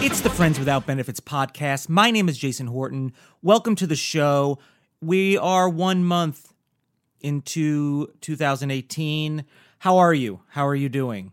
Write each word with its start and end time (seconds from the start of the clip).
It's 0.00 0.20
the 0.20 0.30
Friends 0.30 0.60
Without 0.60 0.86
Benefits 0.86 1.18
podcast. 1.18 1.88
My 1.88 2.12
name 2.12 2.28
is 2.28 2.38
Jason 2.38 2.68
Horton. 2.68 3.12
Welcome 3.42 3.74
to 3.74 3.86
the 3.86 3.96
show. 3.96 4.60
We 5.00 5.36
are 5.36 5.68
one 5.68 6.04
month 6.04 6.54
into 7.20 8.06
2018. 8.20 9.44
How 9.80 9.98
are 9.98 10.14
you? 10.14 10.40
How 10.50 10.66
are 10.68 10.74
you 10.76 10.88
doing? 10.88 11.32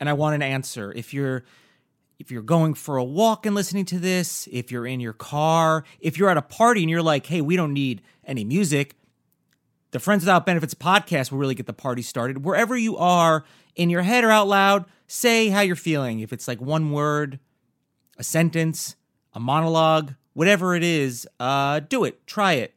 And 0.00 0.08
I 0.08 0.12
want 0.14 0.34
an 0.34 0.42
answer. 0.42 0.92
If 0.92 1.14
you're 1.14 1.44
if 2.18 2.32
you're 2.32 2.42
going 2.42 2.74
for 2.74 2.96
a 2.96 3.04
walk 3.04 3.46
and 3.46 3.54
listening 3.54 3.84
to 3.86 3.98
this, 4.00 4.48
if 4.50 4.72
you're 4.72 4.88
in 4.88 4.98
your 4.98 5.12
car, 5.12 5.84
if 6.00 6.18
you're 6.18 6.30
at 6.30 6.36
a 6.36 6.42
party 6.42 6.82
and 6.82 6.90
you're 6.90 7.00
like, 7.00 7.26
"Hey, 7.26 7.40
we 7.40 7.54
don't 7.54 7.72
need 7.72 8.02
any 8.24 8.42
music." 8.42 8.96
The 9.92 10.00
Friends 10.00 10.24
Without 10.24 10.44
Benefits 10.44 10.74
podcast 10.74 11.30
will 11.30 11.38
really 11.38 11.54
get 11.54 11.66
the 11.66 11.72
party 11.72 12.02
started. 12.02 12.44
Wherever 12.44 12.76
you 12.76 12.96
are, 12.96 13.44
in 13.76 13.88
your 13.88 14.02
head 14.02 14.24
or 14.24 14.32
out 14.32 14.48
loud, 14.48 14.84
say 15.06 15.48
how 15.48 15.60
you're 15.60 15.76
feeling. 15.76 16.18
If 16.18 16.32
it's 16.32 16.48
like 16.48 16.60
one 16.60 16.90
word, 16.90 17.38
a 18.18 18.24
sentence, 18.24 18.96
a 19.32 19.40
monologue, 19.40 20.14
whatever 20.32 20.74
it 20.74 20.82
is, 20.82 21.26
uh, 21.40 21.80
do 21.80 22.04
it. 22.04 22.26
Try 22.26 22.54
it. 22.54 22.74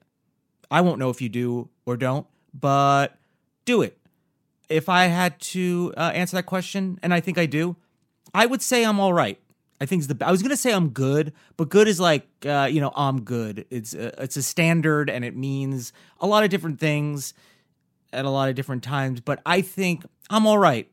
I 0.69 0.81
won't 0.81 0.99
know 0.99 1.09
if 1.09 1.21
you 1.21 1.29
do 1.29 1.69
or 1.85 1.97
don't, 1.97 2.27
but 2.53 3.17
do 3.65 3.81
it. 3.81 3.97
If 4.69 4.89
I 4.89 5.05
had 5.05 5.39
to 5.39 5.93
uh, 5.95 6.11
answer 6.13 6.35
that 6.37 6.45
question, 6.45 6.99
and 7.01 7.13
I 7.13 7.19
think 7.19 7.37
I 7.37 7.45
do, 7.45 7.77
I 8.33 8.45
would 8.45 8.61
say 8.61 8.83
I'm 8.83 8.99
all 8.99 9.13
right. 9.13 9.39
I 9.79 9.85
think 9.85 10.07
the. 10.07 10.25
I 10.25 10.31
was 10.31 10.41
gonna 10.41 10.57
say 10.57 10.73
I'm 10.73 10.89
good, 10.89 11.33
but 11.55 11.69
good 11.69 11.87
is 11.87 11.99
like 11.99 12.27
uh, 12.45 12.67
you 12.69 12.81
know 12.81 12.91
I'm 12.95 13.21
good. 13.21 13.65
It's 13.69 13.93
a, 13.93 14.23
it's 14.23 14.35
a 14.35 14.43
standard, 14.43 15.09
and 15.09 15.23
it 15.23 15.35
means 15.35 15.93
a 16.19 16.25
lot 16.27 16.43
of 16.43 16.49
different 16.49 16.79
things 16.79 17.33
at 18.11 18.25
a 18.25 18.29
lot 18.29 18.49
of 18.49 18.55
different 18.55 18.83
times. 18.83 19.21
But 19.21 19.39
I 19.45 19.61
think 19.61 20.03
I'm 20.29 20.47
all 20.47 20.57
right. 20.57 20.89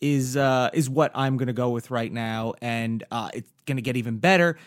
Is 0.00 0.36
uh, 0.36 0.70
is 0.72 0.90
what 0.90 1.12
I'm 1.14 1.36
gonna 1.36 1.52
go 1.52 1.70
with 1.70 1.90
right 1.90 2.12
now, 2.12 2.54
and 2.60 3.02
uh, 3.10 3.30
it's 3.32 3.50
gonna 3.64 3.80
get 3.80 3.96
even 3.96 4.18
better 4.18 4.58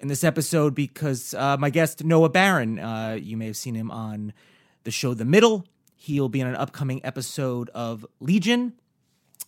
in 0.00 0.08
this 0.08 0.24
episode 0.24 0.74
because 0.74 1.32
uh, 1.34 1.56
my 1.56 1.70
guest 1.70 2.04
Noah 2.04 2.28
Baron, 2.28 2.78
uh, 2.78 3.18
you 3.20 3.36
may 3.36 3.46
have 3.46 3.56
seen 3.56 3.74
him 3.74 3.90
on 3.90 4.32
the 4.82 4.90
show 4.90 5.14
The 5.14 5.24
Middle. 5.24 5.66
He'll 5.96 6.28
be 6.28 6.40
in 6.40 6.46
an 6.46 6.56
upcoming 6.56 7.00
episode 7.04 7.70
of 7.70 8.04
Legion, 8.20 8.74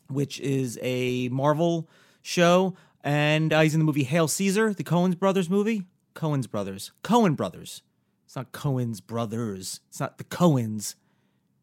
which 0.09 0.41
is 0.41 0.79
a 0.81 1.29
Marvel 1.29 1.89
show, 2.23 2.75
and 3.05 3.53
uh, 3.53 3.61
he's 3.61 3.75
in 3.75 3.81
the 3.81 3.85
movie 3.85 4.05
Hail 4.05 4.29
Caesar, 4.29 4.73
the 4.73 4.85
Coen's 4.85 5.15
brothers 5.15 5.51
movie. 5.51 5.83
Coen's 6.15 6.47
brothers, 6.47 6.93
Cohen 7.03 7.35
brothers. 7.35 7.83
It's 8.25 8.35
not 8.35 8.53
Cohen's 8.53 9.01
brothers. 9.01 9.81
It's 9.89 10.01
not 10.01 10.19
the 10.19 10.25
Coens 10.25 10.95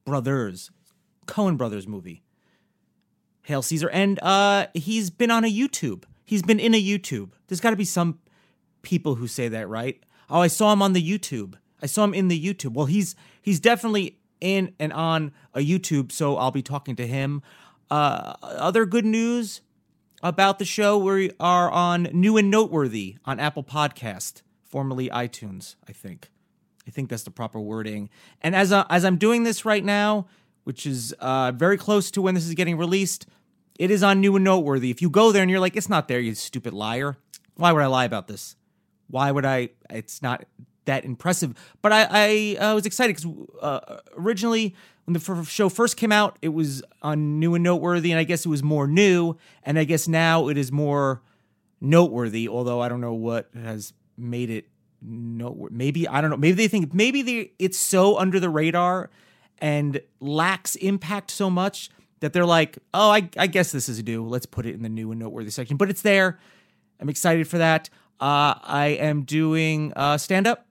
brothers. 0.06 0.70
Cohen 1.26 1.58
brothers 1.58 1.88
movie. 1.88 2.22
Hail 3.44 3.62
Caesar, 3.62 3.90
and 3.90 4.20
uh, 4.22 4.68
he's 4.74 5.10
been 5.10 5.32
on 5.32 5.44
a 5.44 5.52
YouTube. 5.52 6.04
He's 6.26 6.42
been 6.42 6.60
in 6.60 6.74
a 6.74 6.82
YouTube. 6.82 7.32
There's 7.48 7.60
got 7.60 7.72
to 7.72 7.76
be 7.76 7.86
some 7.86 8.20
people 8.82 9.16
who 9.16 9.28
say 9.28 9.48
that, 9.50 9.68
right? 9.68 10.02
Oh, 10.30 10.40
I 10.40 10.48
saw 10.48 10.72
him 10.72 10.82
on 10.82 10.94
the 10.94 11.02
YouTube. 11.02 11.56
I 11.82 11.86
saw 11.86 12.06
him 12.06 12.14
in 12.14 12.30
the 12.30 12.42
YouTube. 12.42 12.74
Well, 12.74 12.86
he's 12.86 13.16
he's 13.42 13.60
definitely 13.60 14.20
in 14.40 14.74
and 14.80 14.94
on 14.94 15.34
a 15.54 15.60
YouTube, 15.60 16.12
so 16.12 16.38
I'll 16.38 16.52
be 16.52 16.62
talking 16.62 16.96
to 16.96 17.08
him. 17.08 17.42
Uh, 17.92 18.34
other 18.42 18.86
good 18.86 19.06
news 19.06 19.62
about 20.22 20.60
the 20.60 20.66
show: 20.66 20.98
we 20.98 21.32
are 21.40 21.70
on 21.70 22.04
New 22.14 22.38
and 22.38 22.50
Noteworthy 22.50 23.18
on 23.26 23.40
Apple 23.40 23.64
Podcast, 23.64 24.42
formerly 24.62 25.10
iTunes. 25.10 25.76
I 25.88 25.92
think. 25.92 26.30
I 26.88 26.92
think 26.92 27.10
that's 27.10 27.24
the 27.24 27.32
proper 27.32 27.60
wording. 27.60 28.10
And 28.42 28.56
as 28.56 28.72
I, 28.72 28.86
as 28.90 29.06
I'm 29.06 29.18
doing 29.18 29.44
this 29.44 29.64
right 29.66 29.84
now, 29.84 30.28
which 30.64 30.86
is 30.86 31.14
uh, 31.20 31.52
very 31.52 31.78
close 31.78 32.12
to 32.12 32.22
when 32.22 32.36
this 32.36 32.46
is 32.46 32.54
getting 32.54 32.78
released, 32.78 33.26
it 33.80 33.92
is 33.92 34.04
on 34.04 34.22
New 34.22 34.36
and 34.36 34.44
Noteworthy. 34.44 34.92
If 34.92 35.02
you 35.02 35.10
go 35.10 35.32
there 35.32 35.42
and 35.42 35.52
you're 35.52 35.60
like, 35.60 35.76
"It's 35.76 35.90
not 35.90 36.08
there," 36.08 36.20
you 36.20 36.36
stupid 36.36 36.74
liar. 36.74 37.18
Why 37.56 37.72
would 37.72 37.82
I 37.82 37.88
lie 37.88 38.06
about 38.06 38.28
this? 38.28 38.56
Why 39.08 39.32
would 39.32 39.46
I? 39.46 39.70
It's 39.90 40.22
not 40.22 40.46
that 40.86 41.06
impressive. 41.06 41.54
But 41.82 41.92
I, 41.92 42.08
I 42.10 42.58
uh, 42.58 42.76
was 42.76 42.86
excited 42.86 43.16
because 43.16 43.48
uh, 43.62 44.00
originally, 44.18 44.76
when 45.06 45.14
the 45.14 45.20
f- 45.20 45.48
show 45.48 45.70
first 45.70 45.98
came 45.98 46.12
out, 46.12 46.38
it 46.42 46.50
was 46.50 46.84
on 47.02 47.40
New 47.40 47.56
and 47.56 47.64
Noteworthy, 47.64 48.12
and 48.12 48.20
I 48.20 48.24
guess 48.24 48.46
it 48.46 48.50
was 48.50 48.64
more 48.64 48.88
new. 48.88 49.38
And 49.64 49.78
I 49.80 49.84
guess 49.84 50.08
now 50.08 50.50
it 50.50 50.58
is 50.58 50.72
more 50.72 51.22
noteworthy. 51.82 52.48
Although 52.48 52.82
I 52.82 52.90
don't 52.90 53.02
know 53.02 53.14
what 53.14 53.50
has 53.56 53.94
made 54.18 54.50
it 54.50 54.68
noteworthy. 55.02 55.76
Maybe 55.76 56.08
I 56.08 56.22
don't 56.22 56.30
know. 56.30 56.38
Maybe 56.38 56.56
they 56.56 56.68
think 56.68 56.94
maybe 56.94 57.22
they 57.22 57.52
it's 57.60 57.78
so 57.78 58.18
under 58.18 58.40
the 58.40 58.50
radar 58.50 59.10
and 59.60 60.02
lacks 60.20 60.76
impact 60.76 61.32
so 61.32 61.50
much 61.50 61.90
that 62.20 62.32
they're 62.34 62.46
like, 62.46 62.78
oh, 62.94 63.10
I, 63.10 63.30
I 63.38 63.48
guess 63.48 63.72
this 63.72 63.90
is 63.90 64.04
new. 64.04 64.24
Let's 64.26 64.46
put 64.46 64.66
it 64.66 64.74
in 64.74 64.82
the 64.82 64.90
new 64.90 65.12
and 65.12 65.20
noteworthy 65.20 65.52
section. 65.52 65.78
But 65.78 65.90
it's 65.90 66.02
there. 66.02 66.40
I'm 67.00 67.10
excited 67.10 67.48
for 67.48 67.58
that. 67.58 67.90
Uh, 68.20 68.56
I 68.64 68.98
am 69.00 69.24
doing 69.24 69.92
uh, 69.96 70.18
stand 70.18 70.48
up. 70.48 70.66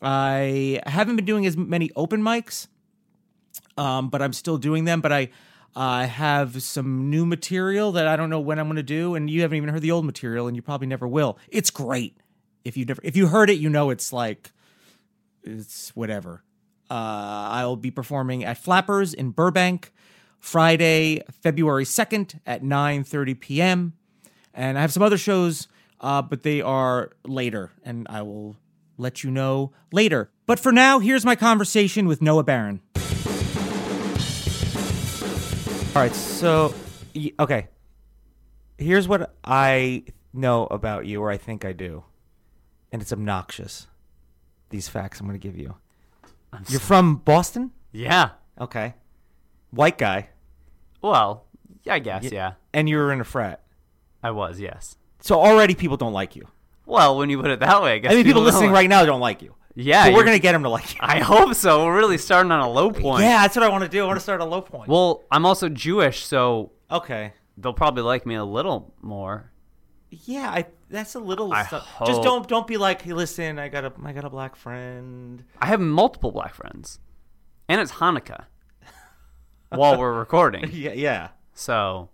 I 0.00 0.80
haven't 0.86 1.16
been 1.16 1.24
doing 1.24 1.46
as 1.46 1.56
many 1.56 1.90
open 1.94 2.22
mics, 2.22 2.68
um, 3.76 4.08
but 4.08 4.22
I'm 4.22 4.32
still 4.32 4.56
doing 4.56 4.84
them. 4.84 5.00
But 5.00 5.12
I 5.12 5.28
uh, 5.76 6.06
have 6.06 6.62
some 6.62 7.10
new 7.10 7.26
material 7.26 7.92
that 7.92 8.06
I 8.06 8.16
don't 8.16 8.30
know 8.30 8.40
when 8.40 8.58
I'm 8.58 8.66
going 8.66 8.76
to 8.76 8.82
do, 8.82 9.14
and 9.14 9.28
you 9.30 9.42
haven't 9.42 9.56
even 9.56 9.68
heard 9.68 9.82
the 9.82 9.90
old 9.92 10.06
material, 10.06 10.46
and 10.46 10.56
you 10.56 10.62
probably 10.62 10.86
never 10.86 11.06
will. 11.06 11.38
It's 11.48 11.70
great. 11.70 12.16
If 12.64 12.76
you 12.76 12.84
never, 12.84 13.00
if 13.04 13.16
you 13.16 13.26
heard 13.26 13.50
it, 13.50 13.58
you 13.58 13.68
know 13.68 13.90
it's 13.90 14.12
like 14.12 14.52
it's 15.42 15.94
whatever. 15.94 16.42
Uh, 16.92 17.48
I'll 17.50 17.76
be 17.76 17.90
performing 17.90 18.44
at 18.44 18.58
Flappers 18.58 19.14
in 19.14 19.30
Burbank 19.30 19.94
Friday, 20.38 21.22
February 21.40 21.86
2nd 21.86 22.38
at 22.44 22.62
9:30 22.62 23.40
p.m. 23.40 23.94
And 24.52 24.76
I 24.76 24.82
have 24.82 24.92
some 24.92 25.02
other 25.02 25.16
shows, 25.16 25.68
uh, 26.02 26.20
but 26.20 26.42
they 26.42 26.60
are 26.60 27.12
later, 27.26 27.70
and 27.82 28.06
I 28.10 28.20
will 28.20 28.58
let 28.98 29.24
you 29.24 29.30
know 29.30 29.72
later. 29.90 30.30
But 30.44 30.60
for 30.60 30.70
now, 30.70 30.98
here's 30.98 31.24
my 31.24 31.34
conversation 31.34 32.06
with 32.06 32.20
Noah 32.20 32.44
Baron. 32.44 32.82
All 35.96 36.02
right, 36.02 36.14
so 36.14 36.74
okay, 37.40 37.68
here's 38.76 39.08
what 39.08 39.34
I 39.42 40.04
know 40.34 40.66
about 40.66 41.06
you, 41.06 41.22
or 41.22 41.30
I 41.30 41.38
think 41.38 41.64
I 41.64 41.72
do, 41.72 42.04
and 42.92 43.00
it's 43.00 43.14
obnoxious. 43.14 43.86
These 44.68 44.90
facts 44.90 45.20
I'm 45.20 45.26
going 45.26 45.40
to 45.40 45.48
give 45.48 45.56
you. 45.56 45.76
You're 46.68 46.80
from 46.80 47.16
Boston, 47.16 47.70
Yeah. 47.92 48.30
okay? 48.60 48.94
White 49.70 49.98
guy, 49.98 50.28
Well, 51.00 51.46
I 51.88 51.98
guess, 51.98 52.30
yeah. 52.30 52.52
and 52.74 52.88
you 52.88 52.96
were 52.98 53.12
in 53.12 53.20
a 53.20 53.24
frat, 53.24 53.62
I 54.22 54.30
was, 54.32 54.60
yes. 54.60 54.96
so 55.20 55.40
already 55.40 55.74
people 55.74 55.96
don't 55.96 56.12
like 56.12 56.36
you. 56.36 56.46
Well, 56.86 57.16
when 57.16 57.30
you 57.30 57.40
put 57.40 57.50
it 57.50 57.60
that 57.60 57.82
way, 57.82 57.94
I 57.94 57.98
guess 57.98 58.12
I 58.12 58.16
mean, 58.16 58.24
people 58.24 58.42
listening 58.42 58.64
don't- 58.68 58.74
right 58.74 58.88
now 58.88 59.04
don't 59.04 59.20
like 59.20 59.40
you. 59.42 59.54
Yeah, 59.74 60.04
but 60.04 60.12
we're 60.12 60.18
you're- 60.18 60.24
gonna 60.26 60.38
get 60.40 60.52
them 60.52 60.64
to 60.64 60.68
like 60.68 60.92
you. 60.94 61.00
I 61.02 61.20
hope 61.20 61.54
so. 61.54 61.86
We're 61.86 61.96
really 61.96 62.18
starting 62.18 62.52
on 62.52 62.60
a 62.60 62.68
low 62.70 62.90
point. 62.90 63.22
Yeah, 63.22 63.40
that's 63.42 63.56
what 63.56 63.62
I 63.62 63.68
want 63.70 63.82
to 63.84 63.88
do. 63.88 64.04
I 64.04 64.06
want 64.06 64.18
to 64.18 64.22
start 64.22 64.40
at 64.42 64.46
a 64.46 64.50
low 64.50 64.60
point. 64.60 64.88
Well, 64.88 65.22
I'm 65.30 65.46
also 65.46 65.70
Jewish, 65.70 66.26
so 66.26 66.72
okay. 66.90 67.32
they'll 67.56 67.72
probably 67.72 68.02
like 68.02 68.26
me 68.26 68.34
a 68.34 68.44
little 68.44 68.92
more. 69.00 69.50
Yeah, 70.24 70.50
I 70.50 70.66
that's 70.90 71.14
a 71.14 71.20
little. 71.20 71.52
I 71.52 71.64
stuff. 71.64 71.86
hope- 71.86 72.06
Just 72.08 72.22
don't 72.22 72.46
don't 72.46 72.66
be 72.66 72.76
like, 72.76 73.00
hey, 73.02 73.12
listen, 73.14 73.58
I 73.58 73.68
got 73.68 73.84
a 73.84 73.92
I 74.04 74.12
got 74.12 74.24
a 74.24 74.30
black 74.30 74.56
friend. 74.56 75.42
I 75.58 75.66
have 75.66 75.80
multiple 75.80 76.30
black 76.32 76.54
friends, 76.54 76.98
and 77.68 77.80
it's 77.80 77.92
Hanukkah 77.92 78.44
while 79.70 79.98
we're 79.98 80.12
recording, 80.12 80.68
Yeah, 80.72 80.92
yeah, 80.92 81.28
so 81.54 82.10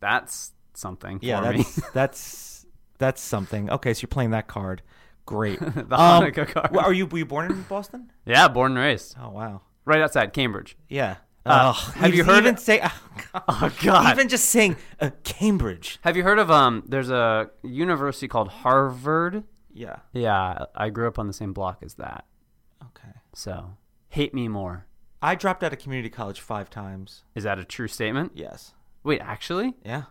that's 0.00 0.52
something 0.74 1.18
yeah. 1.22 1.40
for 1.40 1.52
That's 1.58 1.76
me. 1.76 1.82
that's 1.94 2.66
that's 2.98 3.20
something. 3.20 3.70
Okay, 3.70 3.92
so 3.94 4.00
you're 4.02 4.08
playing 4.08 4.30
that 4.30 4.48
card. 4.48 4.80
Great. 5.26 5.58
The 5.60 5.80
Um, 6.00 6.24
Hanukkah 6.24 6.48
card. 6.48 6.76
Are 6.76 6.92
you 6.92 7.06
were 7.06 7.18
you 7.18 7.26
born 7.26 7.50
in 7.50 7.62
Boston? 7.64 8.10
yeah, 8.24 8.48
born 8.48 8.72
and 8.72 8.80
raised 8.80 9.14
Oh 9.20 9.28
wow. 9.30 9.60
right 9.84 10.00
outside 10.00 10.32
Cambridge. 10.32 10.76
Yeah. 10.88 11.16
Uh, 11.44 11.72
have 11.72 12.14
you 12.14 12.24
heard? 12.24 12.44
Even 12.44 12.56
say, 12.56 12.80
oh, 12.82 13.00
God. 13.32 13.42
oh 13.48 13.72
God! 13.82 14.14
even 14.14 14.28
just 14.28 14.46
saying 14.46 14.76
uh, 15.00 15.10
Cambridge. 15.24 15.98
have 16.02 16.16
you 16.16 16.22
heard 16.22 16.38
of 16.38 16.50
um? 16.50 16.84
There's 16.86 17.10
a 17.10 17.50
university 17.62 18.28
called 18.28 18.48
Harvard. 18.48 19.44
Yeah. 19.74 19.96
Yeah, 20.12 20.66
I 20.74 20.90
grew 20.90 21.08
up 21.08 21.18
on 21.18 21.26
the 21.26 21.32
same 21.32 21.52
block 21.52 21.78
as 21.82 21.94
that. 21.94 22.24
Okay. 22.82 23.14
So 23.34 23.76
hate 24.10 24.34
me 24.34 24.46
more. 24.48 24.86
I 25.20 25.34
dropped 25.34 25.62
out 25.64 25.72
of 25.72 25.78
community 25.78 26.10
college 26.10 26.40
five 26.40 26.68
times. 26.70 27.24
Is 27.34 27.44
that 27.44 27.58
a 27.58 27.64
true 27.64 27.88
statement? 27.88 28.32
Yes. 28.34 28.74
Wait, 29.02 29.20
actually, 29.20 29.74
Yeah. 29.84 30.04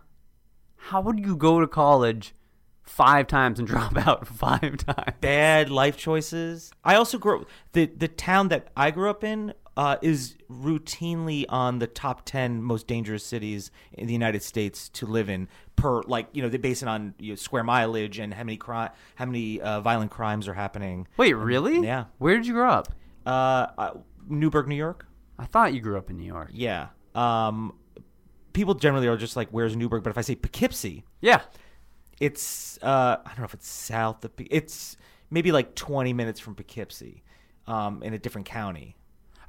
how 0.76 1.00
would 1.00 1.18
you 1.20 1.36
go 1.36 1.60
to 1.60 1.66
college 1.66 2.34
five 2.82 3.26
times 3.26 3.58
and 3.58 3.68
drop 3.74 3.96
out 4.06 4.26
five 4.26 4.78
times? 4.78 5.16
Bad 5.20 5.70
life 5.70 5.96
choices. 5.96 6.72
I 6.84 6.96
also 6.96 7.16
grew 7.18 7.40
up 7.42 7.48
the 7.72 7.86
the 7.86 8.08
town 8.08 8.48
that 8.48 8.68
I 8.76 8.90
grew 8.90 9.08
up 9.08 9.22
in 9.24 9.54
uh, 9.76 9.96
is 10.02 10.36
routinely 10.50 11.44
on 11.48 11.78
the 11.78 11.86
top 11.86 12.24
ten 12.24 12.62
most 12.62 12.86
dangerous 12.86 13.24
cities 13.24 13.70
in 13.92 14.06
the 14.06 14.12
United 14.12 14.42
States 14.42 14.88
to 14.90 15.06
live 15.06 15.28
in. 15.28 15.48
Per 15.76 16.02
like 16.02 16.28
you 16.32 16.42
know 16.42 16.48
they 16.48 16.58
base 16.58 16.82
it 16.82 16.88
on 16.88 17.14
you 17.18 17.30
know, 17.32 17.34
square 17.36 17.64
mileage 17.64 18.18
and 18.18 18.34
how 18.34 18.44
many 18.44 18.56
cri- 18.56 18.88
how 19.14 19.24
many 19.24 19.60
uh, 19.60 19.80
violent 19.80 20.10
crimes 20.10 20.46
are 20.48 20.54
happening. 20.54 21.08
Wait, 21.16 21.32
really? 21.34 21.80
Yeah. 21.84 22.04
Where 22.18 22.36
did 22.36 22.46
you 22.46 22.52
grow 22.52 22.70
up? 22.70 22.92
Uh, 23.24 23.66
uh, 23.78 23.90
Newburgh, 24.28 24.68
New 24.68 24.76
York. 24.76 25.06
I 25.38 25.46
thought 25.46 25.72
you 25.74 25.80
grew 25.80 25.96
up 25.96 26.10
in 26.10 26.18
New 26.18 26.26
York. 26.26 26.50
Yeah. 26.52 26.88
Um, 27.14 27.74
people 28.52 28.74
generally 28.74 29.08
are 29.08 29.16
just 29.16 29.34
like, 29.36 29.48
"Where's 29.50 29.74
Newburgh?" 29.74 30.02
But 30.02 30.10
if 30.10 30.18
I 30.18 30.22
say 30.22 30.34
Poughkeepsie, 30.34 31.04
Yeah. 31.20 31.40
it's 32.20 32.78
uh, 32.82 33.16
I 33.24 33.28
don't 33.30 33.38
know 33.38 33.44
if 33.44 33.54
it's 33.54 33.68
south 33.68 34.24
of 34.24 34.32
it's 34.38 34.96
maybe 35.30 35.50
like 35.52 35.74
20 35.74 36.12
minutes 36.12 36.38
from 36.38 36.54
Poughkeepsie, 36.54 37.22
um, 37.66 38.02
in 38.02 38.12
a 38.14 38.18
different 38.18 38.46
county. 38.46 38.96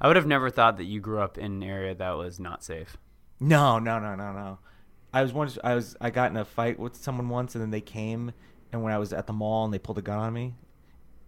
I 0.00 0.08
would 0.08 0.16
have 0.16 0.26
never 0.26 0.50
thought 0.50 0.76
that 0.78 0.84
you 0.84 1.00
grew 1.00 1.20
up 1.20 1.38
in 1.38 1.46
an 1.46 1.62
area 1.62 1.94
that 1.94 2.10
was 2.12 2.38
not 2.40 2.62
safe. 2.64 2.96
No, 3.40 3.78
no, 3.78 3.98
no, 3.98 4.14
no, 4.14 4.32
no. 4.32 4.58
I 5.12 5.22
was 5.22 5.32
once 5.32 5.58
I 5.62 5.74
was 5.74 5.96
I 6.00 6.10
got 6.10 6.30
in 6.30 6.36
a 6.36 6.44
fight 6.44 6.78
with 6.78 6.96
someone 6.96 7.28
once, 7.28 7.54
and 7.54 7.62
then 7.62 7.70
they 7.70 7.80
came, 7.80 8.32
and 8.72 8.82
when 8.82 8.92
I 8.92 8.98
was 8.98 9.12
at 9.12 9.26
the 9.26 9.32
mall, 9.32 9.64
and 9.64 9.72
they 9.72 9.78
pulled 9.78 9.98
a 9.98 10.02
gun 10.02 10.18
on 10.18 10.32
me, 10.32 10.54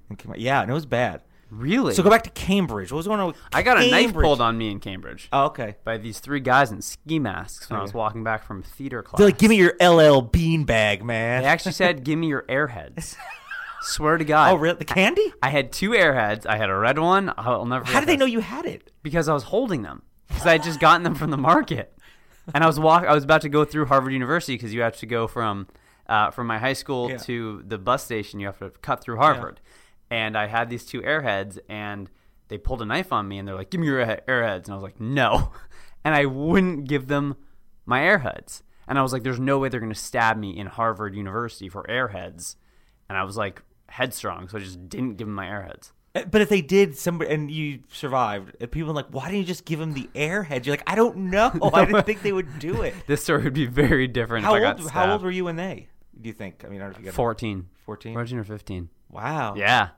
and 0.08 0.18
came, 0.18 0.34
yeah, 0.36 0.60
and 0.62 0.70
it 0.70 0.74
was 0.74 0.86
bad. 0.86 1.22
Really? 1.48 1.94
So 1.94 2.02
go 2.02 2.10
back 2.10 2.24
to 2.24 2.30
Cambridge. 2.30 2.90
What 2.90 2.96
was 2.96 3.06
going 3.06 3.20
on? 3.20 3.28
With 3.28 3.36
I 3.52 3.62
got 3.62 3.80
a 3.80 3.88
knife 3.88 4.12
pulled 4.12 4.40
on 4.40 4.58
me 4.58 4.68
in 4.72 4.80
Cambridge 4.80 5.28
Oh, 5.32 5.44
okay. 5.46 5.76
by 5.84 5.96
these 5.96 6.18
three 6.18 6.40
guys 6.40 6.72
in 6.72 6.82
ski 6.82 7.20
masks 7.20 7.70
when 7.70 7.78
I 7.78 7.82
was 7.82 7.94
walking 7.94 8.24
back 8.24 8.44
from 8.44 8.64
theater 8.64 9.00
class. 9.04 9.18
They're 9.18 9.28
like, 9.28 9.38
"Give 9.38 9.50
me 9.50 9.56
your 9.56 9.74
LL 9.80 10.22
Bean 10.22 10.64
bag, 10.64 11.04
man." 11.04 11.42
They 11.42 11.48
actually 11.48 11.72
said, 11.72 12.02
"Give 12.04 12.18
me 12.18 12.26
your 12.26 12.42
airheads." 12.42 13.14
Swear 13.86 14.18
to 14.18 14.24
God. 14.24 14.52
"Oh, 14.52 14.56
really? 14.56 14.76
The 14.78 14.84
candy? 14.84 15.32
I 15.42 15.50
had 15.50 15.72
two 15.72 15.90
airheads. 15.90 16.44
I 16.46 16.56
had 16.56 16.70
a 16.70 16.76
red 16.76 16.98
one. 16.98 17.32
I'll 17.36 17.64
never. 17.64 17.84
How 17.84 18.00
did 18.00 18.08
they 18.08 18.16
know 18.16 18.24
you 18.26 18.40
had 18.40 18.66
it?" 18.66 18.90
Because 19.02 19.28
I 19.28 19.34
was 19.34 19.44
holding 19.44 19.82
them. 19.82 20.02
Because 20.28 20.46
I 20.46 20.52
had 20.52 20.62
just 20.64 20.80
gotten 20.80 21.02
them 21.04 21.14
from 21.14 21.30
the 21.30 21.36
market, 21.36 21.96
and 22.52 22.64
I 22.64 22.66
was 22.66 22.80
walk. 22.80 23.04
I 23.04 23.14
was 23.14 23.22
about 23.24 23.42
to 23.42 23.48
go 23.48 23.64
through 23.64 23.86
Harvard 23.86 24.12
University 24.12 24.54
because 24.54 24.74
you 24.74 24.80
have 24.82 24.96
to 24.98 25.06
go 25.06 25.28
from 25.28 25.68
uh, 26.08 26.30
from 26.32 26.46
my 26.48 26.58
high 26.58 26.72
school 26.72 27.10
Yeah. 27.10 27.16
to 27.18 27.62
the 27.66 27.78
bus 27.78 28.04
station. 28.04 28.40
You 28.40 28.46
have 28.46 28.58
to 28.58 28.70
cut 28.82 29.02
through 29.02 29.16
Harvard, 29.18 29.60
and 30.10 30.36
I 30.36 30.46
had 30.48 30.68
these 30.68 30.84
two 30.84 31.00
airheads, 31.02 31.58
and 31.68 32.10
they 32.48 32.58
pulled 32.58 32.82
a 32.82 32.84
knife 32.86 33.12
on 33.12 33.28
me, 33.28 33.38
and 33.38 33.46
they're 33.46 33.54
like, 33.54 33.70
"Give 33.70 33.80
me 33.80 33.86
your 33.86 34.04
airheads," 34.04 34.64
and 34.64 34.70
I 34.70 34.74
was 34.74 34.82
like, 34.82 35.00
"No," 35.00 35.52
and 36.04 36.12
I 36.14 36.24
wouldn't 36.26 36.88
give 36.88 37.06
them 37.06 37.36
my 37.86 38.00
airheads, 38.00 38.62
and 38.88 38.98
I 38.98 39.02
was 39.02 39.12
like, 39.12 39.22
"There's 39.22 39.38
no 39.40 39.58
way 39.58 39.68
they're 39.68 39.78
going 39.80 39.92
to 39.92 39.98
stab 39.98 40.36
me 40.36 40.58
in 40.58 40.66
Harvard 40.66 41.14
University 41.14 41.68
for 41.68 41.84
airheads," 41.84 42.56
and 43.08 43.16
I 43.16 43.22
was 43.22 43.36
like 43.36 43.62
headstrong, 43.88 44.48
so 44.48 44.58
I 44.58 44.60
just 44.60 44.88
didn't 44.88 45.14
give 45.14 45.26
them 45.26 45.34
my 45.34 45.46
airheads. 45.46 45.92
Uh, 46.14 46.24
But 46.30 46.40
if 46.40 46.48
they 46.48 46.60
did, 46.62 46.96
somebody 46.96 47.30
and 47.32 47.50
you 47.50 47.80
survived, 47.92 48.56
and 48.60 48.70
people 48.70 48.92
like, 48.94 49.06
"Why 49.10 49.26
didn't 49.26 49.38
you 49.40 49.44
just 49.44 49.64
give 49.64 49.80
him 49.80 49.92
the 49.94 50.08
airhead?" 50.14 50.64
You're 50.66 50.74
like, 50.74 50.90
"I 50.90 50.94
don't 50.94 51.16
know. 51.30 51.52
I 51.74 51.84
didn't 51.84 52.04
think 52.06 52.22
they 52.22 52.32
would 52.32 52.58
do 52.58 52.82
it." 52.82 52.94
This 53.06 53.22
story 53.24 53.44
would 53.44 53.52
be 53.54 53.66
very 53.66 54.06
different 54.08 54.44
How 54.44 54.54
old? 54.56 54.90
How 54.90 55.12
old 55.12 55.22
were 55.22 55.30
you 55.30 55.44
when 55.44 55.56
they? 55.56 55.88
Do 56.20 56.28
you 56.28 56.32
think? 56.34 56.64
I 56.64 56.68
mean, 56.68 56.80
I 56.80 56.84
don't 56.84 56.92
know 56.92 56.96
if 56.96 57.00
you 57.00 57.04
got 57.06 57.14
14. 57.14 57.68
14? 57.84 58.14
14 58.14 58.38
or 58.38 58.44
15. 58.44 58.88
Wow. 59.10 59.54
Yeah. 59.56 59.88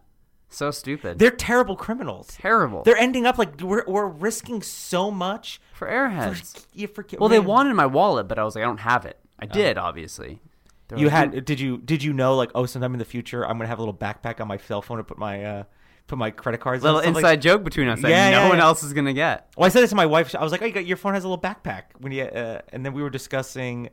So 0.50 0.70
stupid. 0.70 1.18
They're 1.18 1.30
terrible 1.30 1.76
criminals. 1.76 2.28
terrible. 2.28 2.82
They're 2.82 2.96
ending 2.96 3.26
up 3.26 3.38
like 3.38 3.60
we're 3.60 3.84
we're 3.86 4.06
risking 4.06 4.62
so 4.62 5.10
much. 5.10 5.60
for 5.72 5.86
For, 5.86 5.92
airheads. 5.92 6.66
you 6.72 6.86
forget. 6.88 7.20
Well, 7.20 7.28
they 7.28 7.38
wanted 7.38 7.74
my 7.74 7.86
wallet, 7.86 8.26
but 8.28 8.38
I 8.38 8.44
was 8.44 8.54
like, 8.54 8.62
I 8.62 8.66
don't 8.66 8.80
have 8.80 9.04
it. 9.06 9.18
I 9.38 9.46
did, 9.46 9.78
obviously. 9.78 10.40
They 10.88 10.96
were 10.96 11.00
You 11.02 11.06
like, 11.08 11.34
had? 11.34 11.44
Did 11.44 11.60
you? 11.60 11.78
Did 11.78 12.02
you 12.02 12.12
know? 12.12 12.34
Like, 12.36 12.50
oh, 12.54 12.66
sometime 12.66 12.92
in 12.94 12.98
the 12.98 13.04
future, 13.04 13.44
I'm 13.44 13.58
gonna 13.58 13.68
have 13.68 13.78
a 13.78 13.82
little 13.82 13.94
backpack 13.94 14.40
on 14.40 14.48
my 14.48 14.56
cell 14.56 14.82
phone 14.82 14.98
to 14.98 15.04
put 15.04 15.18
my 15.18 15.44
uh 15.44 15.62
put 16.06 16.16
my 16.18 16.30
credit 16.30 16.58
cards. 16.60 16.82
little 16.82 17.00
inside 17.00 17.22
like- 17.22 17.40
joke 17.42 17.62
between 17.64 17.86
us 17.88 18.00
that 18.00 18.10
Yeah, 18.10 18.30
no 18.30 18.38
yeah, 18.44 18.48
one 18.48 18.58
yeah. 18.58 18.64
else 18.64 18.82
is 18.82 18.92
gonna 18.94 19.12
get. 19.12 19.52
Well, 19.56 19.66
I 19.66 19.68
said 19.68 19.82
this 19.82 19.90
to 19.90 19.96
my 19.96 20.06
wife. 20.06 20.34
I 20.34 20.42
was 20.42 20.50
like, 20.52 20.62
"Oh, 20.62 20.66
you 20.66 20.72
got, 20.72 20.86
your 20.86 20.96
phone 20.96 21.14
has 21.14 21.24
a 21.24 21.28
little 21.28 21.42
backpack." 21.42 21.82
When 21.98 22.12
you, 22.12 22.22
uh, 22.24 22.62
and 22.72 22.84
then 22.86 22.94
we 22.94 23.02
were 23.02 23.10
discussing, 23.10 23.90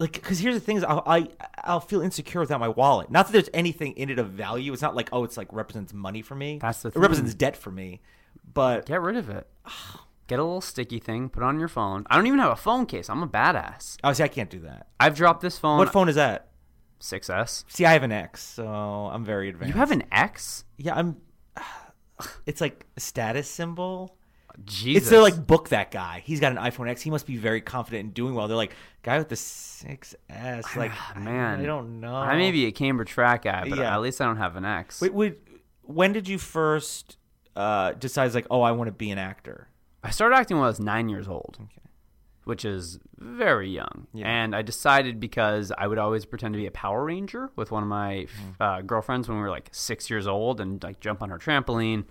like, 0.00 0.12
because 0.14 0.40
here's 0.40 0.54
the 0.54 0.60
thing: 0.60 0.76
is 0.78 0.84
I'll, 0.84 1.04
I 1.06 1.28
I'll 1.62 1.78
feel 1.80 2.00
insecure 2.00 2.40
without 2.40 2.58
my 2.58 2.68
wallet. 2.68 3.08
Not 3.10 3.26
that 3.26 3.32
there's 3.32 3.50
anything 3.54 3.92
in 3.92 4.10
it 4.10 4.18
of 4.18 4.30
value. 4.30 4.72
It's 4.72 4.82
not 4.82 4.96
like 4.96 5.08
oh, 5.12 5.22
it's 5.22 5.36
like 5.36 5.52
represents 5.52 5.92
money 5.94 6.22
for 6.22 6.34
me. 6.34 6.58
That's 6.60 6.82
the 6.82 6.90
thing. 6.90 7.00
It 7.00 7.02
represents 7.02 7.34
debt 7.34 7.56
for 7.56 7.70
me. 7.70 8.00
But 8.52 8.86
Get 8.86 9.00
rid 9.00 9.16
of 9.16 9.30
it. 9.30 9.46
Get 10.32 10.38
a 10.38 10.44
little 10.44 10.62
sticky 10.62 10.98
thing, 10.98 11.28
put 11.28 11.42
it 11.42 11.44
on 11.44 11.58
your 11.58 11.68
phone. 11.68 12.06
I 12.08 12.16
don't 12.16 12.26
even 12.26 12.38
have 12.38 12.52
a 12.52 12.56
phone 12.56 12.86
case. 12.86 13.10
I'm 13.10 13.22
a 13.22 13.28
badass. 13.28 13.98
obviously, 14.02 14.24
I 14.24 14.28
can't 14.28 14.48
do 14.48 14.60
that. 14.60 14.86
I've 14.98 15.14
dropped 15.14 15.42
this 15.42 15.58
phone. 15.58 15.76
What 15.76 15.92
phone 15.92 16.08
is 16.08 16.14
that? 16.14 16.48
6S. 17.02 17.64
See, 17.68 17.84
I 17.84 17.92
have 17.92 18.02
an 18.02 18.12
X, 18.12 18.42
so 18.42 18.66
I'm 18.66 19.26
very 19.26 19.50
advanced. 19.50 19.74
You 19.74 19.78
have 19.78 19.90
an 19.90 20.04
X? 20.10 20.64
Yeah, 20.78 20.94
I'm. 20.94 21.18
It's 22.46 22.62
like 22.62 22.86
a 22.96 23.00
status 23.00 23.46
symbol. 23.46 24.16
Jesus. 24.64 25.02
It's 25.02 25.10
they're 25.10 25.20
like 25.20 25.46
book 25.46 25.68
that 25.68 25.90
guy. 25.90 26.22
He's 26.24 26.40
got 26.40 26.52
an 26.52 26.56
iPhone 26.58 26.88
X. 26.88 27.02
He 27.02 27.10
must 27.10 27.26
be 27.26 27.36
very 27.36 27.60
confident 27.60 28.06
in 28.06 28.10
doing 28.12 28.34
well. 28.34 28.48
They're 28.48 28.56
like 28.56 28.74
guy 29.02 29.18
with 29.18 29.28
the 29.28 29.34
6S. 29.34 30.76
Like 30.76 30.92
man. 31.14 31.60
I 31.60 31.66
don't 31.66 32.00
know. 32.00 32.14
I 32.14 32.38
may 32.38 32.52
be 32.52 32.64
a 32.64 32.72
Cambridge 32.72 33.10
track 33.10 33.42
guy, 33.42 33.68
but 33.68 33.78
Yeah. 33.78 33.94
at 33.94 34.00
least 34.00 34.18
I 34.22 34.24
don't 34.24 34.38
have 34.38 34.56
an 34.56 34.64
X. 34.64 35.02
Wait, 35.02 35.12
wait, 35.12 35.40
when 35.82 36.14
did 36.14 36.26
you 36.26 36.38
first 36.38 37.18
uh, 37.54 37.92
decide 37.92 38.32
like, 38.32 38.46
oh, 38.50 38.62
I 38.62 38.70
want 38.72 38.88
to 38.88 38.92
be 38.92 39.10
an 39.10 39.18
actor? 39.18 39.68
I 40.02 40.10
started 40.10 40.36
acting 40.36 40.56
when 40.56 40.64
I 40.64 40.68
was 40.68 40.80
nine 40.80 41.08
years 41.08 41.28
old, 41.28 41.58
which 42.44 42.64
is 42.64 42.98
very 43.18 43.70
young. 43.70 44.08
Yeah. 44.12 44.26
And 44.28 44.54
I 44.56 44.62
decided 44.62 45.20
because 45.20 45.70
I 45.76 45.86
would 45.86 45.98
always 45.98 46.24
pretend 46.24 46.54
to 46.54 46.58
be 46.58 46.66
a 46.66 46.70
Power 46.72 47.04
Ranger 47.04 47.50
with 47.56 47.70
one 47.70 47.82
of 47.82 47.88
my 47.88 48.26
Mm. 48.26 48.54
uh, 48.60 48.80
girlfriends 48.82 49.28
when 49.28 49.36
we 49.38 49.42
were 49.42 49.50
like 49.50 49.68
six 49.72 50.10
years 50.10 50.26
old 50.26 50.60
and 50.60 50.82
like 50.82 51.00
jump 51.00 51.22
on 51.22 51.30
her 51.30 51.38
trampoline. 51.38 52.04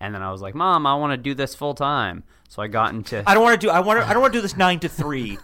And 0.00 0.14
then 0.14 0.22
I 0.22 0.30
was 0.32 0.40
like, 0.42 0.54
Mom, 0.54 0.86
I 0.86 0.94
want 0.94 1.12
to 1.12 1.16
do 1.16 1.34
this 1.34 1.54
full 1.54 1.74
time. 1.74 2.24
So 2.48 2.62
I 2.62 2.68
got 2.68 2.92
into. 2.94 3.22
I 3.26 3.34
don't 3.34 3.42
want 3.42 3.60
to 3.60 3.66
do. 3.66 3.70
I 3.70 3.80
want 3.80 4.00
to. 4.00 4.06
I 4.06 4.12
don't 4.12 4.22
want 4.22 4.32
to 4.32 4.38
do 4.38 4.42
this 4.42 4.56
nine 4.56 4.80
to 4.80 4.88
three, 4.88 5.38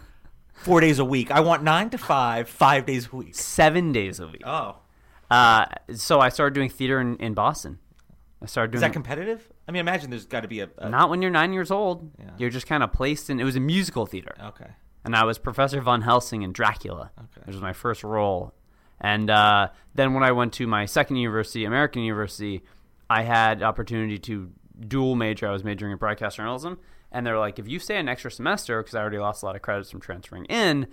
four 0.55 0.81
days 0.81 0.99
a 0.99 1.05
week. 1.05 1.31
I 1.31 1.41
want 1.41 1.63
nine 1.63 1.91
to 1.91 1.99
five, 1.99 2.49
five 2.49 2.85
days 2.87 3.09
a 3.13 3.17
week. 3.17 3.35
seven 3.35 3.93
days 3.93 4.19
a 4.19 4.27
week. 4.27 4.43
Oh, 4.47 4.77
Uh, 5.31 5.67
so 5.95 6.21
I 6.21 6.31
started 6.31 6.55
doing 6.55 6.69
theater 6.71 7.01
in, 7.01 7.17
in 7.19 7.35
Boston. 7.35 7.79
I 8.43 8.47
started 8.47 8.73
doing 8.73 8.79
is 8.79 8.81
that 8.83 8.93
competitive? 8.93 9.49
I 9.69 9.73
mean, 9.73 9.81
imagine 9.81 10.11
there's 10.11 10.27
got 10.27 10.41
to 10.41 10.49
be 10.49 10.61
a, 10.61 10.69
a 10.79 10.89
not 10.89 11.11
when 11.11 11.23
you're 11.23 11.31
nine 11.31 11.53
years 11.53 11.71
old. 11.71 12.11
Yeah. 12.19 12.31
You're 12.39 12.51
just 12.51 12.67
kind 12.67 12.83
of 12.83 12.93
placed 12.93 13.31
in. 13.31 13.41
It 13.41 13.45
was 13.45 13.57
a 13.57 13.61
musical 13.61 14.07
theater. 14.07 14.35
okay. 14.41 14.71
and 15.05 15.17
I 15.17 15.25
was 15.25 15.39
Professor 15.39 15.81
Von 15.81 16.03
Helsing 16.03 16.43
in 16.43 16.53
Dracula. 16.53 17.11
Okay. 17.19 17.43
Which 17.45 17.55
was 17.55 17.63
my 17.63 17.73
first 17.73 18.05
role. 18.05 18.55
And 19.01 19.29
uh, 19.29 19.69
then 19.95 20.15
when 20.15 20.23
I 20.23 20.33
went 20.33 20.53
to 20.55 20.67
my 20.67 20.87
second 20.87 21.17
university, 21.17 21.65
American 21.65 22.03
University, 22.03 22.63
I 23.11 23.23
had 23.23 23.63
opportunity 23.63 24.19
to 24.21 24.51
dual 24.89 25.15
major. 25.15 25.49
I 25.49 25.53
was 25.53 25.65
majoring 25.65 25.93
in 25.93 25.99
broadcast 25.99 26.37
journalism, 26.37 26.79
and 27.13 27.27
they're 27.27 27.39
like, 27.39 27.59
if 27.59 27.69
you 27.69 27.79
stay 27.79 27.99
an 27.99 28.09
extra 28.09 28.31
semester, 28.31 28.83
because 28.83 28.95
I 28.95 29.01
already 29.01 29.19
lost 29.19 29.43
a 29.43 29.47
lot 29.47 29.57
of 29.57 29.63
credits 29.63 29.91
from 29.91 30.01
transferring 30.01 30.47
in, 30.47 30.87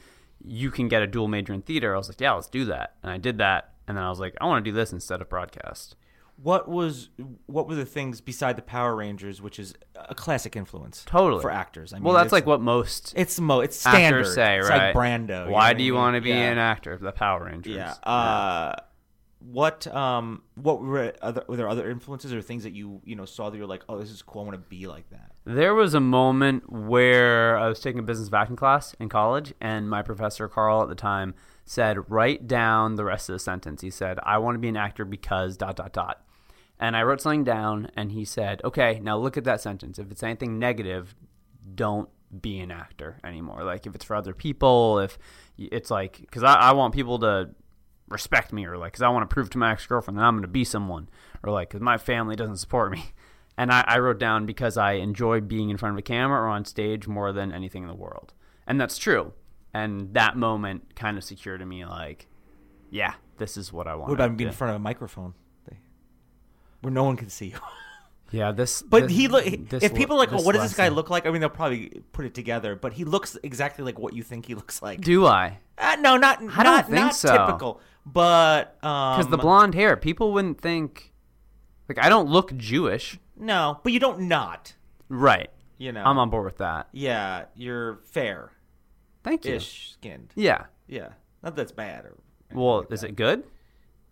you 0.44 0.70
can 0.70 0.88
get 0.88 1.01
a 1.01 1.08
dual 1.08 1.27
major 1.27 1.53
in 1.53 1.62
theater. 1.62 1.96
I 1.96 1.98
was 1.98 2.10
like, 2.10 2.20
yeah, 2.20 2.34
let's 2.34 2.50
do 2.50 2.65
that, 2.65 2.96
and 3.01 3.12
I 3.12 3.18
did 3.18 3.38
that. 3.38 3.74
And 3.88 3.98
then 3.98 4.03
I 4.03 4.10
was 4.10 4.20
like, 4.20 4.36
I 4.39 4.46
want 4.46 4.63
to 4.63 4.72
do 4.72 4.75
this 4.75 4.94
instead 4.94 5.22
of 5.22 5.30
broadcast. 5.30 5.96
What 6.43 6.67
was 6.67 7.09
what 7.45 7.67
were 7.69 7.75
the 7.75 7.85
things 7.85 8.19
beside 8.19 8.57
the 8.57 8.62
Power 8.62 8.95
Rangers, 8.95 9.41
which 9.41 9.57
is 9.59 9.73
a 9.95 10.13
classic 10.13 10.55
influence 10.57 11.03
Totally 11.05 11.41
for 11.41 11.50
actors? 11.50 11.93
I 11.93 11.97
mean, 11.97 12.03
well, 12.03 12.13
that's 12.15 12.33
like 12.33 12.45
what 12.45 12.59
most 12.62 13.13
it's 13.15 13.39
mo 13.39 13.62
it's 13.62 13.79
standard. 13.79 14.25
say, 14.25 14.59
it's 14.59 14.69
right? 14.69 14.93
like 14.93 14.95
Brando. 14.95 15.50
Why 15.50 15.71
know 15.71 15.77
do 15.77 15.83
you 15.85 15.95
I 15.95 16.00
want 16.00 16.15
to 16.15 16.21
be 16.21 16.29
Yeah. 16.29 16.51
an 16.51 16.57
actor? 16.57 16.97
The 16.97 17.13
Power 17.13 17.45
Rangers. 17.45 17.75
Yeah. 17.75 17.93
Uh, 18.03 18.75
what 19.39 19.88
um 19.88 20.41
what 20.55 20.81
were 20.81 21.13
other 21.21 21.43
were 21.47 21.57
there 21.57 21.67
other 21.67 21.89
influences 21.89 22.33
or 22.33 22.41
things 22.41 22.63
that 22.63 22.71
you 22.73 23.01
you 23.03 23.15
know 23.15 23.25
saw 23.25 23.50
that 23.50 23.57
you're 23.57 23.67
like 23.67 23.83
oh 23.89 23.97
this 24.00 24.09
is 24.09 24.21
cool 24.21 24.41
I 24.41 24.45
want 24.45 24.55
to 24.55 24.69
be 24.69 24.88
like 24.88 25.09
that. 25.09 25.31
There 25.45 25.73
was 25.75 25.93
a 25.93 26.00
moment 26.00 26.71
where 26.71 27.57
I 27.57 27.67
was 27.67 27.79
taking 27.81 28.00
a 28.00 28.03
business 28.03 28.31
acting 28.33 28.55
class 28.55 28.93
in 29.00 29.09
college, 29.09 29.53
and 29.59 29.89
my 29.89 30.01
professor, 30.01 30.47
Carl, 30.47 30.81
at 30.81 30.88
the 30.88 30.95
time, 30.95 31.35
said, 31.65 32.09
Write 32.09 32.47
down 32.47 32.95
the 32.95 33.03
rest 33.03 33.27
of 33.27 33.33
the 33.33 33.39
sentence. 33.39 33.81
He 33.81 33.89
said, 33.89 34.19
I 34.23 34.38
want 34.38 34.55
to 34.55 34.59
be 34.59 34.69
an 34.69 34.77
actor 34.77 35.03
because 35.03 35.57
dot, 35.57 35.75
dot, 35.75 35.91
dot. 35.91 36.21
And 36.84 36.98
I 36.98 37.04
wrote 37.04 37.22
something 37.22 37.46
down, 37.46 37.90
and 37.96 38.12
he 38.12 38.25
said, 38.25 38.60
Okay, 38.66 39.00
now 39.02 39.18
look 39.18 39.38
at 39.38 39.46
that 39.46 39.62
sentence. 39.62 39.98
If 39.98 40.12
it's 40.12 40.22
anything 40.22 40.60
negative, 40.60 41.16
don't 41.75 42.10
be 42.42 42.60
an 42.60 42.72
actor 42.72 43.22
anymore. 43.24 43.63
Like, 43.63 43.86
if 43.86 43.96
it's 43.96 44.04
for 44.04 44.18
other 44.18 44.34
people, 44.34 45.00
if 45.00 45.18
it's 45.58 45.90
like, 45.90 46.20
because 46.20 46.44
I, 46.44 46.56
I 46.56 46.74
want 46.74 46.94
people 46.94 47.20
to 47.20 47.52
respect 48.10 48.52
me, 48.52 48.66
or 48.66 48.78
like, 48.78 48.92
because 48.92 49.02
I 49.02 49.08
want 49.08 49.30
to 49.30 49.34
prove 49.34 49.50
to 49.52 49.58
my 49.58 49.72
ex 49.72 49.86
girlfriend 49.86 50.18
that 50.18 50.24
I'm 50.24 50.34
going 50.34 50.42
to 50.42 50.50
be 50.50 50.66
someone, 50.66 51.08
or 51.42 51.54
like, 51.54 51.70
because 51.70 51.80
my 51.80 51.98
family 51.98 52.36
doesn't 52.36 52.58
support 52.58 52.92
me. 52.92 53.06
And 53.56 53.72
I, 53.72 53.84
I 53.88 54.00
wrote 54.00 54.18
down 54.18 54.48
because 54.48 54.78
I 54.78 54.94
enjoy 54.94 55.40
being 55.40 55.70
in 55.70 55.78
front 55.78 55.94
of 55.94 56.00
a 56.00 56.02
camera 56.02 56.42
or 56.42 56.48
on 56.48 56.66
stage 56.66 57.08
more 57.08 57.32
than 57.32 57.52
anything 57.52 57.84
in 57.84 57.88
the 57.88 57.94
world. 57.94 58.34
And 58.66 58.82
that's 58.82 58.98
true. 58.98 59.34
And 59.75 60.12
that 60.16 60.36
moment 60.36 60.96
kind 60.96 61.20
of 61.20 61.24
secured 61.24 61.60
to 61.60 61.66
me 61.68 61.86
like, 61.86 62.28
yeah, 62.90 63.13
this 63.38 63.56
is 63.56 63.72
what 63.72 63.86
I 63.86 63.94
want. 63.94 64.10
What 64.10 64.16
about 64.16 64.38
being 64.38 64.48
in 64.48 64.56
front 64.56 64.72
of 64.72 64.78
a 64.78 64.80
microphone, 64.80 65.36
where 66.84 66.94
no 66.94 67.04
one 67.04 67.18
can 67.18 67.30
see 67.30 67.48
you? 67.48 67.58
Yeah, 68.34 68.52
this. 68.52 68.82
But 68.82 69.04
this- 69.04 69.12
he 69.12 69.28
look. 69.28 69.46
If 69.46 69.94
people 69.94 70.16
are 70.16 70.20
like, 70.20 70.34
oh, 70.34 70.42
what 70.42 70.56
does 70.56 70.63
this 70.63 70.74
guy 70.74 70.88
look 70.88 71.12
like? 71.12 71.28
I 71.28 71.30
mean, 71.30 71.40
they'll 71.40 71.50
probably 71.52 72.02
put 72.13 72.25
it 72.25 72.34
together. 72.34 72.75
But 72.75 72.94
he 72.94 73.06
looks 73.06 73.38
exactly 73.44 73.86
like 73.86 74.00
what 74.00 74.13
you 74.13 74.24
think 74.24 74.48
he 74.48 74.56
looks 74.62 74.82
like. 74.82 75.02
Do 75.02 75.28
I? 75.28 75.60
Uh, 75.78 75.98
no, 76.00 76.18
not 76.18 76.40
don't 76.40 76.56
not, 76.58 76.86
think 76.86 76.96
not 76.98 77.16
so. 77.16 77.38
typical. 77.38 77.80
But 78.08 78.75
um, 78.84 79.18
Because 79.18 79.28
the 79.30 79.38
blonde 79.38 79.75
hair, 79.75 79.96
people 79.96 80.34
wouldn't 80.34 80.60
think. 80.60 81.13
Like, 81.88 82.04
I 82.04 82.10
don't 82.10 82.28
look 82.28 82.58
Jewish. 82.58 83.20
No, 83.38 83.80
but 83.84 83.94
you 83.94 84.00
don't 84.00 84.22
not. 84.22 84.74
Right. 85.10 85.52
You 85.78 85.92
know. 85.92 86.04
I'm 86.04 86.18
on 86.18 86.32
board 86.32 86.46
with 86.46 86.58
that. 86.58 86.88
Yeah, 86.92 87.46
you're 87.56 88.00
fair 88.06 88.52
Thank 89.24 89.46
you. 89.46 89.56
ish 89.56 89.92
skinned. 89.94 90.32
Yeah. 90.36 90.66
Yeah, 90.88 91.10
not 91.44 91.56
that's 91.56 91.72
bad 91.72 92.06
or. 92.06 92.18
Well, 92.52 92.86
is 92.90 93.04
it 93.04 93.16
good? 93.16 93.44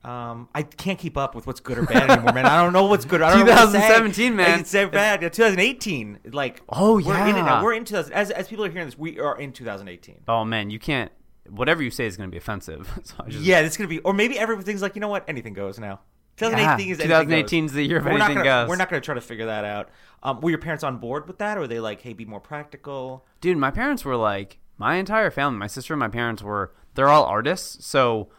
Um, 0.03 0.49
I 0.55 0.63
can't 0.63 0.97
keep 0.97 1.15
up 1.15 1.35
with 1.35 1.45
what's 1.45 1.59
good 1.59 1.77
or 1.77 1.83
bad 1.83 2.09
anymore, 2.09 2.33
man. 2.33 2.45
I 2.47 2.61
don't 2.63 2.73
know 2.73 2.85
what's 2.87 3.05
good. 3.05 3.21
I 3.21 3.29
don't 3.35 3.45
know 3.45 3.53
what 3.53 3.65
to 3.65 3.71
say. 3.71 3.77
2017, 3.77 4.35
man. 4.35 4.51
Like, 4.51 4.61
It's 4.61 4.71
bad. 4.73 5.21
Yeah, 5.21 5.29
2018. 5.29 6.19
Like, 6.31 6.61
Oh, 6.69 6.93
we're 6.99 7.15
in 7.27 7.35
it 7.35 7.39
yeah. 7.39 7.45
now. 7.45 7.63
We're 7.63 7.73
in 7.73 7.85
2000. 7.85 8.11
As 8.13 8.31
as 8.31 8.47
people 8.47 8.65
are 8.65 8.69
hearing 8.71 8.87
this, 8.87 8.97
we 8.97 9.19
are 9.19 9.39
in 9.39 9.51
2018. 9.51 10.21
Oh 10.27 10.43
man, 10.43 10.69
you 10.71 10.79
can't. 10.79 11.11
Whatever 11.49 11.83
you 11.83 11.91
say 11.91 12.05
is 12.05 12.17
going 12.17 12.29
to 12.29 12.31
be 12.31 12.37
offensive. 12.37 12.91
so 13.03 13.15
I 13.19 13.29
just, 13.29 13.43
Yeah, 13.43 13.59
it's 13.59 13.77
gonna 13.77 13.87
be, 13.87 13.99
or 13.99 14.13
maybe 14.13 14.39
everything's 14.39 14.81
like, 14.81 14.95
you 14.95 15.01
know 15.01 15.07
what? 15.07 15.23
Anything 15.27 15.53
goes 15.53 15.77
now. 15.77 15.99
2018 16.37 16.91
is 16.91 16.97
2018 16.97 17.65
is 17.65 17.73
the 17.73 17.83
year 17.83 17.97
of 17.97 18.05
We're 18.05 18.11
not 18.17 18.31
anything 18.31 18.43
gonna, 18.43 18.63
goes. 18.63 18.69
We're 18.69 18.75
not 18.77 18.89
gonna 18.89 19.01
try 19.01 19.13
to 19.15 19.21
figure 19.21 19.45
that 19.45 19.65
out. 19.65 19.89
Um, 20.23 20.41
were 20.41 20.49
your 20.49 20.59
parents 20.59 20.83
on 20.83 20.97
board 20.97 21.27
with 21.27 21.37
that, 21.39 21.57
or 21.57 21.61
were 21.61 21.67
they 21.67 21.79
like, 21.79 22.01
hey, 22.01 22.13
be 22.13 22.25
more 22.25 22.39
practical? 22.39 23.25
dude, 23.41 23.57
my 23.57 23.69
parents 23.69 24.03
were 24.05 24.15
like 24.15 24.59
my 24.77 24.95
entire 24.95 25.29
family. 25.29 25.59
My 25.59 25.67
sister 25.67 25.93
and 25.93 25.99
my 25.99 26.07
parents 26.07 26.41
were. 26.41 26.73
They're 26.93 27.07
all 27.09 27.23
artists, 27.23 27.85
so 27.85 28.29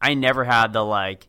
I 0.00 0.14
never 0.14 0.44
had 0.44 0.72
the 0.72 0.84
like. 0.84 1.28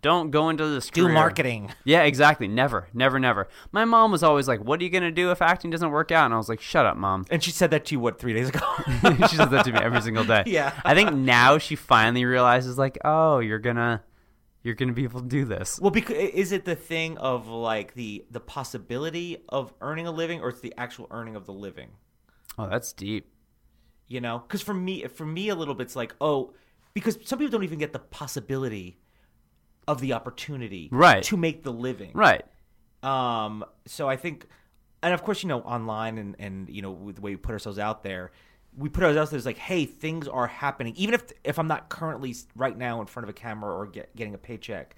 Don't 0.00 0.30
go 0.32 0.48
into 0.48 0.66
this. 0.66 0.90
Do 0.90 1.04
career. 1.04 1.14
marketing. 1.14 1.70
Yeah, 1.84 2.02
exactly. 2.02 2.48
Never, 2.48 2.88
never, 2.92 3.20
never. 3.20 3.48
My 3.70 3.84
mom 3.84 4.10
was 4.10 4.22
always 4.24 4.48
like, 4.48 4.60
"What 4.64 4.80
are 4.80 4.84
you 4.84 4.90
gonna 4.90 5.12
do 5.12 5.30
if 5.30 5.40
acting 5.40 5.70
doesn't 5.70 5.90
work 5.92 6.10
out?" 6.10 6.24
And 6.24 6.34
I 6.34 6.38
was 6.38 6.48
like, 6.48 6.60
"Shut 6.60 6.86
up, 6.86 6.96
mom." 6.96 7.24
And 7.30 7.42
she 7.42 7.52
said 7.52 7.70
that 7.70 7.84
to 7.86 7.94
you 7.94 8.00
what 8.00 8.18
three 8.18 8.32
days 8.32 8.48
ago? 8.48 8.60
she 9.28 9.36
says 9.36 9.50
that 9.50 9.64
to 9.64 9.72
me 9.72 9.78
every 9.78 10.00
single 10.00 10.24
day. 10.24 10.42
Yeah. 10.46 10.72
I 10.84 10.94
think 10.94 11.12
now 11.12 11.58
she 11.58 11.76
finally 11.76 12.24
realizes, 12.24 12.78
like, 12.78 12.98
oh, 13.04 13.38
you're 13.38 13.60
gonna, 13.60 14.02
you're 14.64 14.74
gonna 14.74 14.92
be 14.92 15.04
able 15.04 15.20
to 15.20 15.28
do 15.28 15.44
this. 15.44 15.78
Well, 15.80 15.90
because 15.92 16.16
is 16.16 16.50
it 16.50 16.64
the 16.64 16.74
thing 16.74 17.16
of 17.18 17.46
like 17.46 17.94
the 17.94 18.24
the 18.30 18.40
possibility 18.40 19.44
of 19.50 19.72
earning 19.80 20.06
a 20.08 20.10
living, 20.12 20.40
or 20.40 20.48
it's 20.48 20.60
the 20.60 20.74
actual 20.76 21.06
earning 21.12 21.36
of 21.36 21.46
the 21.46 21.52
living? 21.52 21.90
Oh, 22.58 22.68
that's 22.68 22.92
deep. 22.92 23.28
You 24.08 24.20
know, 24.20 24.40
because 24.40 24.62
for 24.62 24.74
me, 24.74 25.06
for 25.06 25.24
me, 25.24 25.48
a 25.48 25.54
little 25.54 25.74
bit, 25.74 25.84
it's 25.84 25.96
like, 25.96 26.14
oh, 26.20 26.54
because 26.94 27.18
some 27.24 27.38
people 27.38 27.50
don't 27.52 27.64
even 27.64 27.78
get 27.78 27.92
the 27.92 27.98
possibility 27.98 28.98
of 29.88 30.00
the 30.00 30.12
opportunity, 30.12 30.88
Right. 30.92 31.22
to 31.24 31.36
make 31.36 31.62
the 31.64 31.72
living, 31.72 32.12
Right. 32.14 32.44
Um, 33.02 33.64
so 33.86 34.08
I 34.08 34.16
think, 34.16 34.46
and 35.02 35.12
of 35.12 35.22
course, 35.24 35.42
you 35.42 35.48
know, 35.48 35.60
online 35.62 36.18
and 36.18 36.36
and 36.38 36.68
you 36.68 36.82
know, 36.82 36.92
with 36.92 37.16
the 37.16 37.22
way 37.22 37.32
we 37.32 37.36
put 37.36 37.52
ourselves 37.52 37.78
out 37.78 38.04
there, 38.04 38.30
we 38.76 38.88
put 38.88 39.02
ourselves 39.02 39.28
out 39.28 39.30
there 39.32 39.38
as 39.38 39.46
like, 39.46 39.58
hey, 39.58 39.84
things 39.86 40.28
are 40.28 40.46
happening. 40.46 40.94
Even 40.96 41.14
if 41.14 41.24
if 41.42 41.58
I'm 41.58 41.66
not 41.66 41.88
currently 41.88 42.34
right 42.54 42.78
now 42.78 43.00
in 43.00 43.06
front 43.08 43.24
of 43.24 43.30
a 43.30 43.32
camera 43.32 43.74
or 43.74 43.86
get, 43.86 44.14
getting 44.14 44.34
a 44.34 44.38
paycheck, 44.38 44.94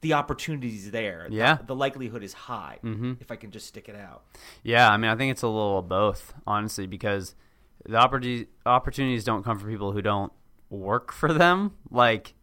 the 0.00 0.14
opportunity 0.14 0.74
is 0.74 0.90
there. 0.90 1.28
Yeah. 1.30 1.58
the, 1.64 1.76
likelihood 1.76 2.24
is 2.24 2.32
high 2.32 2.78
if 3.20 3.30
I 3.30 3.36
can 3.36 3.50
just 3.52 3.66
stick 3.68 3.88
it 3.88 3.94
out. 3.96 4.24
Yeah, 4.64 4.88
I 4.90 4.96
mean, 4.96 5.10
I 5.10 5.14
think 5.16 5.30
it's 5.30 5.42
a 5.42 5.48
little 5.48 5.78
of 5.78 5.88
both, 5.88 6.34
honestly, 6.46 6.86
because 6.88 7.36
the 7.84 7.96
opportunities 8.66 9.24
don't 9.24 9.44
come 9.44 9.58
for 9.60 9.68
people 9.68 9.92
who 9.92 10.02
don't 10.02 10.32
work 10.70 11.12
for 11.12 11.32
them. 11.32 11.72
Like, 11.90 12.34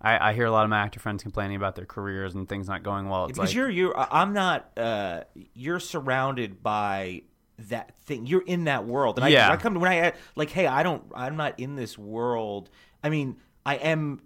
I, 0.00 0.30
I 0.30 0.32
hear 0.32 0.46
a 0.46 0.50
lot 0.50 0.64
of 0.64 0.70
my 0.70 0.78
actor 0.78 1.00
friends 1.00 1.22
complaining 1.22 1.56
about 1.56 1.74
their 1.74 1.86
careers 1.86 2.34
and 2.34 2.48
things 2.48 2.68
not 2.68 2.82
going 2.82 3.08
well. 3.08 3.24
It's 3.26 3.38
because 3.38 3.50
like, 3.50 3.56
you're 3.56 3.68
you're 3.70 3.98
I- 3.98 4.08
I'm 4.22 4.32
not 4.32 4.70
uh 4.78 5.22
you're 5.54 5.80
surrounded 5.80 6.62
by 6.62 7.22
that 7.68 7.94
thing 8.02 8.24
you're 8.26 8.42
in 8.46 8.64
that 8.64 8.84
world 8.86 9.18
and 9.18 9.24
I, 9.24 9.28
Yeah. 9.30 9.50
I 9.50 9.56
come 9.56 9.74
to 9.74 9.80
when 9.80 9.90
I 9.90 10.12
like 10.36 10.50
hey 10.50 10.68
I 10.68 10.84
don't 10.84 11.02
I'm 11.12 11.34
not 11.36 11.58
in 11.58 11.74
this 11.74 11.98
world 11.98 12.70
I 13.02 13.08
mean 13.10 13.36
I 13.66 13.74
am 13.74 14.20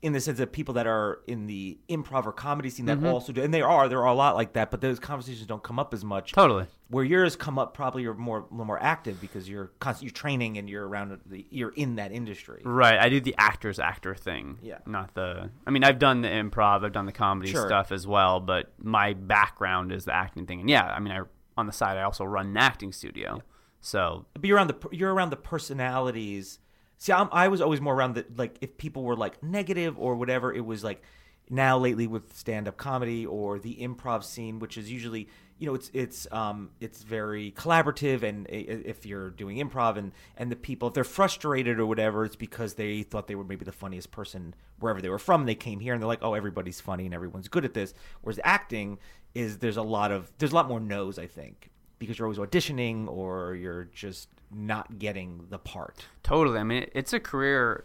in 0.00 0.12
the 0.12 0.20
sense 0.20 0.38
that 0.38 0.52
people 0.52 0.74
that 0.74 0.86
are 0.86 1.18
in 1.26 1.46
the 1.46 1.76
improv 1.88 2.24
or 2.24 2.32
comedy 2.32 2.70
scene 2.70 2.86
Mm-hmm. 2.86 3.02
that 3.02 3.10
also 3.10 3.32
do 3.32 3.42
and 3.42 3.52
they 3.52 3.62
are 3.62 3.88
there 3.88 3.98
are 3.98 4.06
a 4.06 4.14
lot 4.14 4.36
like 4.36 4.52
that 4.52 4.70
but 4.70 4.80
those 4.80 5.00
conversations 5.00 5.46
don't 5.46 5.62
come 5.64 5.78
up 5.80 5.92
as 5.92 6.04
much 6.04 6.32
totally. 6.32 6.66
where 6.88 7.02
yours 7.04 7.34
come 7.34 7.58
up 7.58 7.74
probably 7.74 8.02
you're 8.02 8.14
more 8.14 8.38
a 8.38 8.42
little 8.52 8.64
more 8.64 8.80
active 8.80 9.20
because 9.20 9.48
you're 9.48 9.72
constant 9.80 10.04
you're 10.04 10.14
training 10.14 10.56
and 10.56 10.70
you're 10.70 10.86
around 10.86 11.18
the 11.26 11.44
you're 11.50 11.70
in 11.74 11.96
that 11.96 12.12
industry 12.12 12.62
Right. 12.64 12.96
I 12.98 13.08
do 13.08 13.20
the 13.20 13.34
actor's 13.38 13.78
actor 13.80 14.14
thing. 14.14 14.58
Yeah. 14.62 14.78
Not 14.86 15.14
the. 15.14 15.50
I 15.66 15.70
mean, 15.70 15.82
I've 15.84 15.98
done 15.98 16.20
the 16.22 16.28
improv, 16.28 16.84
I've 16.84 16.92
done 16.92 17.06
the 17.06 17.12
comedy 17.12 17.50
Sure. 17.50 17.66
stuff 17.66 17.90
as 17.90 18.06
well, 18.06 18.38
but 18.40 18.72
my 18.82 19.14
background 19.14 19.90
is 19.92 20.04
the 20.04 20.14
acting 20.14 20.46
thing. 20.46 20.60
And 20.60 20.70
yeah, 20.70 20.84
I 20.84 21.00
mean, 21.00 21.12
I 21.12 21.22
on 21.56 21.66
the 21.66 21.72
side, 21.72 21.96
I 21.96 22.02
also 22.02 22.24
run 22.24 22.46
an 22.46 22.56
acting 22.56 22.92
studio. 22.92 23.42
So 23.80 24.26
but 24.34 24.44
you're 24.44 24.56
around 24.56 24.68
the 24.68 24.88
you're 24.92 25.12
around 25.12 25.30
the 25.30 25.36
personalities. 25.36 26.58
See, 26.98 27.12
I'm, 27.12 27.28
I 27.32 27.48
was 27.48 27.60
always 27.60 27.80
more 27.80 27.94
around 27.94 28.16
that, 28.16 28.36
like 28.36 28.58
if 28.60 28.76
people 28.76 29.04
were 29.04 29.16
like 29.16 29.42
negative 29.42 29.98
or 29.98 30.16
whatever. 30.16 30.52
It 30.52 30.64
was 30.64 30.82
like 30.84 31.02
now 31.48 31.78
lately 31.78 32.06
with 32.06 32.36
stand 32.36 32.68
up 32.68 32.76
comedy 32.76 33.24
or 33.24 33.58
the 33.58 33.76
improv 33.76 34.24
scene, 34.24 34.58
which 34.58 34.76
is 34.76 34.90
usually 34.90 35.28
you 35.58 35.66
know 35.66 35.74
it's 35.74 35.90
it's 35.92 36.26
um 36.32 36.70
it's 36.80 37.02
very 37.02 37.52
collaborative 37.52 38.22
and 38.22 38.46
if 38.48 39.04
you're 39.04 39.30
doing 39.30 39.56
improv 39.56 39.96
and 39.96 40.12
and 40.36 40.50
the 40.50 40.56
people 40.56 40.88
if 40.88 40.94
they're 40.94 41.04
frustrated 41.04 41.80
or 41.80 41.86
whatever 41.86 42.24
it's 42.24 42.36
because 42.36 42.74
they 42.74 43.02
thought 43.02 43.26
they 43.26 43.34
were 43.34 43.44
maybe 43.44 43.64
the 43.64 43.72
funniest 43.72 44.10
person 44.10 44.54
wherever 44.78 45.00
they 45.00 45.08
were 45.08 45.18
from 45.18 45.46
they 45.46 45.56
came 45.56 45.80
here 45.80 45.92
and 45.92 46.02
they're 46.02 46.08
like 46.08 46.22
oh 46.22 46.34
everybody's 46.34 46.80
funny 46.80 47.04
and 47.04 47.14
everyone's 47.14 47.48
good 47.48 47.64
at 47.64 47.74
this 47.74 47.92
whereas 48.22 48.38
acting 48.44 48.98
is 49.34 49.58
there's 49.58 49.76
a 49.76 49.82
lot 49.82 50.12
of 50.12 50.30
there's 50.38 50.52
a 50.52 50.54
lot 50.54 50.68
more 50.68 50.80
no's 50.80 51.18
i 51.18 51.26
think 51.26 51.70
because 51.98 52.18
you're 52.18 52.26
always 52.26 52.38
auditioning 52.38 53.08
or 53.08 53.56
you're 53.56 53.84
just 53.86 54.28
not 54.50 54.98
getting 54.98 55.46
the 55.50 55.58
part. 55.58 56.04
totally. 56.22 56.58
I 56.58 56.62
mean, 56.64 56.86
it's 56.94 57.12
a 57.12 57.20
career. 57.20 57.84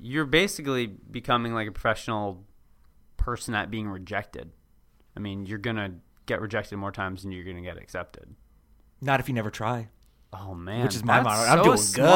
You're 0.00 0.24
basically 0.26 0.86
becoming 0.86 1.52
like 1.54 1.68
a 1.68 1.72
professional 1.72 2.44
person 3.16 3.54
at 3.54 3.70
being 3.70 3.88
rejected. 3.88 4.50
I 5.16 5.20
mean, 5.20 5.44
you're 5.44 5.58
gonna 5.58 5.96
get 6.26 6.40
rejected 6.40 6.76
more 6.78 6.92
times 6.92 7.22
than 7.22 7.32
you're 7.32 7.44
gonna 7.44 7.60
get 7.60 7.76
accepted. 7.76 8.34
Not 9.02 9.20
if 9.20 9.28
you 9.28 9.34
never 9.34 9.50
try, 9.50 9.88
Oh 10.32 10.54
man, 10.54 10.84
which 10.84 10.94
is 10.94 11.04
my 11.04 11.16
that's 11.22 11.24
motto. 11.24 11.50
I'm 11.50 11.64
doing 11.64 11.76
smart. 11.78 12.08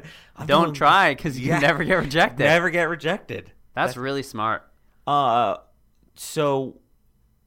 good. 0.00 0.02
I'm 0.36 0.46
Don't 0.46 0.64
doing- 0.64 0.74
try 0.74 1.14
because 1.14 1.38
you 1.38 1.48
Yeah. 1.48 1.58
never 1.60 1.84
get 1.84 1.94
rejected. 1.96 2.42
Never 2.44 2.70
get 2.70 2.84
rejected. 2.88 3.52
That's 3.74 3.96
really 3.96 4.22
smart. 4.22 4.62
Uh, 5.06 5.56
so 6.14 6.80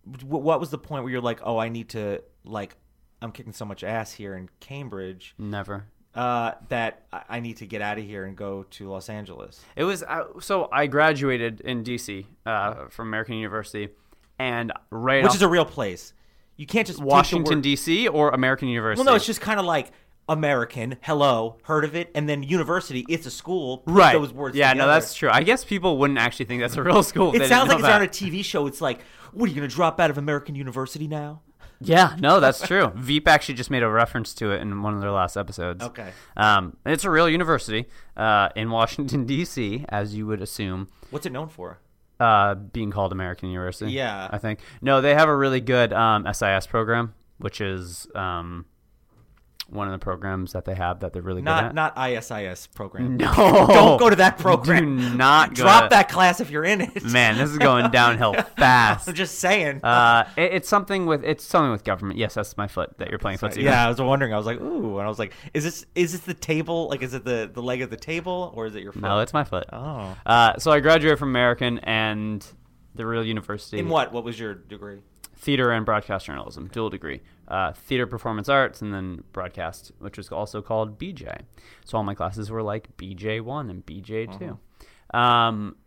w- 0.09 0.37
what 0.43 0.59
was 0.59 0.69
the 0.69 0.77
point 0.77 1.03
where 1.03 1.11
you're 1.11 1.21
like, 1.21 1.39
oh, 1.43 1.57
I 1.57 1.69
need 1.69 1.89
to 1.89 2.21
like, 2.45 2.77
I'm 3.21 3.31
kicking 3.31 3.53
so 3.53 3.65
much 3.65 3.83
ass 3.83 4.13
here 4.13 4.35
in 4.35 4.49
Cambridge 4.59 5.33
Never. 5.37 5.85
uh, 6.13 6.51
that 6.69 7.03
I- 7.11 7.39
need 7.39 7.57
to 7.57 7.65
get 7.65 7.81
out 7.81 7.97
of 7.97 8.03
here 8.05 8.25
and 8.25 8.35
go 8.35 8.63
to 8.71 8.89
Los 8.89 9.09
Angeles. 9.09 9.61
It 9.75 9.83
was 9.83 10.03
uh, 10.03 10.25
so 10.39 10.69
I 10.71 10.87
graduated 10.87 11.61
in 11.61 11.83
DC 11.83 12.25
uh, 12.45 12.87
from 12.89 13.07
American 13.07 13.35
University, 13.35 13.89
and 14.39 14.71
right 14.91 15.23
Which 15.23 15.31
off 15.31 15.35
is 15.35 15.41
a 15.41 15.47
real 15.47 15.65
place. 15.65 16.13
You 16.55 16.65
can't 16.65 16.87
just 16.87 16.99
Washington 16.99 17.61
D.C. 17.61 18.07
or 18.07 18.31
American 18.31 18.67
University. 18.67 19.03
Well, 19.03 19.13
no, 19.13 19.15
it's 19.15 19.27
just 19.27 19.41
kind 19.41 19.59
of 19.59 19.65
like 19.65 19.91
American. 20.29 20.97
Hello, 21.01 21.57
heard 21.63 21.85
of 21.85 21.95
it, 21.95 22.09
and 22.15 22.27
then 22.27 22.43
university. 22.43 23.05
It's 23.07 23.25
a 23.25 23.31
school. 23.31 23.83
Right. 23.85 24.13
Those 24.13 24.33
words. 24.33 24.55
yeah, 24.55 24.73
no, 24.73 24.87
that's 24.87 25.13
true. 25.13 25.29
I 25.31 25.43
guess 25.43 25.63
people 25.63 25.97
wouldn't 25.97 26.19
actually 26.19 26.45
think 26.45 26.61
that's 26.61 26.75
a 26.75 26.83
real 26.83 27.03
school. 27.03 27.35
It 27.35 27.47
sounds 27.47 27.69
like 27.69 27.79
it's 27.79 27.87
on 27.87 28.01
a. 28.01 28.07
TV 28.07 28.43
show. 28.43 28.65
It's 28.67 28.81
like, 28.81 29.01
what 29.33 29.45
are 29.45 29.49
you 29.49 29.55
going 29.55 29.69
to 29.69 29.75
drop 29.75 29.99
out 29.99 30.09
of 30.09 30.17
American 30.17 30.55
University 30.55 31.07
now? 31.07 31.41
Yeah, 31.79 32.15
no, 32.19 32.39
that's 32.39 32.65
true. 32.65 32.91
Veep 32.95 33.27
actually 33.27 33.55
just 33.55 33.69
made 33.69 33.83
a 33.83 33.89
reference 33.89 34.33
to 34.35 34.51
it 34.51 34.61
in 34.61 34.81
one 34.81 34.93
of 34.93 35.01
their 35.01 35.11
last 35.11 35.37
episodes. 35.37 35.83
Okay. 35.83 36.11
Um, 36.35 36.77
it's 36.85 37.03
a 37.03 37.09
real 37.09 37.29
university 37.29 37.85
uh, 38.15 38.49
in 38.55 38.69
Washington 38.71 39.25
D.C., 39.27 39.85
as 39.89 40.15
you 40.15 40.25
would 40.27 40.41
assume. 40.41 40.89
What's 41.09 41.25
it 41.25 41.31
known 41.31 41.49
for? 41.49 41.79
uh, 42.19 42.55
being 42.55 42.91
called 42.91 43.11
American 43.11 43.49
University. 43.49 43.91
Yeah. 43.91 44.27
I 44.31 44.37
think 44.37 44.59
no, 44.81 45.01
they 45.01 45.13
have 45.13 45.29
a 45.29 45.35
really 45.35 45.61
good 45.61 45.93
um, 45.93 46.25
SIS 46.31 46.67
program, 46.67 47.13
which 47.37 47.61
is 47.61 48.07
um, 48.15 48.65
one 49.69 49.87
of 49.87 49.91
the 49.91 49.99
programs 49.99 50.53
that 50.53 50.65
they 50.65 50.75
have 50.75 51.01
that 51.01 51.11
they're 51.13 51.21
really 51.21 51.41
Not 51.41 51.61
good 51.61 51.67
at? 51.69 51.75
not 51.75 51.97
ISIS 51.97 52.67
program. 52.67 53.17
No, 53.17 53.33
Don't 53.35 53.99
go 53.99 54.09
to 54.09 54.15
that 54.15 54.37
program. 54.39 54.97
Do 54.97 55.13
not 55.17 55.49
go 55.55 55.63
Drop 55.63 55.83
to- 55.83 55.89
that 55.89 56.09
class 56.09 56.39
if 56.39 56.49
you're 56.49 56.63
in 56.63 56.81
it. 56.81 57.03
Man, 57.03 57.37
this 57.37 57.49
is 57.49 57.57
going 57.57 57.91
downhill 57.91 58.33
fast. 58.57 59.07
I'm 59.09 59.15
just 59.15 59.39
saying. 59.39 59.83
Uh, 59.83 60.27
it, 60.37 60.53
it's 60.53 60.69
something 60.69 61.05
with 61.05 61.23
it's 61.23 61.43
something 61.43 61.71
with 61.71 61.83
government. 61.83 62.17
Yes, 62.17 62.33
that's 62.33 62.55
my 62.57 62.67
foot 62.67 62.97
that 62.97 63.09
you're 63.09 63.19
playing 63.19 63.37
footsie. 63.39 63.61
yeah, 63.63 63.85
I 63.85 63.89
was 63.89 64.01
wondering. 64.01 64.33
I 64.33 64.37
was 64.37 64.45
like, 64.45 64.61
ooh, 64.61 64.97
and 64.99 65.05
I 65.05 65.09
was 65.09 65.19
like, 65.19 65.33
is 65.53 65.63
this 65.63 65.85
is 65.95 66.13
this 66.13 66.21
the 66.21 66.33
table? 66.33 66.87
Like, 66.89 67.01
is 67.01 67.13
it 67.13 67.25
the 67.25 67.49
the 67.53 67.61
leg 67.61 67.81
of 67.81 67.89
the 67.89 67.97
table, 67.97 68.53
or 68.55 68.65
is 68.67 68.75
it 68.75 68.83
your 68.83 68.93
foot? 68.93 69.01
No, 69.01 69.19
it's 69.19 69.33
my 69.33 69.43
foot. 69.43 69.65
oh. 69.73 70.15
Uh, 70.25 70.57
so 70.57 70.71
I 70.71 70.79
graduated 70.79 71.19
from 71.19 71.29
American 71.29 71.79
and 71.79 72.45
the 72.95 73.05
real 73.05 73.23
university. 73.23 73.79
In 73.79 73.89
what? 73.89 74.11
What 74.13 74.23
was 74.23 74.39
your 74.39 74.53
degree? 74.55 74.99
Theater 75.37 75.71
and 75.71 75.85
broadcast 75.85 76.25
journalism, 76.25 76.67
dual 76.67 76.89
degree. 76.89 77.21
Uh, 77.47 77.71
theater 77.71 78.05
performance 78.05 78.49
arts, 78.49 78.81
and 78.81 78.93
then 78.93 79.23
broadcast, 79.31 79.91
which 79.99 80.17
was 80.17 80.29
also 80.29 80.61
called 80.61 80.99
BJ. 80.99 81.41
So 81.85 81.97
all 81.97 82.03
my 82.03 82.13
classes 82.15 82.51
were 82.51 82.61
like 82.61 82.95
BJ 82.97 83.39
one 83.41 83.69
and 83.69 83.85
BJ 83.85 84.27
2 84.37 85.17
Um, 85.17 85.77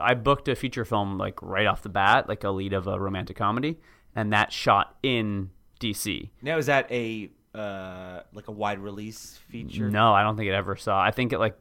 I 0.00 0.14
booked 0.14 0.48
a 0.48 0.56
feature 0.56 0.84
film 0.84 1.18
like 1.18 1.40
right 1.42 1.66
off 1.66 1.82
the 1.82 1.88
bat, 1.88 2.28
like 2.28 2.42
a 2.42 2.50
lead 2.50 2.72
of 2.72 2.86
a 2.86 2.98
romantic 2.98 3.36
comedy, 3.36 3.78
and 4.16 4.32
that 4.32 4.52
shot 4.52 4.96
in 5.02 5.50
DC. 5.80 6.30
Now 6.42 6.58
is 6.58 6.66
that 6.66 6.90
a 6.90 7.30
uh 7.54 8.20
like 8.32 8.48
a 8.48 8.52
wide 8.52 8.78
release 8.78 9.38
feature? 9.48 9.90
No, 9.90 10.12
I 10.12 10.22
don't 10.22 10.36
think 10.36 10.48
it 10.48 10.54
ever 10.54 10.76
saw. 10.76 11.00
I 11.00 11.10
think 11.10 11.32
it 11.32 11.38
like 11.38 11.56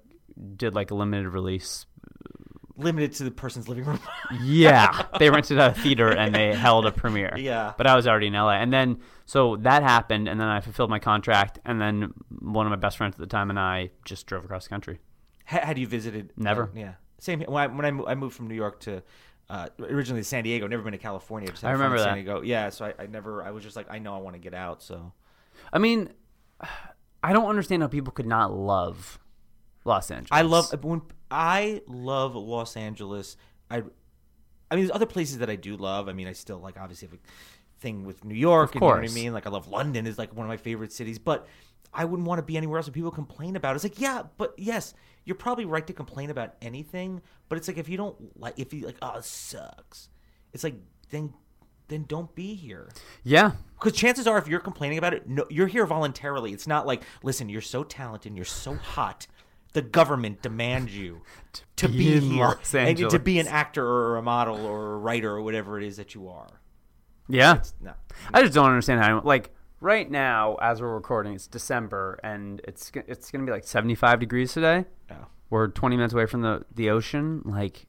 did 0.55 0.75
like 0.75 0.91
a 0.91 0.95
limited 0.95 1.29
release. 1.29 1.85
Limited 2.79 3.13
to 3.13 3.23
the 3.23 3.31
person's 3.31 3.67
living 3.67 3.85
room. 3.85 3.99
Yeah, 4.41 5.05
they 5.17 5.29
rented 5.29 5.57
a 5.59 5.73
theater 5.73 6.09
and 6.09 6.33
they 6.33 6.53
held 6.55 6.85
a 6.85 6.91
premiere. 6.91 7.35
Yeah. 7.37 7.73
but 7.77 7.87
I 7.87 7.95
was 7.95 8.07
already 8.07 8.27
in 8.27 8.33
LA, 8.33 8.53
and 8.53 8.71
then 8.71 8.99
so 9.25 9.55
that 9.57 9.83
happened, 9.83 10.27
and 10.27 10.39
then 10.39 10.47
I 10.47 10.59
fulfilled 10.61 10.89
my 10.89 10.99
contract, 10.99 11.59
and 11.65 11.79
then 11.81 12.13
one 12.39 12.65
of 12.65 12.69
my 12.69 12.75
best 12.75 12.97
friends 12.97 13.13
at 13.15 13.19
the 13.19 13.27
time 13.27 13.49
and 13.49 13.59
I 13.59 13.89
just 14.05 14.25
drove 14.27 14.45
across 14.45 14.63
the 14.65 14.69
country. 14.69 14.99
Ha- 15.45 15.61
Had 15.65 15.77
you 15.79 15.87
visited? 15.87 16.31
Never. 16.37 16.63
uh, 16.63 16.67
yeah. 16.75 16.93
Same. 17.19 17.41
When 17.41 17.61
I 17.63 17.67
when 17.67 17.85
I, 17.85 17.91
mo- 17.91 18.05
I 18.07 18.15
moved 18.15 18.35
from 18.35 18.47
New 18.47 18.55
York 18.55 18.79
to 18.81 19.01
uh, 19.49 19.67
originally 19.79 20.23
San 20.23 20.43
Diego, 20.43 20.67
never 20.67 20.83
been 20.83 20.91
to 20.93 20.97
California. 20.99 21.51
I 21.63 21.71
remember 21.71 21.97
San 21.97 22.09
that. 22.09 22.15
Diego. 22.15 22.41
Yeah. 22.43 22.69
So 22.69 22.85
I, 22.85 22.93
I 23.03 23.05
never. 23.07 23.43
I 23.43 23.49
was 23.51 23.63
just 23.63 23.75
like, 23.75 23.87
I 23.89 23.97
know 23.99 24.15
I 24.15 24.19
want 24.19 24.35
to 24.35 24.39
get 24.39 24.53
out. 24.53 24.81
So 24.83 25.11
I 25.73 25.79
mean, 25.79 26.09
I 27.23 27.33
don't 27.33 27.47
understand 27.49 27.81
how 27.81 27.87
people 27.87 28.13
could 28.13 28.27
not 28.27 28.53
love 28.53 29.19
Los 29.89 30.09
Angeles. 30.11 30.29
I 30.31 30.43
love 30.43 30.83
when 30.83 31.01
I 31.29 31.81
love 31.87 32.35
Los 32.35 32.77
Angeles. 32.77 33.35
I, 33.69 33.77
I 33.77 33.81
mean, 34.75 34.85
there's 34.85 34.91
other 34.91 35.05
places 35.05 35.39
that 35.39 35.49
I 35.49 35.55
do 35.55 35.75
love. 35.75 36.07
I 36.07 36.13
mean, 36.13 36.27
I 36.27 36.33
still 36.33 36.59
like 36.59 36.79
obviously 36.79 37.07
have 37.07 37.15
a 37.15 37.81
thing 37.81 38.05
with 38.05 38.23
New 38.23 38.35
York. 38.35 38.69
Of 38.69 38.75
and 38.75 38.81
You 38.81 38.87
know 38.87 39.01
what 39.01 39.11
I 39.11 39.13
mean? 39.13 39.33
Like 39.33 39.47
I 39.47 39.49
love 39.49 39.67
London 39.67 40.07
is 40.07 40.17
like 40.17 40.33
one 40.35 40.45
of 40.45 40.49
my 40.49 40.57
favorite 40.57 40.93
cities, 40.93 41.19
but 41.19 41.47
I 41.93 42.05
wouldn't 42.05 42.27
want 42.27 42.39
to 42.39 42.43
be 42.43 42.55
anywhere 42.55 42.77
else. 42.77 42.87
And 42.87 42.93
people 42.93 43.11
complain 43.11 43.55
about 43.55 43.73
it. 43.73 43.75
It's 43.75 43.83
like, 43.83 43.99
yeah, 43.99 44.23
but 44.37 44.53
yes, 44.57 44.93
you're 45.25 45.35
probably 45.35 45.65
right 45.65 45.85
to 45.87 45.93
complain 45.93 46.29
about 46.29 46.55
anything. 46.61 47.21
But 47.49 47.57
it's 47.57 47.67
like 47.67 47.77
if 47.77 47.89
you 47.89 47.97
don't 47.97 48.39
like, 48.39 48.57
if 48.57 48.73
you 48.73 48.85
like, 48.85 48.97
oh, 49.01 49.17
it 49.17 49.25
sucks. 49.25 50.09
It's 50.53 50.63
like 50.63 50.75
then, 51.09 51.33
then 51.87 52.05
don't 52.07 52.33
be 52.35 52.53
here. 52.53 52.89
Yeah, 53.23 53.53
Because 53.73 53.93
chances 53.93 54.27
are, 54.27 54.37
if 54.37 54.47
you're 54.47 54.59
complaining 54.59 54.97
about 54.97 55.13
it, 55.13 55.27
no, 55.27 55.45
you're 55.49 55.67
here 55.67 55.85
voluntarily. 55.85 56.53
It's 56.53 56.67
not 56.67 56.85
like, 56.85 57.01
listen, 57.23 57.49
you're 57.49 57.61
so 57.61 57.83
talented, 57.83 58.35
you're 58.35 58.45
so 58.45 58.75
hot, 58.75 59.25
the 59.73 59.81
government 59.81 60.41
demands 60.41 60.95
you 60.97 61.21
to, 61.75 61.87
be 61.87 61.97
be, 61.97 62.15
in 62.17 62.21
here 62.23 62.45
Los 62.45 62.73
and 62.75 62.97
to 62.97 63.19
be 63.19 63.39
an 63.39 63.47
actor 63.47 63.85
or 63.85 64.17
a 64.17 64.21
model 64.21 64.65
or 64.65 64.93
a 64.93 64.97
writer 64.97 65.31
or 65.31 65.41
whatever 65.41 65.77
it 65.77 65.85
is 65.85 65.97
that 65.97 66.13
you 66.15 66.27
are. 66.29 66.61
yeah. 67.27 67.61
No, 67.81 67.93
I 68.33 68.41
just 68.41 68.53
don't 68.53 68.65
understand 68.67 69.01
how 69.01 69.21
like 69.23 69.51
right 69.79 70.09
now 70.09 70.55
as 70.55 70.81
we're 70.81 70.93
recording, 70.93 71.33
it's 71.33 71.47
December 71.47 72.19
and 72.23 72.61
it's 72.67 72.91
it's 73.07 73.31
gonna 73.31 73.45
be 73.45 73.51
like 73.51 73.63
seventy 73.63 73.95
five 73.95 74.19
degrees 74.19 74.53
today. 74.53 74.85
no. 75.09 75.27
We're 75.49 75.67
twenty 75.67 75.95
minutes 75.95 76.13
away 76.13 76.25
from 76.27 76.41
the 76.41 76.63
the 76.73 76.89
ocean. 76.91 77.41
Like, 77.43 77.87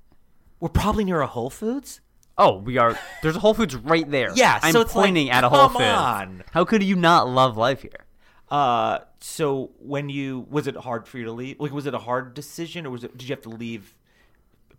We're 0.60 0.70
probably 0.70 1.04
near 1.04 1.20
a 1.20 1.26
Whole 1.26 1.50
Foods. 1.50 2.00
oh, 2.38 2.56
we 2.58 2.78
are. 2.78 2.98
There's 3.22 3.36
a 3.36 3.40
Whole 3.40 3.52
Foods 3.52 3.76
right 3.76 4.10
there. 4.10 4.30
Yeah, 4.34 4.58
I'm 4.62 4.72
so 4.72 4.80
it's 4.80 4.94
like, 4.94 5.04
pointing 5.06 5.28
at 5.30 5.44
a 5.44 5.48
Whole 5.50 5.68
come 5.68 5.72
Foods. 5.72 5.84
on. 5.84 6.44
How 6.52 6.64
could 6.64 6.82
you 6.82 6.96
not 6.96 7.28
love 7.28 7.58
life 7.58 7.82
here? 7.82 8.06
Uh, 8.50 9.00
so 9.20 9.70
when 9.78 10.08
you 10.08 10.46
was 10.50 10.66
it 10.66 10.76
hard 10.76 11.06
for 11.06 11.18
you 11.18 11.24
to 11.24 11.32
leave? 11.32 11.60
Like, 11.60 11.72
was 11.72 11.86
it 11.86 11.94
a 11.94 11.98
hard 11.98 12.34
decision, 12.34 12.86
or 12.86 12.90
was 12.90 13.04
it? 13.04 13.16
Did 13.16 13.28
you 13.28 13.34
have 13.34 13.42
to 13.42 13.50
leave 13.50 13.94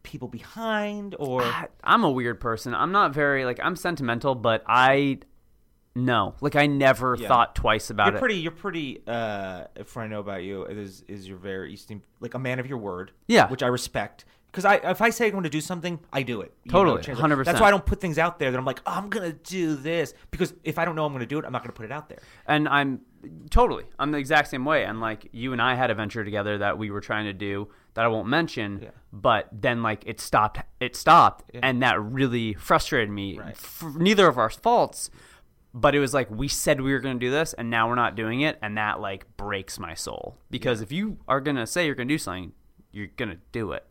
people 0.03 0.27
behind, 0.27 1.15
or 1.19 1.43
I- 1.43 1.67
I'm 1.83 2.03
a 2.03 2.09
weird 2.09 2.39
person. 2.39 2.73
I'm 2.73 2.91
not 2.91 3.13
very 3.13 3.45
like 3.45 3.59
I'm 3.63 3.75
sentimental, 3.75 4.33
but 4.35 4.63
I 4.67 5.19
no, 5.93 6.35
like 6.41 6.55
I 6.55 6.67
never 6.67 7.15
Yeah. 7.19 7.27
thought 7.27 7.53
twice 7.55 7.89
about 7.89 8.07
it. 8.07 8.11
you're 8.11 8.17
it. 8.17 8.19
pretty? 8.21 8.35
You're 8.35 8.51
pretty. 8.51 9.03
Uh, 9.05 9.65
if 9.75 9.95
I 9.97 10.07
know 10.07 10.19
about 10.21 10.43
you, 10.43 10.65
is 10.65 11.03
is 11.07 11.27
you're 11.27 11.37
very 11.37 11.71
you 11.71 11.77
seem 11.77 12.01
like 12.19 12.33
a 12.33 12.39
man 12.39 12.59
of 12.59 12.65
your 12.67 12.77
word. 12.77 13.11
Yeah. 13.27 13.47
which 13.49 13.61
I 13.61 13.67
respect. 13.67 14.25
Because 14.47 14.65
I, 14.65 14.75
if 14.91 15.01
I 15.01 15.11
say 15.11 15.27
I'm 15.27 15.31
going 15.31 15.43
to 15.45 15.49
do 15.49 15.61
something, 15.61 15.97
I 16.11 16.23
do 16.23 16.41
it. 16.41 16.53
Totally, 16.67 17.01
change 17.01 17.17
100%. 17.17 17.45
That's 17.45 17.61
why 17.61 17.67
I 17.67 17.71
don't 17.71 17.85
put 17.85 18.01
things 18.01 18.17
out 18.17 18.37
there 18.37 18.51
that 18.51 18.57
I'm 18.57 18.65
like, 18.65 18.81
oh, 18.85 18.91
I'm 18.91 19.07
going 19.09 19.31
to 19.31 19.37
do 19.49 19.75
this. 19.77 20.13
Because 20.29 20.53
if 20.65 20.77
I 20.77 20.83
don't 20.83 20.97
know 20.97 21.05
I'm 21.05 21.13
going 21.13 21.21
to 21.21 21.25
do 21.25 21.39
it, 21.39 21.45
I'm 21.45 21.53
not 21.53 21.61
going 21.63 21.69
to 21.71 21.77
put 21.77 21.85
it 21.85 21.91
out 21.93 22.09
there. 22.09 22.19
and 22.47 22.67
I'm 22.67 22.99
totally 23.49 23.85
I'm 23.99 24.11
the 24.11 24.17
exact 24.17 24.49
same 24.49 24.65
way. 24.65 24.85
And 24.85 24.99
like 24.99 25.27
you 25.31 25.53
and 25.53 25.61
I 25.61 25.75
had 25.75 25.91
a 25.91 25.95
venture 25.95 26.23
together 26.23 26.57
that 26.59 26.77
we 26.77 26.91
were 26.91 27.01
trying 27.01 27.25
to 27.25 27.33
do 27.33 27.67
that 27.93 28.05
I 28.05 28.07
won't 28.07 28.27
mention, 28.27 28.79
Yeah. 28.83 28.89
but 29.11 29.47
then 29.51 29.83
like 29.83 30.03
it 30.05 30.19
stopped. 30.21 30.59
It 30.79 30.95
stopped, 30.95 31.43
and 31.53 31.81
that 31.83 32.01
really 32.01 32.53
frustrated 32.53 33.09
me. 33.09 33.37
Right. 33.37 33.57
For 33.57 33.91
neither 33.91 34.27
of 34.27 34.37
our 34.37 34.49
faults, 34.49 35.09
but 35.73 35.93
it 35.93 35.99
was 35.99 36.13
like 36.13 36.29
we 36.31 36.47
said 36.47 36.79
we 36.81 36.93
were 36.93 36.99
going 36.99 37.19
to 37.19 37.25
do 37.25 37.29
this, 37.31 37.53
and 37.53 37.69
now 37.69 37.89
we're 37.89 37.95
not 37.95 38.15
doing 38.15 38.41
it, 38.41 38.57
and 38.61 38.77
that 38.77 39.01
like 39.01 39.25
breaks 39.37 39.77
my 39.79 39.93
soul 39.93 40.37
because 40.49 40.81
if 40.81 40.91
you 40.91 41.17
are 41.27 41.41
going 41.41 41.57
to 41.57 41.67
say 41.67 41.85
you're 41.85 41.95
going 41.95 42.07
to 42.07 42.13
do 42.13 42.17
something, 42.17 42.53
you're 42.91 43.07
going 43.17 43.29
to 43.29 43.37
do 43.51 43.71
it. 43.73 43.85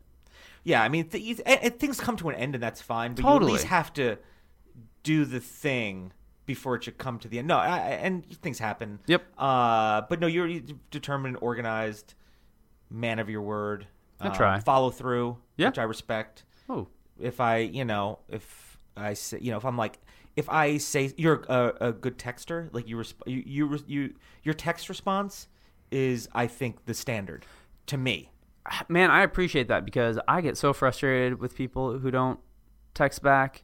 Yeah, 0.64 0.82
I 0.82 0.88
mean, 0.88 1.08
th- 1.08 1.22
you- 1.24 1.34
things 1.70 2.00
come 2.00 2.16
to 2.18 2.28
an 2.30 2.34
end, 2.36 2.54
and 2.54 2.62
that's 2.62 2.82
fine. 2.82 3.12
But 3.14 3.18
you 3.24 3.30
Totally. 3.30 3.50
at 3.52 3.54
least 3.54 3.64
have 3.66 3.92
to 3.94 4.16
do 5.02 5.24
the 5.24 5.40
thing 5.40 6.12
before 6.54 6.74
it 6.76 6.82
should 6.84 6.98
come 6.98 7.18
to 7.20 7.28
the 7.28 7.38
end. 7.38 7.48
No, 7.48 7.56
I, 7.58 7.78
and 8.06 8.24
things 8.42 8.58
happen. 8.58 8.98
Yep. 9.06 9.22
Uh, 9.38 10.02
but 10.08 10.18
no, 10.20 10.26
you're 10.26 10.48
a 10.48 10.60
determined, 10.90 11.36
organized 11.40 12.14
man 12.90 13.18
of 13.18 13.30
your 13.30 13.42
word. 13.42 13.86
I 14.20 14.28
Um, 14.28 14.34
try. 14.34 14.58
follow 14.60 14.90
through, 14.90 15.38
Yeah. 15.56 15.68
which 15.68 15.78
I 15.78 15.84
respect. 15.84 16.44
Oh, 16.68 16.88
If 17.18 17.40
I, 17.40 17.58
you 17.58 17.84
know, 17.84 18.18
if 18.28 18.78
I 18.96 19.14
say, 19.14 19.38
you 19.40 19.50
know, 19.52 19.58
if 19.58 19.64
I'm 19.64 19.76
like, 19.76 19.98
if 20.36 20.48
I 20.48 20.78
say 20.78 21.12
you're 21.16 21.44
a, 21.48 21.88
a 21.88 21.92
good 21.92 22.18
texter, 22.18 22.68
like 22.72 22.88
you, 22.88 22.96
resp- 22.96 23.26
you, 23.26 23.42
you, 23.46 23.78
you, 23.86 24.14
your 24.42 24.54
text 24.54 24.88
response 24.88 25.48
is, 25.90 26.28
I 26.34 26.46
think, 26.46 26.84
the 26.86 26.94
standard 26.94 27.44
to 27.86 27.96
me. 27.96 28.30
man, 28.88 29.10
I 29.10 29.22
appreciate 29.22 29.68
that 29.68 29.84
because 29.84 30.18
I 30.28 30.40
get 30.40 30.56
so 30.56 30.72
frustrated 30.72 31.40
with 31.40 31.54
people 31.56 31.98
who 31.98 32.10
don't 32.10 32.40
text 32.94 33.22
back 33.22 33.62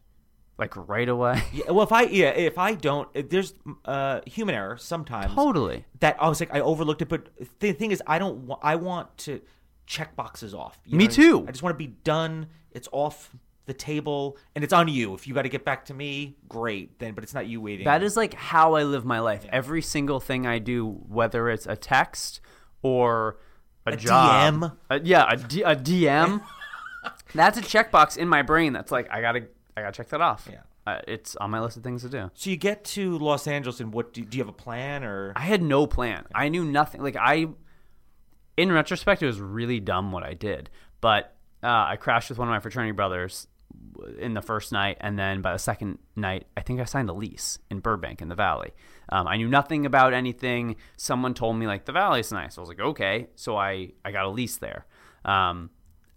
like 0.59 0.75
right 0.89 1.09
away. 1.09 1.43
Yeah, 1.53 1.71
well, 1.71 1.83
if 1.85 1.93
I 1.93 2.03
yeah, 2.03 2.29
if 2.31 2.57
I 2.59 2.75
don't, 2.75 3.09
if 3.15 3.29
there's 3.29 3.55
uh, 3.85 4.21
human 4.27 4.55
error 4.55 4.77
sometimes. 4.79 5.35
totally. 5.35 5.85
That 6.01 6.17
I 6.21 6.29
was 6.29 6.41
like, 6.41 6.55
I 6.55 6.61
overlooked 6.61 7.03
it, 7.03 7.09
but 7.09 7.29
the 7.61 7.73
thing 7.73 7.91
is, 7.91 8.03
I 8.07 8.19
don't. 8.19 8.47
wa- 8.47 8.59
I 8.63 8.77
want 8.77 9.17
to 9.19 9.41
check 9.87 10.17
boxes 10.17 10.55
off. 10.55 10.79
You 10.87 10.97
Me 10.99 11.05
know 11.05 11.15
I 11.15 11.17
mean? 11.17 11.17
too. 11.17 11.45
I 11.49 11.51
just 11.53 11.63
want 11.63 11.75
to 11.75 11.79
be 11.79 11.95
done. 12.05 12.47
It's 12.73 12.89
off 12.93 13.31
the 13.67 13.75
table, 13.75 14.37
and 14.55 14.63
it's 14.65 14.73
on 14.73 14.87
you. 14.89 15.15
If 15.15 15.27
you 15.27 15.35
got 15.35 15.43
to 15.43 15.49
get 15.49 15.65
back 15.65 15.85
to 15.87 15.95
me, 15.95 16.37
great. 16.49 16.99
Then, 16.99 17.15
but 17.15 17.25
it's 17.25 17.35
not 17.35 17.47
you 17.47 17.61
waiting. 17.61 17.85
That 17.85 18.03
is 18.03 18.17
like 18.17 18.33
how 18.35 18.75
I 18.75 18.85
live 18.85 19.05
my 19.05 19.19
life. 19.21 19.45
Every 19.51 19.83
single 19.83 20.21
thing 20.21 20.47
I 20.47 20.59
do, 20.59 20.87
whether 21.09 21.51
it's 21.51 21.67
a 21.67 21.75
text 21.77 22.41
or 22.83 23.39
a, 23.87 23.93
A 23.93 23.97
job, 23.97 24.55
DM. 24.55 24.77
a- 24.91 25.01
yeah, 25.01 25.27
a, 25.29 25.37
D, 25.37 25.63
a 25.63 25.75
DM. 25.77 26.43
that's 27.35 27.59
a 27.59 27.63
checkbox 27.63 28.17
in 28.17 28.29
my 28.29 28.43
brain. 28.43 28.73
That's 28.73 28.93
like 28.93 29.11
I 29.11 29.21
gotta, 29.21 29.49
I 29.77 29.83
gotta 29.83 29.93
check 29.93 30.09
that 30.09 30.21
off. 30.21 30.49
Yeah. 30.51 30.61
uh, 30.87 31.01
it's 31.07 31.37
on 31.37 31.51
my 31.51 31.61
list 31.61 31.77
of 31.77 31.83
things 31.83 32.03
to 32.03 32.09
do. 32.09 32.31
So 32.35 32.51
you 32.51 32.57
get 32.57 32.85
to 32.85 33.19
Los 33.19 33.47
Angeles, 33.47 33.81
and 33.81 33.93
what 33.93 34.13
do, 34.13 34.25
do 34.25 34.39
you 34.39 34.43
have 34.43 34.49
a 34.49 34.57
plan 34.57 35.05
or? 35.05 35.33
I 35.37 35.41
had 35.43 35.63
no 35.63 35.87
plan. 35.87 36.25
I 36.35 36.49
knew 36.49 36.65
nothing. 36.65 37.03
Like 37.03 37.17
I, 37.17 37.47
in 38.57 38.73
retrospect, 38.73 39.23
it 39.23 39.27
was 39.27 39.41
really 39.41 39.81
dumb 39.81 40.13
what 40.13 40.23
I 40.23 40.35
did. 40.35 40.71
But 41.01 41.35
uh, 41.63 41.87
I 41.89 41.97
crashed 41.97 42.31
with 42.31 42.39
one 42.39 42.49
of 42.49 42.53
my 42.53 42.61
fraternity 42.61 42.93
brothers 42.93 43.49
in 44.19 44.33
the 44.35 44.41
first 44.43 44.73
night, 44.73 44.97
and 45.01 45.19
then 45.19 45.43
by 45.43 45.53
the 45.53 45.59
second 45.59 45.99
night, 46.15 46.47
I 46.57 46.63
think 46.63 46.81
I 46.81 46.85
signed 46.85 47.11
a 47.11 47.13
lease 47.13 47.59
in 47.71 47.81
Burbank 47.81 48.23
in 48.23 48.29
the 48.29 48.35
Valley. 48.35 48.71
Um, 49.11 49.27
I 49.27 49.37
knew 49.37 49.49
nothing 49.49 49.85
about 49.85 50.15
anything. 50.15 50.77
Someone 50.97 51.35
told 51.35 51.57
me 51.57 51.67
like 51.67 51.85
the 51.85 51.93
Valley's 51.93 52.33
nice. 52.33 52.57
I 52.57 52.61
was 52.61 52.69
like, 52.69 52.81
okay, 52.81 53.27
so 53.35 53.57
I 53.57 53.93
I 54.05 54.13
got 54.13 54.25
a 54.25 54.31
lease 54.31 54.57
there, 54.57 54.87
um, 55.25 55.71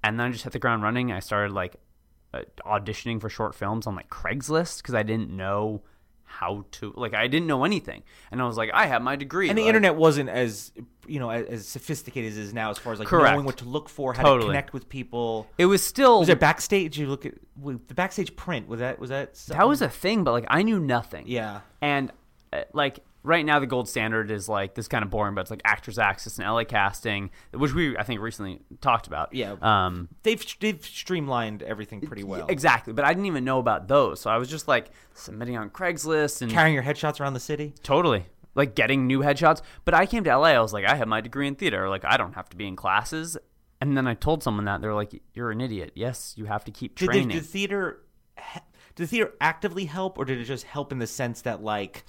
and 0.03 0.19
then 0.19 0.27
I 0.27 0.31
just 0.31 0.43
hit 0.43 0.53
the 0.53 0.59
ground 0.59 0.83
running. 0.83 1.11
I 1.11 1.19
started 1.19 1.53
like 1.53 1.75
auditioning 2.65 3.19
for 3.19 3.29
short 3.29 3.55
films 3.55 3.87
on 3.87 3.95
like 3.95 4.09
Craigslist 4.09 4.77
because 4.77 4.95
I 4.95 5.03
didn't 5.03 5.29
know 5.35 5.81
how 6.23 6.63
to 6.71 6.93
like 6.95 7.13
I 7.15 7.27
didn't 7.27 7.47
know 7.47 7.63
anything, 7.63 8.03
and 8.31 8.39
I 8.41 8.45
was 8.45 8.55
like, 8.55 8.69
I 8.73 8.85
have 8.85 9.01
my 9.01 9.15
degree, 9.15 9.49
and 9.49 9.57
the 9.57 9.63
like- 9.63 9.69
internet 9.69 9.95
wasn't 9.95 10.29
as 10.29 10.71
you 11.07 11.19
know 11.19 11.31
as, 11.31 11.45
as 11.47 11.67
sophisticated 11.67 12.31
as 12.31 12.37
it 12.37 12.41
is 12.41 12.53
now, 12.53 12.69
as 12.69 12.77
far 12.77 12.93
as 12.93 12.99
like 12.99 13.07
Correct. 13.07 13.33
knowing 13.33 13.45
what 13.45 13.57
to 13.57 13.65
look 13.65 13.89
for, 13.89 14.13
how 14.13 14.21
Totally. 14.23 14.41
to 14.41 14.47
connect 14.47 14.71
with 14.73 14.87
people. 14.89 15.47
It 15.57 15.65
was 15.65 15.83
still 15.83 16.19
Was 16.19 16.27
there 16.27 16.35
backstage? 16.35 16.99
You 16.99 17.07
look 17.07 17.25
at 17.25 17.33
the 17.63 17.93
backstage 17.95 18.35
print. 18.35 18.67
Was 18.67 18.79
that 18.79 18.99
was 18.99 19.09
that? 19.09 19.33
that 19.47 19.67
was 19.67 19.81
a 19.81 19.89
thing, 19.89 20.23
but 20.23 20.33
like 20.33 20.45
I 20.49 20.61
knew 20.61 20.79
nothing. 20.79 21.25
Yeah. 21.27 21.61
and 21.81 22.11
uh, 22.53 22.61
like 22.73 22.99
right 23.23 23.45
now 23.45 23.59
the 23.59 23.67
gold 23.67 23.89
standard 23.89 24.31
is 24.31 24.47
like 24.49 24.75
this 24.75 24.87
kind 24.87 25.03
of 25.03 25.09
boring, 25.09 25.35
but 25.35 25.41
it's 25.41 25.51
like 25.51 25.61
Actors 25.65 25.99
Access 25.99 26.37
and 26.39 26.47
LA 26.47 26.63
Casting, 26.63 27.31
which 27.53 27.73
we 27.73 27.97
I 27.97 28.03
think 28.03 28.21
recently 28.21 28.59
talked 28.81 29.07
about. 29.07 29.33
Yeah. 29.33 29.55
Um. 29.61 30.09
they've 30.23 30.43
they've 30.59 30.83
streamlined 30.83 31.63
everything 31.63 32.01
pretty 32.01 32.23
well. 32.23 32.47
Exactly, 32.47 32.93
but 32.93 33.05
I 33.05 33.13
didn't 33.13 33.27
even 33.27 33.43
know 33.43 33.59
about 33.59 33.87
those, 33.87 34.19
so 34.21 34.29
I 34.29 34.37
was 34.37 34.49
just 34.49 34.67
like 34.67 34.91
submitting 35.13 35.57
on 35.57 35.69
Craigslist 35.69 36.41
and 36.41 36.51
Carrying 36.51 36.73
your 36.73 36.83
headshots 36.83 37.19
around 37.19 37.33
the 37.33 37.39
city. 37.39 37.73
totally 37.83 38.25
like 38.55 38.75
getting 38.75 39.07
new 39.07 39.19
headshots. 39.19 39.61
But 39.85 39.93
I 39.93 40.05
came 40.05 40.23
to 40.25 40.37
LA, 40.37 40.49
I 40.49 40.59
was 40.59 40.73
like, 40.73 40.85
I 40.85 40.95
have 40.95 41.07
my 41.07 41.21
degree 41.21 41.47
in 41.47 41.55
theater, 41.55 41.87
like 41.89 42.03
I 42.05 42.17
don't 42.17 42.33
have 42.33 42.49
to 42.49 42.57
be 42.57 42.67
in 42.67 42.75
classes. 42.75 43.37
And 43.81 43.95
then 43.95 44.07
I 44.07 44.13
told 44.13 44.43
someone 44.43 44.65
that 44.65 44.81
they're 44.81 44.93
like, 44.93 45.21
"You're 45.33 45.51
an 45.51 45.61
idiot. 45.61 45.93
Yes, 45.95 46.33
you 46.35 46.45
have 46.45 46.65
to 46.65 46.71
keep 46.71 46.97
Did, 46.97 47.05
training." 47.05 47.27
the, 47.29 47.33
did 47.35 47.45
theater? 47.45 48.01
did 48.95 49.03
the 49.05 49.07
theater 49.07 49.33
actively 49.39 49.85
help, 49.85 50.17
or 50.17 50.25
did 50.25 50.37
it 50.37 50.43
just 50.43 50.65
help 50.65 50.91
in 50.91 50.99
the 50.99 51.07
sense 51.07 51.43
that 51.43 51.63
like, 51.63 52.03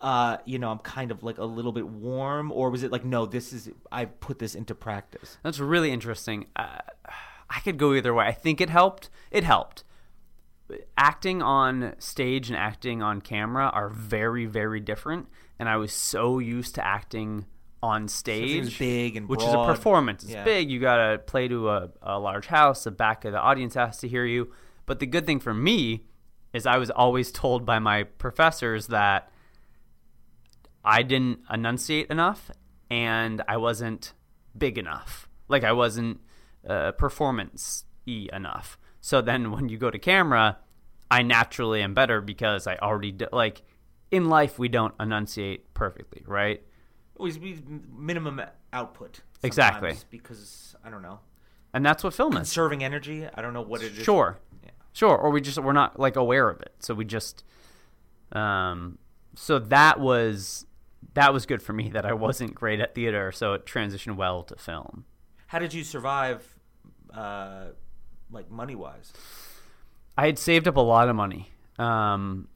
uh, 0.00 0.36
you 0.44 0.58
know, 0.58 0.70
I'm 0.70 0.78
kind 0.78 1.10
of 1.10 1.22
like 1.22 1.38
a 1.38 1.44
little 1.44 1.72
bit 1.72 1.86
warm, 1.88 2.52
or 2.52 2.70
was 2.70 2.82
it 2.82 2.92
like, 2.92 3.04
no, 3.04 3.26
this 3.26 3.52
is 3.52 3.70
I 3.90 4.04
put 4.04 4.38
this 4.38 4.54
into 4.54 4.74
practice? 4.74 5.38
That's 5.42 5.58
really 5.58 5.90
interesting. 5.90 6.46
Uh, 6.54 6.78
I 7.50 7.60
could 7.60 7.78
go 7.78 7.94
either 7.94 8.14
way. 8.14 8.26
I 8.26 8.32
think 8.32 8.60
it 8.60 8.70
helped. 8.70 9.10
It 9.30 9.44
helped. 9.44 9.84
Acting 10.96 11.40
on 11.42 11.94
stage 11.98 12.50
and 12.50 12.56
acting 12.58 13.02
on 13.02 13.20
camera 13.22 13.70
are 13.72 13.88
very, 13.88 14.44
very 14.44 14.80
different. 14.80 15.26
And 15.58 15.68
I 15.68 15.76
was 15.76 15.92
so 15.92 16.38
used 16.38 16.74
to 16.76 16.86
acting 16.86 17.46
on 17.82 18.06
stage, 18.08 18.78
big 18.78 19.16
and 19.16 19.28
which 19.28 19.42
is 19.42 19.52
a 19.52 19.64
performance. 19.64 20.24
It's 20.24 20.32
Yeah. 20.32 20.44
big. 20.44 20.70
You 20.70 20.78
got 20.80 20.96
to 21.10 21.18
play 21.18 21.48
to 21.48 21.70
a, 21.70 21.90
a 22.02 22.18
large 22.18 22.46
house. 22.46 22.84
The 22.84 22.90
back 22.90 23.24
of 23.24 23.32
the 23.32 23.40
audience 23.40 23.74
has 23.74 23.98
to 24.00 24.08
hear 24.08 24.24
you. 24.24 24.52
But 24.84 24.98
the 24.98 25.06
good 25.06 25.26
thing 25.26 25.40
for 25.40 25.54
me 25.54 26.04
is 26.52 26.66
I 26.66 26.76
was 26.78 26.90
always 26.90 27.30
told 27.32 27.64
by 27.64 27.78
my 27.78 28.02
professors 28.02 28.88
that 28.88 29.30
I 30.88 31.02
didn't 31.02 31.40
enunciate 31.52 32.08
enough 32.08 32.50
and 32.88 33.42
I 33.46 33.58
wasn't 33.58 34.14
big 34.56 34.78
enough. 34.78 35.28
Like 35.46 35.62
I 35.62 35.72
wasn't 35.72 36.20
uh, 36.66 36.92
performance 36.92 37.84
y 38.06 38.28
enough. 38.32 38.78
So 39.00 39.20
then 39.20 39.50
when 39.52 39.68
you 39.68 39.76
go 39.76 39.90
to 39.90 39.98
camera, 39.98 40.58
I 41.10 41.22
naturally 41.22 41.82
am 41.82 41.92
better 41.92 42.20
because 42.22 42.66
I 42.66 42.76
already 42.76 43.12
do, 43.12 43.26
like 43.32 43.62
in 44.10 44.28
life 44.30 44.58
we 44.58 44.68
don't 44.68 44.94
enunciate 44.98 45.72
perfectly, 45.74 46.22
right? 46.26 46.62
Always 47.18 47.36
be 47.36 47.58
minimum 47.94 48.40
output. 48.72 49.20
Exactly. 49.42 49.94
Because 50.10 50.74
I 50.84 50.88
don't 50.90 51.02
know, 51.02 51.20
And 51.74 51.84
that's 51.84 52.02
what 52.02 52.14
film 52.14 52.32
is. 52.32 52.38
conserving 52.38 52.82
energy. 52.82 53.26
I 53.34 53.42
don't 53.42 53.52
know 53.52 53.62
what 53.62 53.82
it 53.82 53.92
is. 53.98 54.04
Sure. 54.04 54.38
Yeah. 54.64 54.70
Sure, 54.94 55.16
or 55.16 55.30
we 55.30 55.40
just 55.42 55.58
we're 55.58 55.72
not 55.74 56.00
like 56.00 56.16
aware 56.16 56.48
of 56.48 56.60
it. 56.62 56.72
So 56.78 56.94
we 56.94 57.04
just 57.04 57.44
um 58.32 58.98
so 59.34 59.58
that 59.58 60.00
was 60.00 60.66
that 61.14 61.32
was 61.32 61.46
good 61.46 61.62
for 61.62 61.72
me 61.72 61.88
that 61.92 62.04
I 62.06 62.12
wasn't 62.12 62.54
great 62.54 62.80
at 62.80 62.94
theater, 62.94 63.32
so 63.32 63.52
it 63.54 63.66
transitioned 63.66 64.16
well 64.16 64.42
to 64.44 64.56
film. 64.56 65.04
How 65.48 65.58
did 65.58 65.72
you 65.74 65.82
survive, 65.84 66.44
uh, 67.14 67.66
like 68.30 68.50
money 68.50 68.74
wise? 68.74 69.12
I 70.16 70.26
had 70.26 70.38
saved 70.38 70.68
up 70.68 70.76
a 70.76 70.80
lot 70.80 71.08
of 71.08 71.16
money. 71.16 71.50
Um 71.78 72.48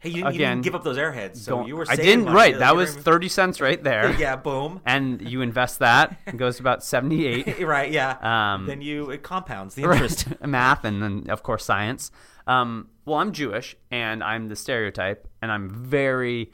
Hey, 0.00 0.10
you 0.10 0.14
didn't, 0.22 0.26
you 0.34 0.36
Again, 0.36 0.56
didn't 0.58 0.64
give 0.64 0.74
up 0.76 0.84
those 0.84 0.96
airheads, 0.96 1.38
so 1.38 1.66
you 1.66 1.74
were. 1.74 1.84
I 1.88 1.96
didn't 1.96 2.26
money. 2.26 2.36
right. 2.36 2.58
That 2.60 2.70
you 2.70 2.76
was 2.76 2.94
30 2.94 3.28
cents 3.28 3.60
right 3.60 3.82
there. 3.82 4.12
yeah, 4.18 4.36
boom. 4.36 4.80
And 4.86 5.20
you 5.28 5.40
invest 5.40 5.80
that, 5.80 6.16
it 6.24 6.36
goes 6.36 6.60
about 6.60 6.84
78. 6.84 7.58
right, 7.66 7.90
yeah. 7.90 8.54
Um, 8.54 8.66
then 8.66 8.80
you 8.80 9.10
it 9.10 9.24
compounds 9.24 9.74
the 9.74 9.82
Right. 9.88 9.94
interest. 10.00 10.28
math 10.46 10.84
and 10.84 11.02
then 11.02 11.26
of 11.30 11.42
course 11.42 11.64
science 11.64 12.12
um, 12.46 12.88
well 13.06 13.18
i'm 13.18 13.32
jewish 13.32 13.76
and 13.90 14.22
i'm 14.22 14.48
the 14.48 14.54
stereotype 14.56 15.26
and 15.42 15.50
i'm 15.50 15.68
very 15.68 16.52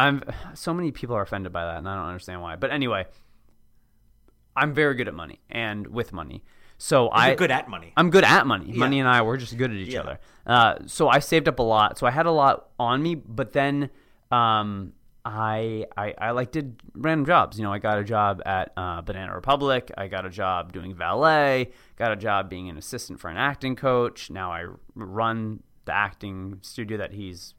i'm 0.00 0.22
so 0.54 0.72
many 0.74 0.90
people 0.90 1.14
are 1.16 1.22
offended 1.22 1.52
by 1.52 1.64
that 1.64 1.78
and 1.78 1.88
i 1.88 1.94
don't 1.96 2.06
understand 2.06 2.40
why 2.42 2.56
but 2.56 2.70
anyway 2.70 3.04
i'm 4.56 4.74
very 4.74 4.94
good 4.94 5.08
at 5.08 5.14
money 5.14 5.38
and 5.50 5.86
with 5.86 6.12
money 6.12 6.42
so 6.78 7.08
i 7.08 7.28
You're 7.28 7.36
good 7.36 7.50
at 7.50 7.68
money. 7.68 7.92
I'm 7.94 8.08
good 8.08 8.24
at 8.24 8.46
money. 8.46 8.64
Yeah. 8.70 8.78
Money 8.78 9.00
and 9.00 9.08
I 9.08 9.20
we're 9.20 9.36
just 9.36 9.54
good 9.58 9.70
at 9.70 9.76
each 9.76 9.92
Yeah. 9.92 10.00
other. 10.00 10.18
Uh, 10.46 10.76
so 10.86 11.08
I 11.10 11.18
saved 11.18 11.46
up 11.46 11.58
a 11.58 11.62
lot. 11.62 11.98
So 11.98 12.06
I 12.06 12.10
had 12.10 12.24
a 12.24 12.30
lot 12.30 12.70
on 12.78 13.02
me, 13.02 13.16
but 13.16 13.52
then 13.52 13.90
um, 14.30 14.94
I, 15.22 15.84
I 15.94 16.14
I 16.16 16.30
like 16.30 16.52
did 16.52 16.80
random 16.94 17.26
jobs. 17.26 17.58
You 17.58 17.64
know, 17.64 17.72
I 17.78 17.80
got 17.80 17.98
a 17.98 18.02
job 18.04 18.40
at 18.46 18.72
uh, 18.78 19.02
Banana 19.02 19.34
Republic. 19.34 19.92
I 19.98 20.08
got 20.08 20.24
a 20.24 20.30
job 20.30 20.72
doing 20.72 20.94
valet. 20.94 21.70
Got 21.96 22.12
a 22.12 22.16
job 22.16 22.48
being 22.48 22.70
an 22.70 22.78
assistant 22.78 23.20
for 23.20 23.28
an 23.28 23.36
acting 23.36 23.76
coach. 23.76 24.30
Now 24.30 24.50
I 24.50 24.64
run 24.94 25.62
the 25.84 25.92
acting 25.94 26.60
studio 26.62 26.96
that 26.96 27.12
he's 27.12 27.52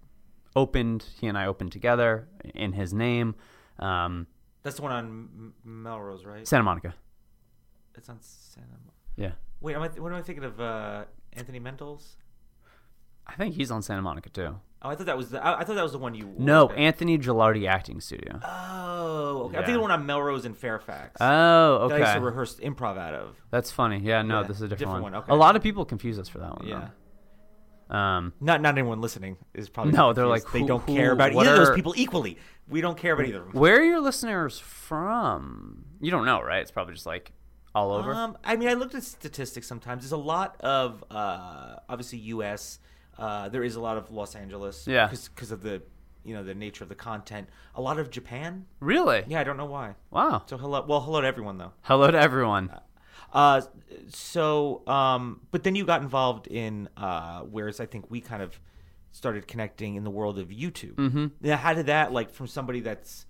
opened. 0.55 1.05
He 1.19 1.27
and 1.27 1.37
I 1.37 1.45
opened 1.47 1.71
together 1.71 2.27
in 2.55 2.73
his 2.73 2.93
name. 2.93 3.35
Um, 3.79 4.27
That's 4.63 4.75
the 4.77 4.81
one 4.83 4.91
on 4.91 5.05
M- 5.05 5.53
Melrose, 5.63 6.25
right? 6.25 6.47
Santa 6.47 6.63
Monica. 6.63 6.93
It's 7.95 8.09
on 8.09 8.17
Santa. 8.21 8.67
Mo- 8.85 8.93
Yeah, 9.15 9.31
Wait, 9.59 9.75
am 9.75 9.81
I, 9.83 9.87
what 9.89 10.11
am 10.11 10.17
I 10.17 10.21
thinking 10.21 10.43
of? 10.43 10.59
Uh, 10.59 11.05
Anthony 11.33 11.59
Meindl's? 11.59 12.17
I 13.27 13.33
think 13.35 13.55
he's 13.55 13.69
on 13.71 13.81
Santa 13.81 14.01
Monica 14.01 14.29
too. 14.29 14.55
Oh, 14.83 14.89
I 14.89 14.95
thought 14.95 15.05
that 15.05 15.17
was 15.17 15.29
the. 15.29 15.43
I, 15.43 15.59
I 15.59 15.63
thought 15.63 15.75
that 15.75 15.83
was 15.83 15.91
the 15.91 15.99
one 15.99 16.15
you. 16.15 16.33
No, 16.39 16.69
at. 16.71 16.77
Anthony 16.77 17.17
Gilardi 17.19 17.67
Acting 17.67 18.01
Studio. 18.01 18.39
Oh, 18.43 19.43
okay. 19.45 19.57
I 19.57 19.63
think 19.63 19.75
the 19.75 19.79
one 19.81 19.91
on 19.91 20.05
Melrose 20.07 20.43
in 20.45 20.55
Fairfax. 20.55 21.17
Oh, 21.21 21.87
That 21.87 21.95
I 21.95 21.97
used 21.99 22.09
okay. 22.09 22.19
to 22.19 22.25
rehearse 22.25 22.55
improv 22.55 22.97
out 22.97 23.13
of. 23.13 23.35
That's 23.51 23.69
funny. 23.71 23.99
Yeah, 23.99 24.23
no, 24.23 24.41
Yeah, 24.41 24.47
this 24.47 24.57
is 24.57 24.63
a 24.63 24.67
different, 24.69 24.79
different 24.79 25.03
one. 25.03 25.11
one, 25.13 25.21
okay. 25.23 25.31
A 25.33 25.35
lot 25.35 25.55
of 25.55 25.61
people 25.61 25.85
confuse 25.85 26.17
us 26.17 26.27
for 26.27 26.39
that 26.39 26.57
one. 26.57 26.67
Yeah. 26.67 26.79
though. 26.79 26.87
Um, 27.91 28.34
Not 28.39 28.62
not 28.62 28.75
anyone 28.77 29.01
listening 29.01 29.36
is 29.54 29.67
probably 29.69 29.91
No, 29.93 30.13
they're 30.13 30.25
like, 30.25 30.49
they 30.51 30.62
who- 30.62 30.67
don't 30.67 30.84
who- 30.88 30.95
care 30.95 31.12
about 31.12 31.34
either 31.36 31.41
of 31.41 31.60
are- 31.60 31.65
those 31.65 31.75
people 31.75 31.93
equally. 31.97 32.38
We 32.69 32.80
don't 32.80 32.97
care 32.97 33.13
about 33.13 33.25
either 33.25 33.39
of 33.41 33.51
them. 33.51 33.60
where 33.60 33.80
are 33.80 33.84
your 33.84 33.99
listeners 33.99 34.60
from? 34.60 35.84
You 35.99 36.10
don't 36.12 36.25
know, 36.25 36.41
right? 36.41 36.62
It's 36.62 36.71
probably 36.71 36.93
just 36.93 37.06
like 37.06 37.34
all 37.75 37.91
over. 37.91 38.13
Um, 38.13 38.38
I 38.43 38.56
mean, 38.56 38.69
I 38.69 38.73
looked 38.73 38.95
at 38.95 39.04
statistics 39.04 39.67
sometimes. 39.67 40.04
There's 40.04 40.12
a 40.13 40.17
lot 40.17 40.56
of 40.62 41.04
uh, 41.12 41.75
obviously 41.89 42.19
U.S. 42.19 42.80
Uh, 43.17 43.49
there 43.49 43.63
is 43.63 43.75
a 43.75 43.82
lot 43.82 43.97
of 43.97 44.10
Los 44.12 44.36
Angeles. 44.36 44.88
Yeah. 44.88 45.08
Because 45.08 45.51
of 45.51 45.62
the 45.62 45.82
you 46.23 46.34
know 46.36 46.43
the 46.43 46.54
nature 46.56 46.84
of 46.84 46.89
the 46.89 46.95
content. 46.95 47.49
A 47.75 47.82
lot 47.82 47.99
of 47.99 48.10
Japan. 48.10 48.65
really? 48.80 49.23
Yeah, 49.27 49.41
I 49.41 49.43
don't 49.43 49.58
know 49.58 49.65
why. 49.65 49.95
Wow. 50.12 50.43
So 50.45 50.58
hello, 50.58 50.86
well, 50.88 51.01
hello 51.01 51.19
to 51.21 51.27
everyone 51.27 51.58
though. 51.58 51.73
Hello 51.82 52.10
to 52.10 52.17
everyone. 52.17 52.69
Uh, 52.69 52.80
so 54.09 54.85
um, 54.87 55.41
but 55.51 55.63
then 55.63 55.75
you 55.75 55.85
got 55.85 56.01
involved 56.01 56.47
in 56.47 56.89
uh, 56.97 57.41
whereas 57.41 57.79
I 57.79 57.85
think 57.85 58.09
we 58.09 58.21
kind 58.21 58.41
of 58.41 58.59
started 59.11 59.47
connecting 59.47 59.95
in 59.95 60.03
the 60.03 60.09
world 60.09 60.39
of 60.39 60.49
YouTube. 60.49 60.95
Mm-hmm. 60.95 61.27
Yeah, 61.41 61.57
how 61.57 61.73
did 61.73 61.87
that 61.87 62.11
like 62.13 62.31
from 62.31 62.47
somebody 62.47 62.79
that's 62.81 63.25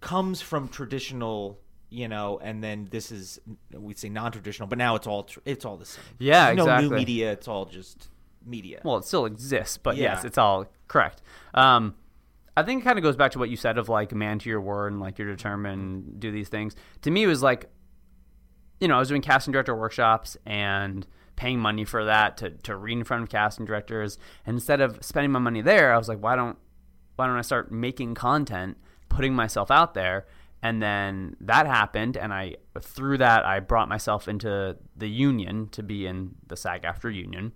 comes 0.00 0.40
from 0.40 0.68
traditional, 0.68 1.58
you 1.90 2.08
know, 2.08 2.38
and 2.42 2.62
then 2.62 2.88
this 2.90 3.12
is 3.12 3.40
we'd 3.72 3.98
say 3.98 4.08
non-traditional, 4.08 4.68
but 4.68 4.78
now 4.78 4.94
it's 4.96 5.06
all 5.06 5.24
tr- 5.24 5.40
it's 5.44 5.64
all 5.64 5.76
the 5.76 5.86
same. 5.86 6.04
Yeah, 6.18 6.46
There's 6.46 6.56
no 6.58 6.64
new 6.64 6.72
exactly. 6.72 6.96
media. 6.98 7.32
It's 7.32 7.48
all 7.48 7.66
just 7.66 8.08
media. 8.44 8.80
Well, 8.84 8.96
it 8.96 9.04
still 9.04 9.26
exists, 9.26 9.76
but 9.76 9.96
Yeah. 9.96 10.14
yes, 10.14 10.24
it's 10.24 10.38
all 10.38 10.66
correct. 10.88 11.22
Um, 11.54 11.94
I 12.56 12.62
think 12.62 12.82
it 12.82 12.84
kind 12.84 12.98
of 12.98 13.02
goes 13.02 13.16
back 13.16 13.32
to 13.32 13.38
what 13.38 13.48
you 13.48 13.56
said 13.56 13.78
of 13.78 13.88
like 13.88 14.12
man 14.14 14.38
to 14.40 14.48
your 14.48 14.60
word 14.60 14.92
and 14.92 15.00
like 15.00 15.18
you're 15.18 15.28
determined 15.30 16.18
do 16.20 16.30
these 16.32 16.48
things. 16.48 16.74
To 17.02 17.10
me, 17.10 17.22
it 17.22 17.26
was 17.26 17.42
like, 17.42 17.70
you 18.80 18.88
know, 18.88 18.96
I 18.96 18.98
was 18.98 19.08
doing 19.08 19.22
casting 19.22 19.52
director 19.52 19.74
workshops 19.74 20.36
and 20.44 21.06
paying 21.36 21.58
money 21.58 21.84
for 21.84 22.04
that 22.04 22.36
to, 22.38 22.50
to 22.50 22.76
read 22.76 22.98
in 22.98 23.04
front 23.04 23.22
of 23.22 23.28
casting 23.28 23.66
directors. 23.66 24.18
And 24.46 24.56
instead 24.56 24.80
of 24.80 24.98
spending 25.02 25.30
my 25.30 25.38
money 25.38 25.62
there, 25.62 25.94
I 25.94 25.98
was 25.98 26.08
like, 26.08 26.22
why 26.22 26.36
don't 26.36 26.58
why 27.16 27.26
don't 27.26 27.36
I 27.36 27.42
start 27.42 27.70
making 27.70 28.14
content, 28.14 28.78
putting 29.10 29.34
myself 29.34 29.70
out 29.70 29.94
there? 29.94 30.26
And 30.62 30.82
then 30.82 31.36
that 31.40 31.66
happened, 31.66 32.16
and 32.16 32.34
I 32.34 32.56
through 32.78 33.18
that 33.18 33.46
I 33.46 33.60
brought 33.60 33.88
myself 33.88 34.28
into 34.28 34.76
the 34.96 35.08
union 35.08 35.68
to 35.70 35.82
be 35.82 36.06
in 36.06 36.34
the 36.46 36.56
SAG-AFTRA 36.56 37.14
union 37.14 37.52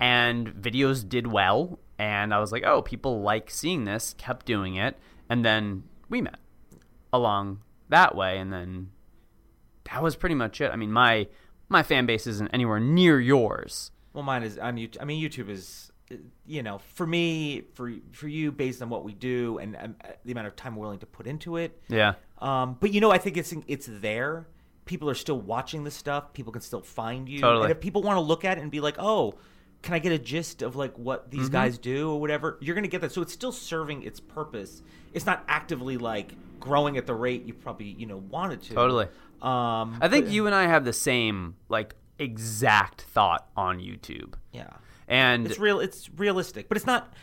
and 0.00 0.48
videos 0.48 1.08
did 1.08 1.26
well 1.26 1.78
and 1.98 2.32
i 2.32 2.38
was 2.38 2.52
like 2.52 2.64
oh 2.64 2.82
people 2.82 3.20
like 3.20 3.50
seeing 3.50 3.84
this 3.84 4.14
kept 4.16 4.46
doing 4.46 4.76
it 4.76 4.96
and 5.28 5.44
then 5.44 5.82
we 6.08 6.20
met 6.20 6.38
along 7.12 7.60
that 7.88 8.14
way 8.14 8.38
and 8.38 8.52
then 8.52 8.90
that 9.90 10.02
was 10.02 10.16
pretty 10.16 10.34
much 10.34 10.60
it 10.60 10.70
i 10.72 10.76
mean 10.76 10.92
my 10.92 11.26
my 11.68 11.82
fan 11.82 12.06
base 12.06 12.26
isn't 12.26 12.48
anywhere 12.48 12.80
near 12.80 13.20
yours 13.20 13.90
Well, 14.14 14.24
mine 14.24 14.42
is 14.42 14.58
on 14.58 14.76
YouTube. 14.76 14.96
I 15.00 15.04
mean, 15.04 15.22
YouTube 15.22 15.48
is, 15.50 15.92
you 16.46 16.62
know, 16.62 16.78
for 16.94 17.06
me, 17.06 17.62
for 17.74 17.92
for 18.12 18.26
you, 18.26 18.50
based 18.50 18.80
on 18.82 18.88
what 18.88 19.04
we 19.04 19.12
do 19.12 19.58
and 19.58 19.76
um, 19.76 19.94
the 20.24 20.32
amount 20.32 20.46
of 20.48 20.56
time 20.56 20.74
we're 20.76 20.82
willing 20.86 20.98
to 21.00 21.06
put 21.06 21.26
into 21.26 21.56
it. 21.58 21.80
yeah 21.88 22.14
Um, 22.38 22.76
but 22.80 22.92
you 22.94 23.00
know, 23.02 23.10
I 23.12 23.18
think 23.18 23.36
it's 23.36 23.52
it's 23.66 23.86
there. 23.90 24.48
People 24.86 25.10
are 25.10 25.14
still 25.14 25.38
watching 25.38 25.84
this 25.84 25.94
stuff. 25.94 26.32
People 26.32 26.52
can 26.52 26.62
still 26.62 26.80
find 26.80 27.28
you. 27.28 27.40
Totally. 27.40 27.64
And 27.66 27.72
if 27.72 27.80
people 27.80 28.02
want 28.02 28.16
to 28.16 28.22
look 28.22 28.44
at 28.46 28.56
it 28.58 28.62
and 28.62 28.70
be 28.70 28.80
like, 28.80 28.96
"Oh, 28.98 29.34
can 29.82 29.94
I 29.94 29.98
get 29.98 30.12
a 30.12 30.18
gist 30.18 30.62
of 30.62 30.76
like 30.76 30.96
what 30.98 31.30
these 31.30 31.42
Mm-hmm. 31.44 31.52
guys 31.52 31.78
do 31.78 32.10
or 32.10 32.20
whatever?" 32.20 32.58
You're 32.60 32.74
gonna 32.74 32.88
get 32.88 33.00
that. 33.02 33.12
So 33.12 33.22
it's 33.22 33.32
still 33.32 33.52
serving 33.52 34.02
its 34.02 34.20
purpose. 34.20 34.82
It's 35.12 35.26
not 35.26 35.44
actively 35.48 35.96
like 35.98 36.32
growing 36.60 36.96
at 36.96 37.06
the 37.06 37.14
rate 37.14 37.44
you 37.44 37.54
probably 37.54 37.86
you 37.86 38.06
know 38.06 38.16
wanted 38.18 38.60
to. 38.62 38.74
Totally. 38.74 39.06
Um, 39.40 39.98
i 40.02 40.08
think 40.08 40.24
but- 40.26 40.34
you 40.34 40.46
and 40.46 40.54
i 40.54 40.66
have 40.66 40.84
the 40.84 40.92
same 40.92 41.54
like 41.68 41.94
exact 42.18 43.02
thought 43.02 43.46
on 43.56 43.78
youtube 43.78 44.34
Yeah. 44.52 44.66
and 45.06 45.46
it's 45.46 45.60
real 45.60 45.78
it's 45.78 46.10
realistic 46.16 46.66
but 46.68 46.76
it's 46.76 46.84
not 46.86 47.14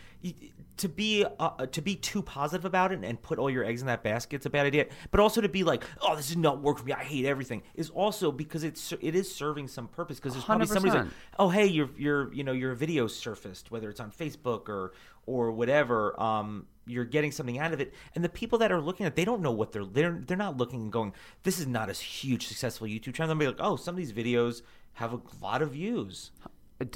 to 0.77 0.89
be 0.89 1.25
uh, 1.39 1.65
to 1.67 1.81
be 1.81 1.95
too 1.95 2.21
positive 2.21 2.65
about 2.65 2.91
it 2.91 3.03
and 3.03 3.21
put 3.21 3.39
all 3.39 3.49
your 3.49 3.63
eggs 3.63 3.81
in 3.81 3.87
that 3.87 4.03
basket 4.03 4.37
it's 4.37 4.45
a 4.45 4.49
bad 4.49 4.65
idea 4.65 4.85
but 5.11 5.19
also 5.19 5.41
to 5.41 5.49
be 5.49 5.63
like 5.63 5.83
oh 6.01 6.15
this 6.15 6.29
is 6.29 6.37
not 6.37 6.61
work 6.61 6.79
for 6.79 6.85
me 6.85 6.93
i 6.93 7.03
hate 7.03 7.25
everything 7.25 7.61
is 7.75 7.89
also 7.89 8.31
because 8.31 8.63
it's 8.63 8.93
it 9.01 9.15
is 9.15 9.33
serving 9.33 9.67
some 9.67 9.87
purpose 9.87 10.17
because 10.17 10.33
there's 10.33 10.45
probably 10.45 10.67
somebody's 10.67 10.95
like 10.95 11.05
100%. 11.05 11.11
oh 11.39 11.49
hey 11.49 11.65
your 11.65 11.89
your 11.97 12.15
you're 12.15 12.33
you 12.33 12.43
know 12.43 12.51
your 12.51 12.73
video 12.73 13.07
surfaced 13.07 13.71
whether 13.71 13.89
it's 13.89 13.99
on 13.99 14.11
facebook 14.11 14.69
or 14.69 14.93
or 15.25 15.51
whatever 15.51 16.19
um 16.21 16.65
you're 16.87 17.05
getting 17.05 17.31
something 17.31 17.57
out 17.57 17.73
of 17.73 17.81
it 17.81 17.93
and 18.13 18.23
the 18.23 18.29
people 18.29 18.59
that 18.59 18.71
are 18.71 18.79
looking 18.79 19.05
at 19.05 19.13
it, 19.13 19.15
they 19.15 19.25
don't 19.25 19.41
know 19.41 19.51
what 19.51 19.71
they're 19.71 19.85
they're 19.85 20.21
they're 20.25 20.37
not 20.37 20.57
looking 20.57 20.83
and 20.83 20.91
going 20.91 21.13
this 21.43 21.59
is 21.59 21.67
not 21.67 21.89
a 21.89 21.93
huge 21.93 22.47
successful 22.47 22.87
youtube 22.87 23.13
channel 23.13 23.35
they'll 23.35 23.39
be 23.39 23.47
like 23.47 23.55
oh 23.59 23.75
some 23.75 23.93
of 23.93 23.97
these 23.97 24.13
videos 24.13 24.61
have 24.93 25.13
a 25.13 25.19
lot 25.41 25.61
of 25.61 25.71
views 25.71 26.31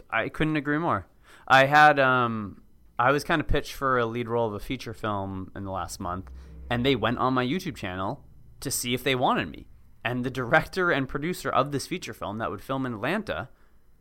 I 0.09 0.29
couldn't 0.29 0.55
agree 0.55 0.77
more. 0.77 1.05
I 1.47 1.65
had 1.65 1.99
um 1.99 2.61
I 2.99 3.11
was 3.11 3.23
kind 3.23 3.39
of 3.39 3.47
pitched 3.47 3.73
for 3.73 3.97
a 3.97 4.05
lead 4.05 4.27
role 4.27 4.47
of 4.47 4.53
a 4.53 4.59
feature 4.59 4.93
film 4.93 5.51
in 5.55 5.63
the 5.63 5.71
last 5.71 5.99
month, 5.99 6.29
and 6.69 6.85
they 6.85 6.95
went 6.95 7.17
on 7.17 7.33
my 7.33 7.45
YouTube 7.45 7.75
channel 7.75 8.25
to 8.59 8.69
see 8.69 8.93
if 8.93 9.03
they 9.03 9.15
wanted 9.15 9.49
me. 9.49 9.67
And 10.03 10.23
the 10.23 10.29
director 10.29 10.91
and 10.91 11.07
producer 11.07 11.49
of 11.49 11.71
this 11.71 11.87
feature 11.87 12.13
film 12.13 12.37
that 12.37 12.51
would 12.51 12.61
film 12.61 12.85
in 12.85 12.93
Atlanta 12.93 13.49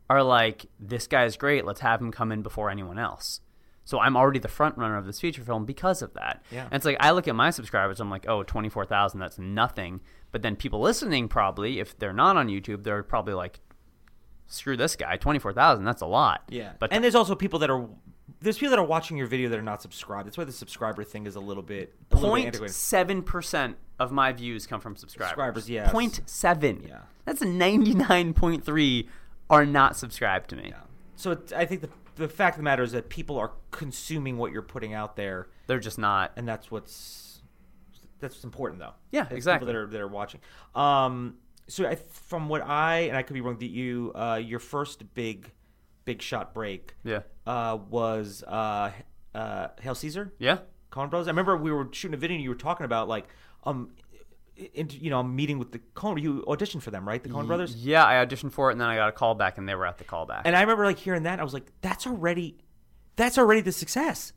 are 0.09 0.21
like, 0.21 0.65
"This 0.79 1.07
guy's 1.07 1.37
great. 1.37 1.65
Let's 1.65 1.79
have 1.81 2.01
him 2.01 2.11
come 2.11 2.31
in 2.31 2.41
before 2.41 2.69
anyone 2.69 2.99
else." 2.99 3.41
So 3.85 3.99
I'm 3.99 4.15
already 4.15 4.37
the 4.37 4.47
front 4.47 4.77
runner 4.77 4.97
of 4.97 5.07
this 5.07 5.19
feature 5.19 5.43
film 5.43 5.65
because 5.65 6.03
of 6.03 6.13
that. 6.13 6.43
Yeah. 6.51 6.65
And 6.65 6.73
it's 6.75 6.85
like 6.85 6.97
I 6.99 7.09
look 7.09 7.27
at 7.27 7.35
my 7.35 7.49
subscribers, 7.49 7.99
I'm 7.99 8.11
like, 8.11 8.27
oh, 8.27 8.43
24,000, 8.43 9.19
that's 9.19 9.39
nothing. 9.39 10.01
But 10.31 10.43
then 10.43 10.55
people 10.55 10.79
listening 10.79 11.27
probably, 11.27 11.79
if 11.79 11.97
they're 11.97 12.13
not 12.13 12.37
on 12.37 12.49
YouTube, 12.49 12.83
they're 12.83 13.01
probably 13.01 13.33
like, 13.33 13.61
screw 14.45 14.77
this 14.77 14.95
guy, 14.95 15.17
24,000, 15.17 15.85
that's 15.85 16.03
a 16.03 16.05
lot. 16.05 16.43
Yeah, 16.49 16.73
But 16.77 16.93
and 16.93 17.03
there's 17.03 17.15
also 17.15 17.33
people 17.33 17.57
that 17.59 17.71
are 17.71 17.87
there's 18.41 18.57
people 18.57 18.71
that 18.71 18.79
are 18.79 18.85
watching 18.85 19.17
your 19.17 19.27
video 19.27 19.49
that 19.49 19.59
are 19.59 19.63
not 19.63 19.81
subscribed. 19.81 20.27
That's 20.27 20.37
why 20.37 20.43
the 20.43 20.51
subscriber 20.51 21.03
thing 21.03 21.25
is 21.25 21.35
a 21.35 21.39
little 21.39 21.63
bit 21.63 21.93
A 22.11 22.15
Point 22.17 22.69
seven 22.69 23.21
percent 23.23 23.77
of 23.99 24.11
my 24.11 24.31
views 24.31 24.65
come 24.67 24.79
from 24.81 24.95
subscribers. 24.95 25.29
Subscribers, 25.29 25.69
yes. 25.69 25.91
Point 25.91 26.21
seven. 26.25 26.85
Yeah. 26.87 26.99
That's 27.25 27.41
a 27.41 27.45
ninety 27.45 27.93
nine 27.93 28.33
point 28.33 28.63
three 28.63 29.07
are 29.49 29.65
not 29.65 29.95
subscribed 29.97 30.49
to 30.51 30.55
me. 30.55 30.73
So 31.15 31.31
it, 31.31 31.51
I 31.55 31.65
think 31.65 31.81
the 31.81 31.89
the 32.15 32.27
fact 32.27 32.55
of 32.55 32.59
the 32.59 32.63
matter 32.63 32.83
is 32.83 32.91
that 32.91 33.09
people 33.09 33.37
are 33.37 33.51
consuming 33.71 34.37
what 34.37 34.51
you're 34.51 34.61
putting 34.61 34.93
out 34.93 35.15
there, 35.15 35.47
They're 35.67 35.79
just 35.79 35.97
not. 35.97 36.33
and 36.35 36.47
that's 36.47 36.69
what's 36.69 37.41
that's 38.19 38.35
what's 38.35 38.43
important 38.43 38.79
though. 38.79 38.93
Yeah, 39.11 39.23
It's 39.23 39.33
exactly. 39.33 39.65
People 39.67 39.73
that 39.73 39.79
are 39.79 39.87
that 39.91 40.01
are 40.01 40.07
watching. 40.07 40.41
Um, 40.75 41.35
so 41.67 41.87
I, 41.87 41.95
from 41.95 42.49
what 42.49 42.61
I 42.61 43.01
and 43.01 43.15
I 43.15 43.23
could 43.23 43.33
be 43.35 43.41
wrong, 43.41 43.57
that 43.59 43.69
you 43.69 44.11
uh, 44.15 44.41
your 44.43 44.59
first 44.59 45.13
big 45.13 45.51
big 46.09 46.21
shot 46.23 46.53
break 46.53 46.95
Yeah. 47.03 47.21
uh, 47.45 47.77
was 47.89 48.43
uh, 48.47 48.91
uh, 49.35 49.67
Hail 49.81 49.93
Caesar. 49.95 50.33
Yeah. 50.39 50.59
Coen 50.91 51.09
Brothers. 51.11 51.27
I 51.27 51.31
remember 51.31 51.55
we 51.55 51.71
were 51.71 51.87
shooting 51.91 52.15
a 52.15 52.17
video 52.17 52.35
and 52.35 52.43
you 52.43 52.49
were 52.49 52.55
talking 52.69 52.85
about 52.85 53.07
like 53.07 53.27
um 53.63 53.91
in, 54.73 54.89
you 54.89 55.09
know, 55.09 55.21
meeting 55.23 55.57
with 55.59 55.71
the 55.71 55.79
Coen 55.95 56.19
you 56.21 56.43
auditioned 56.47 56.81
for 56.81 56.91
them, 56.91 57.07
right? 57.07 57.21
The 57.23 57.29
Coen 57.29 57.45
Brothers? 57.47 57.75
Yeah, 57.75 58.03
I 58.05 58.25
auditioned 58.25 58.51
for 58.53 58.69
it 58.69 58.73
and 58.73 58.81
then 58.81 58.87
I 58.89 58.95
got 58.95 59.07
a 59.09 59.11
call 59.11 59.35
back 59.35 59.57
and 59.59 59.69
they 59.69 59.75
were 59.75 59.85
at 59.85 59.97
the 59.99 60.03
callback. 60.03 60.41
And 60.45 60.55
I 60.55 60.61
remember 60.61 60.83
like 60.85 60.97
hearing 60.97 61.23
that 61.23 61.39
I 61.39 61.43
was 61.43 61.53
like 61.53 61.67
that's 61.81 62.07
already 62.07 62.57
that's 63.15 63.37
already 63.37 63.61
the 63.61 63.71
success. 63.71 64.33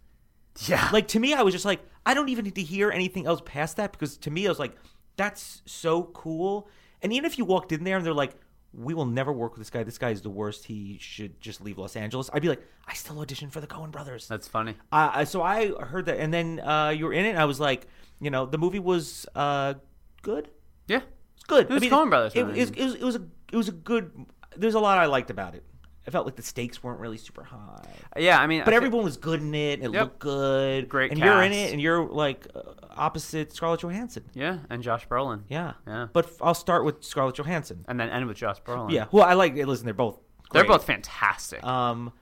yeah. 0.68 0.90
Like 0.92 1.08
to 1.08 1.18
me 1.20 1.32
I 1.32 1.42
was 1.42 1.54
just 1.54 1.64
like 1.64 1.80
I 2.04 2.12
don't 2.14 2.28
even 2.28 2.44
need 2.44 2.54
to 2.56 2.62
hear 2.62 2.90
anything 2.90 3.26
else 3.26 3.40
past 3.44 3.78
that 3.78 3.92
because 3.92 4.18
to 4.18 4.30
me 4.30 4.46
I 4.46 4.50
was 4.50 4.58
like 4.58 4.74
that's 5.16 5.62
so 5.64 6.04
cool. 6.22 6.68
And 7.00 7.12
even 7.14 7.24
if 7.24 7.38
you 7.38 7.44
walked 7.46 7.72
in 7.72 7.82
there 7.84 7.96
and 7.96 8.04
they're 8.06 8.12
like 8.24 8.34
we 8.74 8.94
will 8.94 9.04
never 9.04 9.32
work 9.32 9.52
with 9.52 9.60
this 9.60 9.70
guy. 9.70 9.82
This 9.82 9.98
guy 9.98 10.10
is 10.10 10.22
the 10.22 10.30
worst. 10.30 10.64
He 10.64 10.98
should 11.00 11.40
just 11.40 11.60
leave 11.60 11.78
Los 11.78 11.96
Angeles. 11.96 12.30
I'd 12.32 12.42
be 12.42 12.48
like, 12.48 12.62
I 12.86 12.94
still 12.94 13.18
audition 13.20 13.50
for 13.50 13.60
the 13.60 13.66
Coen 13.66 13.90
Brothers. 13.90 14.26
That's 14.28 14.48
funny. 14.48 14.76
Uh, 14.90 15.24
so 15.24 15.42
I 15.42 15.68
heard 15.68 16.06
that, 16.06 16.18
and 16.18 16.32
then 16.32 16.60
uh, 16.60 16.88
you 16.88 17.04
were 17.04 17.12
in 17.12 17.24
it. 17.24 17.30
and 17.30 17.38
I 17.38 17.44
was 17.44 17.60
like, 17.60 17.86
you 18.20 18.30
know, 18.30 18.46
the 18.46 18.58
movie 18.58 18.78
was 18.78 19.26
uh, 19.34 19.74
good. 20.22 20.48
Yeah. 20.86 21.00
It's 21.34 21.44
good. 21.44 21.66
It 21.70 21.74
was 21.74 21.82
I 21.82 21.86
mean, 21.86 21.90
Coen 21.90 22.08
Brothers 22.08 22.32
It, 22.34 22.40
it, 22.40 22.46
was, 22.46 22.70
it 22.70 22.84
was 22.84 22.94
it 22.94 23.02
was 23.02 23.16
a 23.16 23.22
it 23.52 23.56
was 23.56 23.68
a 23.68 23.72
good. 23.72 24.26
There's 24.56 24.74
a 24.74 24.80
lot 24.80 24.98
I 24.98 25.06
liked 25.06 25.30
about 25.30 25.54
it. 25.54 25.64
I 26.06 26.10
felt 26.10 26.26
like 26.26 26.34
the 26.36 26.42
stakes 26.42 26.82
weren't 26.82 26.98
really 26.98 27.16
super 27.16 27.44
high, 27.44 27.84
Yeah, 28.16 28.40
I 28.40 28.46
mean, 28.48 28.62
but 28.64 28.74
I 28.74 28.76
everyone 28.76 29.04
was 29.04 29.16
good 29.16 29.40
in 29.40 29.54
it. 29.54 29.80
It 29.84 29.92
Yep. 29.92 29.92
looked 29.92 30.18
good. 30.18 30.88
Great 30.88 31.12
and 31.12 31.20
you're 31.20 31.42
in 31.42 31.52
it, 31.52 31.72
and 31.72 31.80
you're 31.80 32.08
like 32.08 32.46
uh, 32.54 32.60
opposite 32.90 33.52
Scarlett 33.52 33.80
Johansson. 33.82 34.24
Yeah, 34.34 34.58
and 34.68 34.82
Josh 34.82 35.06
Brolin. 35.06 35.42
Yeah, 35.48 35.74
Yeah. 35.86 36.08
But 36.12 36.24
f- 36.24 36.42
I'll 36.42 36.54
start 36.54 36.84
with 36.84 37.04
Scarlett 37.04 37.36
Johansson. 37.36 37.84
And 37.86 38.00
then 38.00 38.08
end 38.10 38.26
with 38.26 38.36
Josh 38.36 38.60
Brolin. 38.62 38.90
Yeah, 38.90 39.06
well, 39.12 39.24
I 39.24 39.34
like. 39.34 39.54
Listen, 39.54 39.84
they're 39.84 39.94
both. 39.94 40.18
They're 40.52 40.64
both 40.64 40.84
fantastic. 40.84 41.64
Um, 41.64 42.12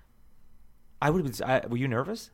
I 1.01 1.09
would 1.11 1.25
have 1.25 1.39
been. 1.39 1.49
I, 1.49 1.67
were 1.67 1.79
you 1.79 1.89
nervous? 1.89 2.31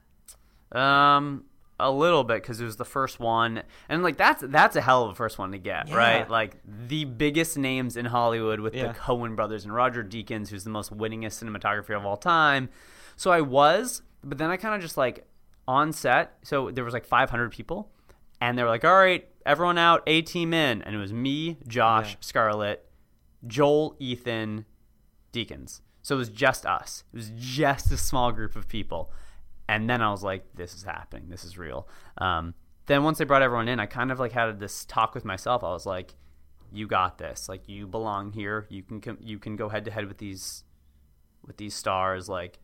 Um, 0.72 1.44
a 1.78 1.90
little 1.90 2.24
bit 2.24 2.42
because 2.42 2.60
it 2.60 2.64
was 2.64 2.76
the 2.76 2.84
first 2.86 3.20
one, 3.20 3.62
and 3.88 4.02
like 4.02 4.16
that's 4.16 4.42
that's 4.46 4.76
a 4.76 4.80
hell 4.80 5.04
of 5.04 5.10
a 5.10 5.14
first 5.14 5.38
one 5.38 5.52
to 5.52 5.58
get, 5.58 5.88
Yeah. 5.88 5.96
right? 5.96 6.30
Like 6.30 6.56
the 6.64 7.04
biggest 7.04 7.58
names 7.58 7.96
in 7.96 8.06
Hollywood 8.06 8.60
with 8.60 8.74
Yeah. 8.74 8.88
the 8.92 8.98
Coen 8.98 9.36
brothers 9.36 9.64
and 9.64 9.74
Roger 9.74 10.02
Deakins, 10.02 10.48
who's 10.48 10.64
the 10.64 10.70
most 10.70 10.96
winningest 10.96 11.42
cinematographer 11.44 11.96
of 11.96 12.06
all 12.06 12.16
time. 12.16 12.70
So 13.16 13.30
I 13.30 13.42
was, 13.42 14.02
but 14.24 14.38
then 14.38 14.50
I 14.50 14.56
kind 14.56 14.74
of 14.74 14.80
just 14.80 14.96
like 14.96 15.26
on 15.68 15.92
set. 15.92 16.38
So 16.42 16.70
there 16.70 16.84
was 16.84 16.94
like 16.94 17.04
500 17.04 17.50
people, 17.52 17.90
and 18.40 18.56
they 18.56 18.62
were 18.62 18.68
like, 18.70 18.84
"All 18.84 18.96
right, 18.96 19.28
everyone 19.44 19.76
out, 19.78 20.02
A 20.06 20.22
team 20.22 20.54
in," 20.54 20.80
and 20.82 20.94
it 20.94 20.98
was 20.98 21.12
me, 21.12 21.58
Josh, 21.66 22.12
Yeah. 22.12 22.16
Scarlett, 22.20 22.88
Joel, 23.46 23.96
Ethan, 23.98 24.64
Deakins. 25.32 25.80
So 26.02 26.14
it 26.14 26.18
was 26.18 26.28
just 26.28 26.64
us. 26.64 27.04
It 27.12 27.16
was 27.16 27.32
just 27.36 27.90
a 27.92 27.96
small 27.96 28.32
group 28.32 28.54
of 28.56 28.68
people. 28.68 29.10
And 29.68 29.88
then 29.90 30.00
I 30.02 30.11
was 30.11 30.22
like, 30.22 30.44
this 30.55 30.74
is 30.74 30.85
happening. 30.85 31.29
This 31.29 31.44
is 31.44 31.59
real. 31.59 31.88
Um, 32.18 32.55
then 32.87 33.02
once 33.02 33.18
they 33.18 33.24
brought 33.24 33.42
everyone 33.42 33.66
in, 33.68 33.81
I 33.81 33.87
kind 33.87 34.12
of 34.12 34.20
like 34.20 34.33
had 34.33 34.61
this 34.61 34.85
talk 34.85 35.14
with 35.14 35.24
myself. 35.24 35.64
I 35.64 35.70
was 35.70 35.87
like, 35.87 36.14
you 36.72 36.87
got 36.87 37.18
this. 37.18 37.48
Like 37.48 37.68
you 37.68 37.87
belong 37.87 38.33
here. 38.33 38.66
You 38.70 38.83
can 38.83 39.00
com- 39.00 39.18
you 39.20 39.38
can 39.38 39.57
go 39.57 39.68
head 39.68 39.85
to 39.87 39.90
head 39.90 40.07
with 40.07 40.18
these 40.18 40.62
with 41.44 41.57
these 41.57 41.74
stars. 41.74 42.29
Like 42.29 42.59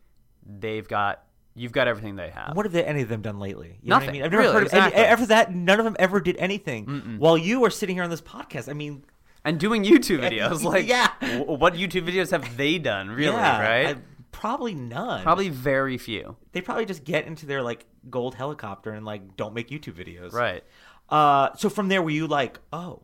they've 0.45 0.87
got 0.87 1.23
you've 1.55 1.71
got 1.73 1.87
everything 1.87 2.15
they 2.15 2.29
have. 2.29 2.55
What 2.55 2.65
have 2.65 2.73
they, 2.73 2.83
any 2.83 3.01
of 3.01 3.09
them 3.09 3.21
done 3.21 3.37
lately? 3.39 3.79
You 3.81 3.89
know 3.89 3.97
what 3.97 4.03
I 4.03 4.05
Nothing. 4.05 4.13
mean? 4.13 4.23
I've 4.23 4.31
never 4.31 4.41
Really, 4.43 4.53
heard 4.53 4.65
of 4.67 4.73
any, 4.73 4.79
exactly. 4.87 5.03
after 5.05 5.25
that. 5.27 5.53
None 5.53 5.79
of 5.79 5.83
them 5.85 5.95
ever 5.99 6.19
did 6.21 6.37
anything. 6.37 7.17
While 7.19 7.37
you 7.37 7.63
are 7.65 7.69
sitting 7.69 7.95
here 7.95 8.03
on 8.03 8.09
this 8.09 8.21
podcast, 8.21 8.69
I 8.69 8.73
mean, 8.73 9.03
And 9.45 9.59
doing 9.59 9.83
YouTube 9.83 10.19
videos. 10.29 10.63
Like 10.63 10.87
Yeah. 10.87 11.09
what 11.45 11.73
YouTube 11.75 12.07
videos 12.09 12.31
have 12.31 12.55
they 12.57 12.79
done? 12.79 13.09
Really? 13.09 13.35
yeah, 13.35 13.59
right? 13.61 13.97
I- 13.97 14.01
probably 14.43 14.75
none. 14.75 15.23
Probably 15.23 15.47
very 15.47 15.97
few. 15.97 16.35
they 16.51 16.59
probably 16.59 16.85
just 16.85 17.05
get 17.05 17.25
into 17.25 17.45
their 17.45 17.63
like 17.63 17.85
gold 18.09 18.35
helicopter 18.35 18.91
and 18.91 19.05
like 19.05 19.37
don't 19.37 19.53
make 19.53 19.69
YouTube 19.69 19.93
videos. 19.93 20.33
Right. 20.33 20.65
Uh, 21.07 21.55
so 21.55 21.69
from 21.69 21.87
there, 21.87 22.01
were 22.01 22.09
you 22.09 22.27
like, 22.27 22.59
oh, 22.73 23.03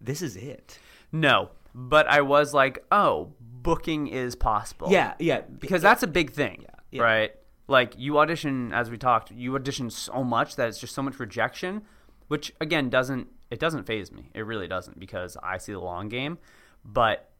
this 0.00 0.22
is 0.22 0.36
it? 0.36 0.78
No, 1.12 1.50
but 1.74 2.06
I 2.06 2.22
was 2.22 2.54
like, 2.54 2.82
oh, 2.90 3.34
booking 3.38 4.06
is 4.06 4.34
possible. 4.34 4.88
Yeah, 4.90 5.12
yeah. 5.18 5.42
because 5.42 5.82
that's 5.82 6.02
a 6.02 6.06
big 6.06 6.32
thing, 6.32 6.64
yeah. 6.90 7.02
right? 7.02 7.32
Like 7.68 7.92
you 7.98 8.18
audition, 8.18 8.72
as 8.72 8.88
we 8.88 8.96
talked, 8.96 9.30
you 9.30 9.54
audition 9.56 9.90
so 9.90 10.24
much 10.24 10.56
that 10.56 10.70
it's 10.70 10.78
just 10.78 10.94
so 10.94 11.02
much 11.02 11.20
rejection, 11.20 11.82
which 12.28 12.54
again 12.58 12.88
doesn't 12.88 13.28
it 13.50 13.58
doesn't 13.58 13.84
phase 13.84 14.10
me. 14.12 14.30
It 14.32 14.46
really 14.46 14.66
doesn't 14.66 14.98
because 14.98 15.36
I 15.42 15.58
see 15.58 15.72
the 15.72 15.78
long 15.78 16.08
game. 16.08 16.38
But 16.86 17.30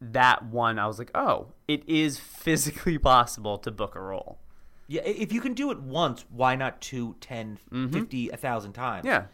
that 0.00 0.44
one, 0.46 0.78
I 0.78 0.86
was 0.86 0.98
like, 0.98 1.10
oh, 1.14 1.48
it 1.66 1.88
is 1.88 2.18
physically 2.18 2.98
possible 3.14 3.58
to 3.58 3.70
book 3.70 3.94
a 3.94 4.00
role. 4.00 4.38
Yeah, 4.86 5.02
if 5.02 5.32
you 5.32 5.40
can 5.40 5.52
do 5.54 5.70
it 5.70 5.80
once, 5.80 6.24
why 6.30 6.56
not 6.56 6.80
two, 6.80 7.16
ten, 7.20 7.58
fifty, 7.90 8.30
a 8.30 8.36
thousand 8.36 8.72
times? 8.72 9.00
Mm-hmm. 9.00 9.08
Yeah. 9.08 9.24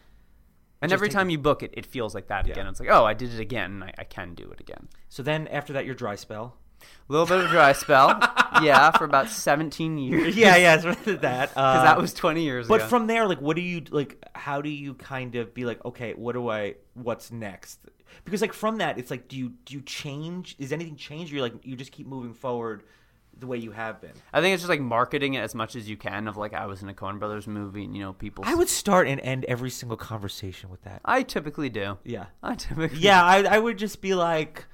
And 0.81 0.89
Just 0.89 0.99
every 0.99 1.09
time 1.09 1.27
the- 1.27 1.33
you 1.33 1.37
book 1.39 1.63
it, 1.63 1.73
it 1.75 1.85
feels 1.85 2.13
like 2.13 2.27
that 2.27 2.45
Yeah. 2.45 2.51
again. 2.53 2.67
It's 2.67 2.79
like, 2.79 2.89
oh, 2.89 3.05
I 3.05 3.13
did 3.13 3.33
it 3.33 3.39
again, 3.39 3.71
and 3.71 3.83
I, 3.85 3.93
I 3.99 4.03
can 4.03 4.35
do 4.35 4.51
it 4.51 4.59
again. 4.59 4.89
So 5.07 5.23
then 5.23 5.47
after 5.47 5.71
that, 5.73 5.85
your 5.85 5.95
dry 5.95 6.15
spell. 6.15 6.57
A 6.81 7.11
little 7.11 7.25
bit 7.25 7.37
of 7.39 7.45
a 7.45 7.47
dry 7.47 7.71
spell, 7.71 8.19
yeah, 8.61 8.91
for 8.91 9.05
about 9.05 9.29
17 9.29 9.97
years. 9.97 10.35
yeah, 10.35 10.57
yeah, 10.57 10.75
rather 10.83 11.15
that. 11.15 11.49
because 11.53 11.83
that 11.83 11.97
was 11.99 12.13
20 12.13 12.43
years 12.43 12.67
But 12.67 12.81
ago. 12.81 12.87
from 12.89 13.07
there, 13.07 13.25
like, 13.27 13.39
what 13.39 13.55
do 13.55 13.61
you 13.61 13.81
like? 13.91 14.21
How 14.35 14.61
do 14.61 14.69
you 14.69 14.93
kind 14.95 15.35
of 15.35 15.53
be 15.53 15.63
like, 15.65 15.83
okay, 15.85 16.13
what 16.13 16.33
do 16.33 16.49
I? 16.49 16.75
What's 16.93 17.31
next? 17.31 17.79
Because 18.23 18.41
like 18.41 18.53
from 18.53 18.77
that, 18.77 18.97
it's 18.97 19.11
like, 19.11 19.27
do 19.27 19.37
you 19.37 19.53
do 19.65 19.73
you 19.75 19.81
change? 19.81 20.55
Is 20.59 20.71
anything 20.71 20.95
changed? 20.95 21.31
Or 21.31 21.35
you 21.37 21.41
like 21.41 21.53
you 21.63 21.75
just 21.75 21.91
keep 21.91 22.07
moving 22.07 22.33
forward 22.33 22.83
the 23.39 23.47
way 23.47 23.57
you 23.57 23.71
have 23.71 24.01
been. 24.01 24.13
I 24.33 24.41
think 24.41 24.53
it's 24.53 24.63
just 24.63 24.69
like 24.69 24.79
marketing 24.81 25.33
it 25.33 25.39
as 25.39 25.53
much 25.55 25.75
as 25.75 25.89
you 25.89 25.97
can. 25.97 26.27
Of 26.27 26.37
like, 26.37 26.53
I 26.53 26.65
was 26.65 26.81
in 26.81 26.89
a 26.89 26.93
Coen 26.93 27.19
Brothers 27.19 27.47
movie, 27.47 27.83
and 27.83 27.95
you 27.95 28.01
know, 28.01 28.13
people. 28.13 28.43
I 28.47 28.55
would 28.55 28.69
start 28.69 29.07
and 29.07 29.19
end 29.21 29.45
every 29.45 29.69
single 29.69 29.97
conversation 29.97 30.69
with 30.69 30.83
that. 30.83 31.01
I 31.05 31.23
typically 31.23 31.69
do. 31.69 31.97
Yeah. 32.03 32.25
I 32.41 32.55
typically. 32.55 32.99
Yeah, 32.99 33.23
I, 33.23 33.43
I 33.43 33.59
would 33.59 33.77
just 33.77 34.01
be 34.01 34.13
like, 34.13 34.65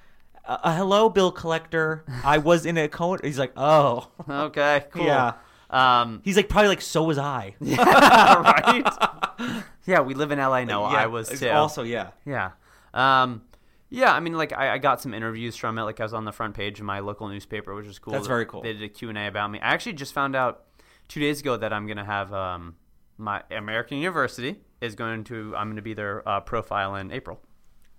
uh, 0.45 0.57
uh, 0.63 0.75
"Hello, 0.77 1.09
bill 1.09 1.31
collector. 1.31 2.05
I 2.23 2.37
was 2.37 2.65
in 2.65 2.77
a 2.77 2.87
cone." 2.87 3.19
He's 3.23 3.39
like, 3.39 3.53
"Oh, 3.57 4.09
Okay. 4.29 4.85
Cool. 4.91 5.05
Yeah. 5.05 5.33
Um. 5.69 6.21
He's 6.23 6.35
like, 6.35 6.49
probably 6.49 6.69
like, 6.69 6.81
so 6.81 7.03
was 7.03 7.17
I. 7.17 7.55
yeah, 7.61 8.41
right. 8.41 9.63
yeah, 9.85 10.01
we 10.01 10.13
live 10.13 10.31
in 10.31 10.39
LA. 10.39 10.65
No, 10.65 10.81
Yeah, 10.91 10.97
I 10.97 11.07
was 11.07 11.29
too. 11.29 11.49
Also, 11.49 11.83
yeah. 11.83 12.09
Yeah. 12.25 12.51
Um, 12.93 13.43
yeah, 13.89 14.13
I 14.13 14.19
mean, 14.21 14.33
like, 14.33 14.53
I, 14.53 14.73
I 14.73 14.77
got 14.77 15.01
some 15.01 15.13
interviews 15.13 15.57
from 15.57 15.77
it. 15.77 15.83
Like, 15.83 15.99
I 15.99 16.03
was 16.03 16.13
on 16.13 16.23
the 16.25 16.31
front 16.31 16.55
page 16.55 16.79
of 16.79 16.85
my 16.85 16.99
local 16.99 17.27
newspaper, 17.27 17.75
which 17.75 17.87
was 17.87 17.99
cool. 17.99 18.13
That's 18.13 18.27
very 18.27 18.45
cool. 18.45 18.61
They 18.61 18.73
did 18.73 18.83
a 18.83 18.89
Q&A 18.89 19.27
about 19.27 19.51
me. 19.51 19.59
I 19.59 19.73
actually 19.73 19.93
just 19.93 20.13
found 20.13 20.35
out 20.35 20.65
two 21.07 21.19
days 21.19 21.41
ago 21.41 21.57
that 21.57 21.73
I'm 21.73 21.87
going 21.87 21.97
to 21.97 22.05
have 22.05 22.33
um, 22.33 22.75
my 23.17 23.43
American 23.51 23.97
University 23.97 24.61
is 24.79 24.95
going 24.95 25.25
to, 25.25 25.53
I'm 25.57 25.67
going 25.67 25.75
to 25.75 25.81
be 25.81 25.93
their 25.93 26.27
uh, 26.27 26.39
profile 26.39 26.95
in 26.95 27.11
April. 27.11 27.41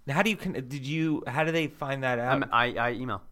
Now, 0.07 0.14
how 0.14 0.22
do 0.22 0.31
you? 0.31 0.37
Did 0.37 0.87
you? 0.87 1.22
How 1.26 1.44
do 1.44 1.52
they 1.52 1.68
find 1.68 2.02
that 2.02 2.18
out? 2.18 2.42
I'm, 2.42 2.44
I, 2.52 2.74
I 2.74 2.92
email. 2.92 3.22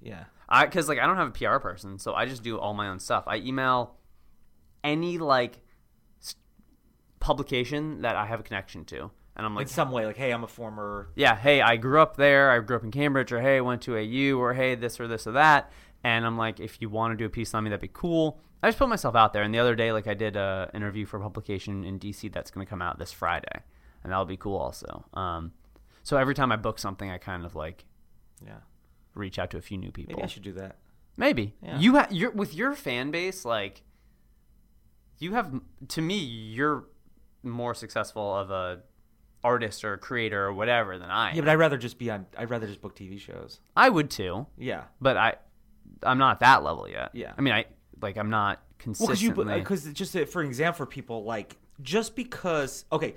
yeah. 0.00 0.24
I 0.48 0.66
Because, 0.66 0.88
like, 0.88 0.98
I 0.98 1.06
don't 1.06 1.16
have 1.16 1.28
a 1.28 1.30
PR 1.30 1.58
person, 1.58 1.98
so 1.98 2.14
I 2.14 2.26
just 2.26 2.42
do 2.42 2.58
all 2.58 2.74
my 2.74 2.88
own 2.88 3.00
stuff. 3.00 3.24
I 3.26 3.38
email 3.38 3.96
any, 4.84 5.16
like, 5.18 5.60
publication 7.20 8.02
that 8.02 8.16
I 8.16 8.26
have 8.26 8.40
a 8.40 8.42
connection 8.42 8.84
to. 8.86 9.10
And 9.36 9.46
I'm 9.46 9.54
like, 9.54 9.62
in 9.62 9.68
some 9.68 9.90
way, 9.92 10.04
like, 10.04 10.16
hey, 10.18 10.30
I'm 10.30 10.44
a 10.44 10.48
former. 10.48 11.08
yeah, 11.16 11.36
hey, 11.36 11.62
I 11.62 11.76
grew 11.76 12.00
up 12.00 12.16
there. 12.16 12.50
I 12.50 12.58
grew 12.60 12.76
up 12.76 12.84
in 12.84 12.90
Cambridge, 12.90 13.32
or 13.32 13.40
hey, 13.40 13.56
I 13.56 13.60
went 13.62 13.80
to 13.82 13.96
AU, 13.96 14.38
or 14.38 14.52
hey, 14.52 14.74
this 14.74 15.00
or 15.00 15.08
this 15.08 15.26
or 15.26 15.32
that. 15.32 15.72
And 16.04 16.26
I'm 16.26 16.36
like, 16.36 16.60
if 16.60 16.82
you 16.82 16.90
want 16.90 17.12
to 17.12 17.16
do 17.16 17.24
a 17.24 17.30
piece 17.30 17.54
on 17.54 17.64
me, 17.64 17.70
that'd 17.70 17.80
be 17.80 17.88
cool. 17.92 18.40
I 18.62 18.68
just 18.68 18.78
put 18.78 18.88
myself 18.88 19.16
out 19.16 19.32
there. 19.32 19.42
And 19.42 19.54
the 19.54 19.58
other 19.58 19.74
day, 19.74 19.90
like 19.92 20.06
I 20.06 20.14
did 20.14 20.36
an 20.36 20.68
interview 20.74 21.06
for 21.06 21.16
a 21.16 21.20
publication 21.22 21.82
in 21.84 21.98
DC 21.98 22.30
that's 22.32 22.50
going 22.50 22.66
to 22.66 22.68
come 22.70 22.82
out 22.82 22.98
this 22.98 23.10
Friday, 23.12 23.62
and 24.04 24.12
that'll 24.12 24.24
be 24.26 24.36
cool 24.36 24.56
also. 24.58 25.04
Um, 25.14 25.52
so 26.02 26.16
every 26.18 26.34
time 26.34 26.52
I 26.52 26.56
book 26.56 26.78
something, 26.78 27.08
I 27.10 27.18
kind 27.18 27.44
of 27.46 27.54
like 27.54 27.84
Yeah. 28.44 28.58
reach 29.14 29.38
out 29.38 29.50
to 29.52 29.56
a 29.58 29.62
few 29.62 29.78
new 29.78 29.90
people. 29.92 30.14
Maybe 30.14 30.24
I 30.24 30.26
should 30.26 30.42
do 30.42 30.52
that. 30.54 30.76
Maybe 31.16 31.54
Yeah. 31.62 31.78
you 31.78 31.96
ha- 31.96 32.08
you're 32.10 32.30
with 32.32 32.54
your 32.54 32.74
fan 32.74 33.10
base, 33.10 33.44
like 33.44 33.82
you 35.18 35.32
have. 35.34 35.52
To 35.88 36.02
me, 36.02 36.18
you're 36.18 36.84
more 37.42 37.74
successful 37.74 38.34
of 38.36 38.50
a 38.50 38.80
artist 39.44 39.84
or 39.84 39.96
creator 39.96 40.46
or 40.46 40.52
whatever 40.52 40.98
than 40.98 41.10
I. 41.10 41.30
am. 41.30 41.36
Yeah, 41.36 41.42
but 41.42 41.50
I'd 41.50 41.54
rather 41.58 41.76
just 41.78 41.98
be 41.98 42.10
on. 42.10 42.26
I'd 42.36 42.50
rather 42.50 42.66
just 42.66 42.80
book 42.80 42.94
TV 42.96 43.18
shows. 43.20 43.60
I 43.76 43.88
would 43.88 44.10
too, 44.10 44.46
Yeah. 44.56 44.84
but 45.00 45.16
I, 45.16 45.34
I'm 46.02 46.18
not 46.18 46.32
at 46.36 46.40
that 46.40 46.62
level 46.62 46.88
yet. 46.88 47.10
Yeah. 47.12 47.32
I 47.36 47.40
mean, 47.40 47.52
I 47.54 47.64
like 48.00 48.16
I'm 48.16 48.30
not 48.30 48.58
Well, 48.58 48.66
because 48.78 48.98
consistently. 48.98 49.58
because 49.60 49.84
just 49.92 50.16
for 50.30 50.42
example, 50.42 50.78
for 50.78 50.86
people 50.86 51.24
like 51.24 51.56
just 51.80 52.14
because 52.16 52.84
okay, 52.92 53.14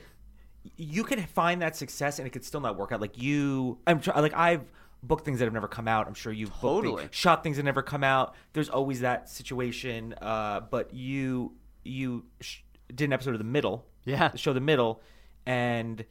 you 0.78 1.04
could 1.04 1.20
find 1.30 1.62
that 1.62 1.76
success 1.76 2.18
and 2.20 2.28
it 2.28 2.32
could 2.32 2.44
still 2.46 2.62
not 2.62 2.78
work 2.78 2.92
out. 2.92 3.02
Like 3.02 3.22
you, 3.22 3.78
I'm 3.86 4.02
like 4.16 4.34
I've 4.34 4.64
booked 5.04 5.26
things 5.26 5.38
that 5.40 5.46
have 5.46 5.54
never 5.54 5.68
come 5.68 5.88
out. 5.88 6.08
I'm 6.08 6.14
sure 6.16 6.34
you've 6.34 6.50
things- 6.50 6.62
Totally. 6.62 7.08
shot 7.12 7.44
things 7.44 7.58
that 7.58 7.64
never 7.64 7.84
come 7.84 8.04
out. 8.04 8.34
There's 8.54 8.70
always 8.70 9.02
that 9.02 9.30
situation. 9.30 10.16
Uh, 10.22 10.62
but 10.62 10.94
you 10.94 11.54
you 11.84 12.26
sh- 12.42 12.60
did 12.94 13.06
an 13.06 13.14
episode 13.14 13.32
of 13.34 13.38
the 13.40 13.44
middle. 13.44 13.86
Yeah. 14.06 14.36
show 14.36 14.54
the 14.54 14.60
middle, 14.60 15.02
and 15.45 16.05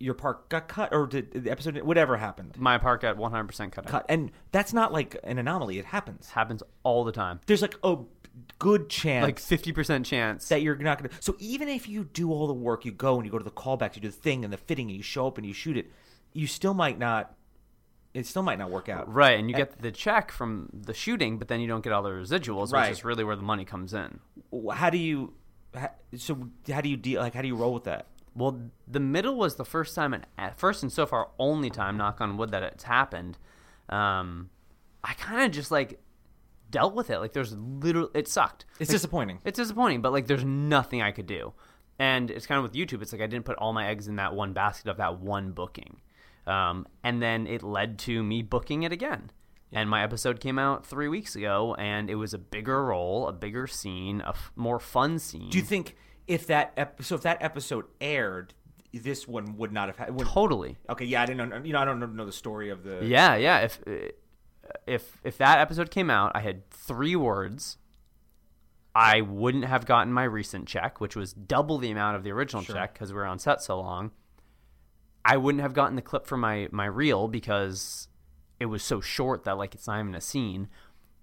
your 0.00 0.14
part 0.14 0.48
got 0.48 0.68
cut 0.68 0.92
or 0.92 1.06
did 1.06 1.44
the 1.44 1.50
episode 1.50 1.78
whatever 1.82 2.16
happened 2.16 2.56
my 2.58 2.76
park 2.78 3.02
got 3.02 3.16
100 3.16 3.44
percent 3.46 3.72
cut 3.72 3.86
out. 3.86 3.90
cut, 3.90 4.06
and 4.08 4.30
that's 4.52 4.72
not 4.72 4.92
like 4.92 5.16
an 5.24 5.38
anomaly. 5.38 5.78
It 5.78 5.84
happens. 5.86 6.30
Happens 6.30 6.62
all 6.82 7.04
the 7.04 7.12
time. 7.12 7.40
There's 7.46 7.62
like 7.62 7.76
a 7.84 7.96
good 8.58 8.88
chance 8.90 9.22
Like 9.22 9.38
50 9.38 9.72
percent 9.72 10.04
chance. 10.06 10.48
that 10.48 10.60
you're 10.62 10.76
not 10.76 10.98
going 10.98 11.08
to. 11.10 11.16
So 11.20 11.36
even 11.38 11.68
if 11.68 11.88
you 11.88 12.04
do 12.12 12.32
all 12.32 12.46
the 12.48 12.52
work, 12.54 12.84
you 12.84 12.90
go 12.92 13.16
and 13.16 13.24
you 13.24 13.30
go 13.30 13.38
to 13.38 13.44
the 13.44 13.50
callbacks, 13.52 13.94
you 13.94 14.02
do 14.02 14.08
the 14.08 14.16
thing 14.16 14.42
and 14.44 14.52
the 14.52 14.56
fitting, 14.58 14.88
and 14.88 14.96
you 14.96 15.02
show 15.02 15.26
up 15.28 15.38
and 15.38 15.46
you 15.46 15.52
shoot 15.54 15.76
it, 15.76 15.90
you 16.32 16.46
still 16.48 16.74
might 16.74 16.98
not. 16.98 17.34
It 18.12 18.26
still 18.26 18.42
might 18.42 18.58
not 18.58 18.70
work 18.70 18.88
out. 18.88 19.12
Right, 19.12 19.38
and 19.40 19.48
you 19.50 19.56
get 19.56 19.80
the 19.80 19.90
check 19.90 20.30
from 20.30 20.68
the 20.72 20.94
shooting, 20.94 21.36
but 21.38 21.48
then 21.48 21.60
you 21.60 21.66
don't 21.66 21.82
get 21.82 21.92
all 21.92 22.02
the 22.02 22.10
residuals, 22.10 22.72
Right. 22.72 22.88
which 22.90 22.98
is 22.98 23.04
really 23.04 23.24
where 23.24 23.34
the 23.36 23.42
money 23.42 23.64
comes 23.64 23.92
in. 23.94 24.20
How 24.72 24.90
do 24.90 24.98
you? 24.98 25.32
How, 25.74 25.90
so 26.16 26.48
how 26.70 26.80
do 26.80 26.88
you 26.88 26.96
deal? 26.96 27.20
Like 27.20 27.34
how 27.34 27.42
do 27.42 27.48
you 27.48 27.56
roll 27.56 27.72
with 27.74 27.84
that? 27.84 28.06
Well, 28.36 28.60
the 28.88 29.00
middle 29.00 29.36
was 29.36 29.56
the 29.56 29.64
first 29.64 29.94
time, 29.94 30.12
and 30.12 30.26
first 30.56 30.82
and 30.82 30.92
so 30.92 31.06
far 31.06 31.30
only 31.38 31.70
time, 31.70 31.96
knock 31.96 32.20
on 32.20 32.36
wood, 32.36 32.50
that 32.50 32.62
it's 32.62 32.84
happened. 32.84 33.38
Um, 33.88 34.50
I 35.02 35.12
kind 35.14 35.44
of 35.44 35.52
just 35.52 35.70
like 35.70 36.00
dealt 36.70 36.94
with 36.94 37.10
it. 37.10 37.18
Like 37.18 37.32
there's 37.32 37.52
literally, 37.56 38.08
it 38.14 38.26
sucked. 38.26 38.64
It's 38.80 38.90
Like, 38.90 38.94
disappointing. 38.96 39.40
It's 39.44 39.58
disappointing, 39.58 40.00
but 40.02 40.12
like 40.12 40.26
there's 40.26 40.44
nothing 40.44 41.02
I 41.02 41.12
could 41.12 41.26
do. 41.26 41.52
And 41.98 42.28
it's 42.30 42.46
kind 42.46 42.58
of 42.58 42.64
with 42.64 42.72
YouTube. 42.72 43.02
It's 43.02 43.12
like 43.12 43.22
I 43.22 43.28
didn't 43.28 43.44
put 43.44 43.56
all 43.58 43.72
my 43.72 43.86
eggs 43.86 44.08
in 44.08 44.16
that 44.16 44.34
one 44.34 44.52
basket 44.52 44.90
of 44.90 44.96
that 44.96 45.20
one 45.20 45.52
booking. 45.52 46.00
Um, 46.46 46.86
and 47.04 47.22
then 47.22 47.46
it 47.46 47.62
led 47.62 47.98
to 48.00 48.22
me 48.22 48.42
booking 48.42 48.82
it 48.82 48.90
again. 48.92 49.30
And 49.72 49.88
my 49.88 50.02
episode 50.02 50.40
came 50.40 50.58
out 50.58 50.84
three 50.86 51.08
weeks 51.08 51.34
ago, 51.36 51.74
and 51.78 52.08
it 52.10 52.14
was 52.16 52.32
a 52.34 52.38
bigger 52.38 52.84
role, 52.84 53.26
a 53.28 53.32
bigger 53.32 53.66
scene, 53.66 54.20
a 54.20 54.28
f- 54.30 54.52
more 54.56 54.78
fun 54.78 55.18
scene. 55.18 55.50
Do 55.50 55.58
you 55.58 55.64
think 55.64 55.96
if 56.26 56.46
that 56.46 56.72
ep- 56.76 57.02
so 57.02 57.14
if 57.16 57.22
that 57.22 57.42
episode 57.42 57.84
aired, 58.00 58.54
this 58.92 59.26
one 59.28 59.56
would 59.56 59.72
not 59.72 59.88
have 59.88 59.96
had? 59.96 60.14
Would, 60.14 60.26
totally? 60.26 60.76
okay, 60.88 61.04
yeah, 61.04 61.22
I 61.22 61.26
didn't 61.26 61.48
know. 61.48 61.60
You 61.64 61.72
know, 61.72 61.80
I 61.80 61.84
don't 61.84 62.16
know- 62.16 62.24
the 62.26 62.32
story 62.32 62.70
of 62.70 62.82
the. 62.84 63.04
Yeah, 63.04 63.34
yeah. 63.36 63.60
If 63.60 63.80
if 64.86 65.20
if 65.24 65.38
that 65.38 65.58
episode 65.58 65.90
came 65.90 66.10
out, 66.10 66.32
I 66.34 66.40
had 66.40 66.68
three 66.70 67.16
words. 67.16 67.78
I 68.94 69.22
wouldn't 69.22 69.64
have 69.64 69.86
gotten 69.86 70.12
my 70.12 70.22
recent 70.24 70.68
check, 70.68 71.00
which 71.00 71.16
was 71.16 71.32
double 71.32 71.78
the 71.78 71.90
amount 71.90 72.16
of 72.16 72.22
the 72.22 72.30
original 72.30 72.62
check 72.62 72.92
because 72.94 73.12
we 73.12 73.16
were 73.16 73.26
on 73.26 73.40
set 73.40 73.60
so 73.60 73.80
long. 73.80 74.12
I 75.24 75.36
wouldn't 75.36 75.62
have 75.62 75.74
gotten 75.74 75.96
the 75.96 76.02
clip 76.02 76.26
for 76.26 76.36
my 76.36 76.68
my 76.70 76.84
reel 76.86 77.26
because 77.28 78.08
it 78.60 78.66
was 78.66 78.82
so 78.84 79.00
short 79.00 79.44
that 79.44 79.58
like 79.58 79.74
it's 79.74 79.86
not 79.88 79.98
even 80.00 80.14
a 80.14 80.20
scene. 80.20 80.68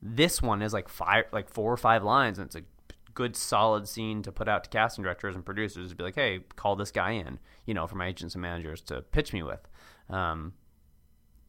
This 0.02 0.42
one 0.42 0.62
is 0.62 0.74
like 0.74 0.90
five, 0.90 1.26
like 1.32 1.48
four 1.48 1.72
or 1.72 1.78
five 1.78 2.04
lines, 2.04 2.38
and 2.40 2.48
it's 2.48 2.56
a 2.56 2.64
good 3.14 3.36
solid 3.36 3.88
scene 3.88 4.22
to 4.24 4.32
put 4.32 4.48
out 4.48 4.64
to 4.64 4.70
casting 4.70 5.04
directors 5.04 5.36
and 5.36 5.46
producers 5.46 5.90
to 5.90 5.96
be 5.96 6.04
like, 6.04 6.16
hey, 6.16 6.42
call 6.56 6.76
this 6.76 6.92
guy 6.92 7.12
in, 7.12 7.40
you 7.66 7.74
know, 7.74 7.88
for 7.88 7.96
my 7.96 8.08
agents 8.08 8.36
and 8.36 8.42
managers 8.42 8.82
to 8.82 9.02
pitch 9.02 9.34
me 9.34 9.44
with. 9.44 9.68
Um, 10.10 10.54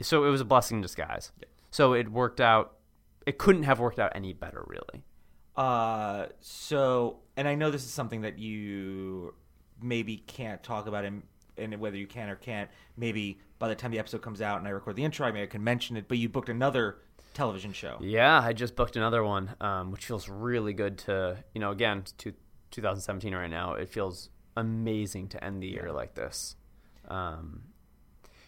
so 0.01 0.25
it 0.25 0.31
was 0.31 0.41
a 0.41 0.45
blessing 0.45 0.79
in 0.79 0.83
disguise. 0.83 1.33
So 1.71 1.93
it 1.93 2.11
worked 2.11 2.41
out. 2.41 2.77
It 3.27 3.39
couldn't 3.39 3.63
have 3.65 3.79
worked 3.79 3.99
out 3.99 4.13
any 4.15 4.33
better, 4.33 4.65
really. 4.67 5.05
Uh, 5.57 6.27
so, 6.41 7.21
and 7.37 7.47
I 7.47 7.55
know 7.55 7.71
this 7.71 7.85
is 7.85 7.91
something 7.91 8.23
that 8.23 8.39
you 8.39 9.35
maybe 9.81 10.17
can't 10.17 10.63
talk 10.63 10.87
about, 10.87 11.05
and, 11.05 11.23
and 11.57 11.79
whether 11.79 11.97
you 11.97 12.07
can 12.07 12.29
or 12.29 12.37
can't. 12.37 12.71
Maybe 12.97 13.39
by 13.59 13.69
the 13.69 13.75
time 13.75 13.91
the 13.91 13.99
episode 13.99 14.23
comes 14.23 14.41
out 14.41 14.59
and 14.59 14.67
I 14.67 14.71
record 14.71 14.97
the 14.97 15.05
intro, 15.05 15.27
I 15.27 15.33
maybe 15.33 15.45
I 15.45 15.47
can 15.47 15.63
mention 15.63 15.97
it. 15.97 16.09
But 16.09 16.19
you 16.19 16.29
booked 16.29 16.49
another 16.49 16.99
television 17.33 17.73
show. 17.73 17.99
Yeah, 18.01 18.41
I 18.41 18.53
just 18.53 18.77
booked 18.77 18.97
another 18.97 19.23
one, 19.25 19.55
um, 19.61 19.91
which 19.91 20.07
feels 20.07 20.29
really 20.29 20.73
good 20.73 20.99
to 20.99 21.43
you 21.55 21.61
know. 21.61 21.71
Again, 21.71 22.05
to 22.19 22.33
2017 22.71 23.35
right 23.35 23.51
now, 23.51 23.75
it 23.75 23.89
feels 23.89 24.31
amazing 24.57 25.29
to 25.29 25.43
end 25.43 25.63
the 25.63 25.69
year 25.69 25.93
like 25.93 26.15
this. 26.15 26.57
Um, 27.09 27.63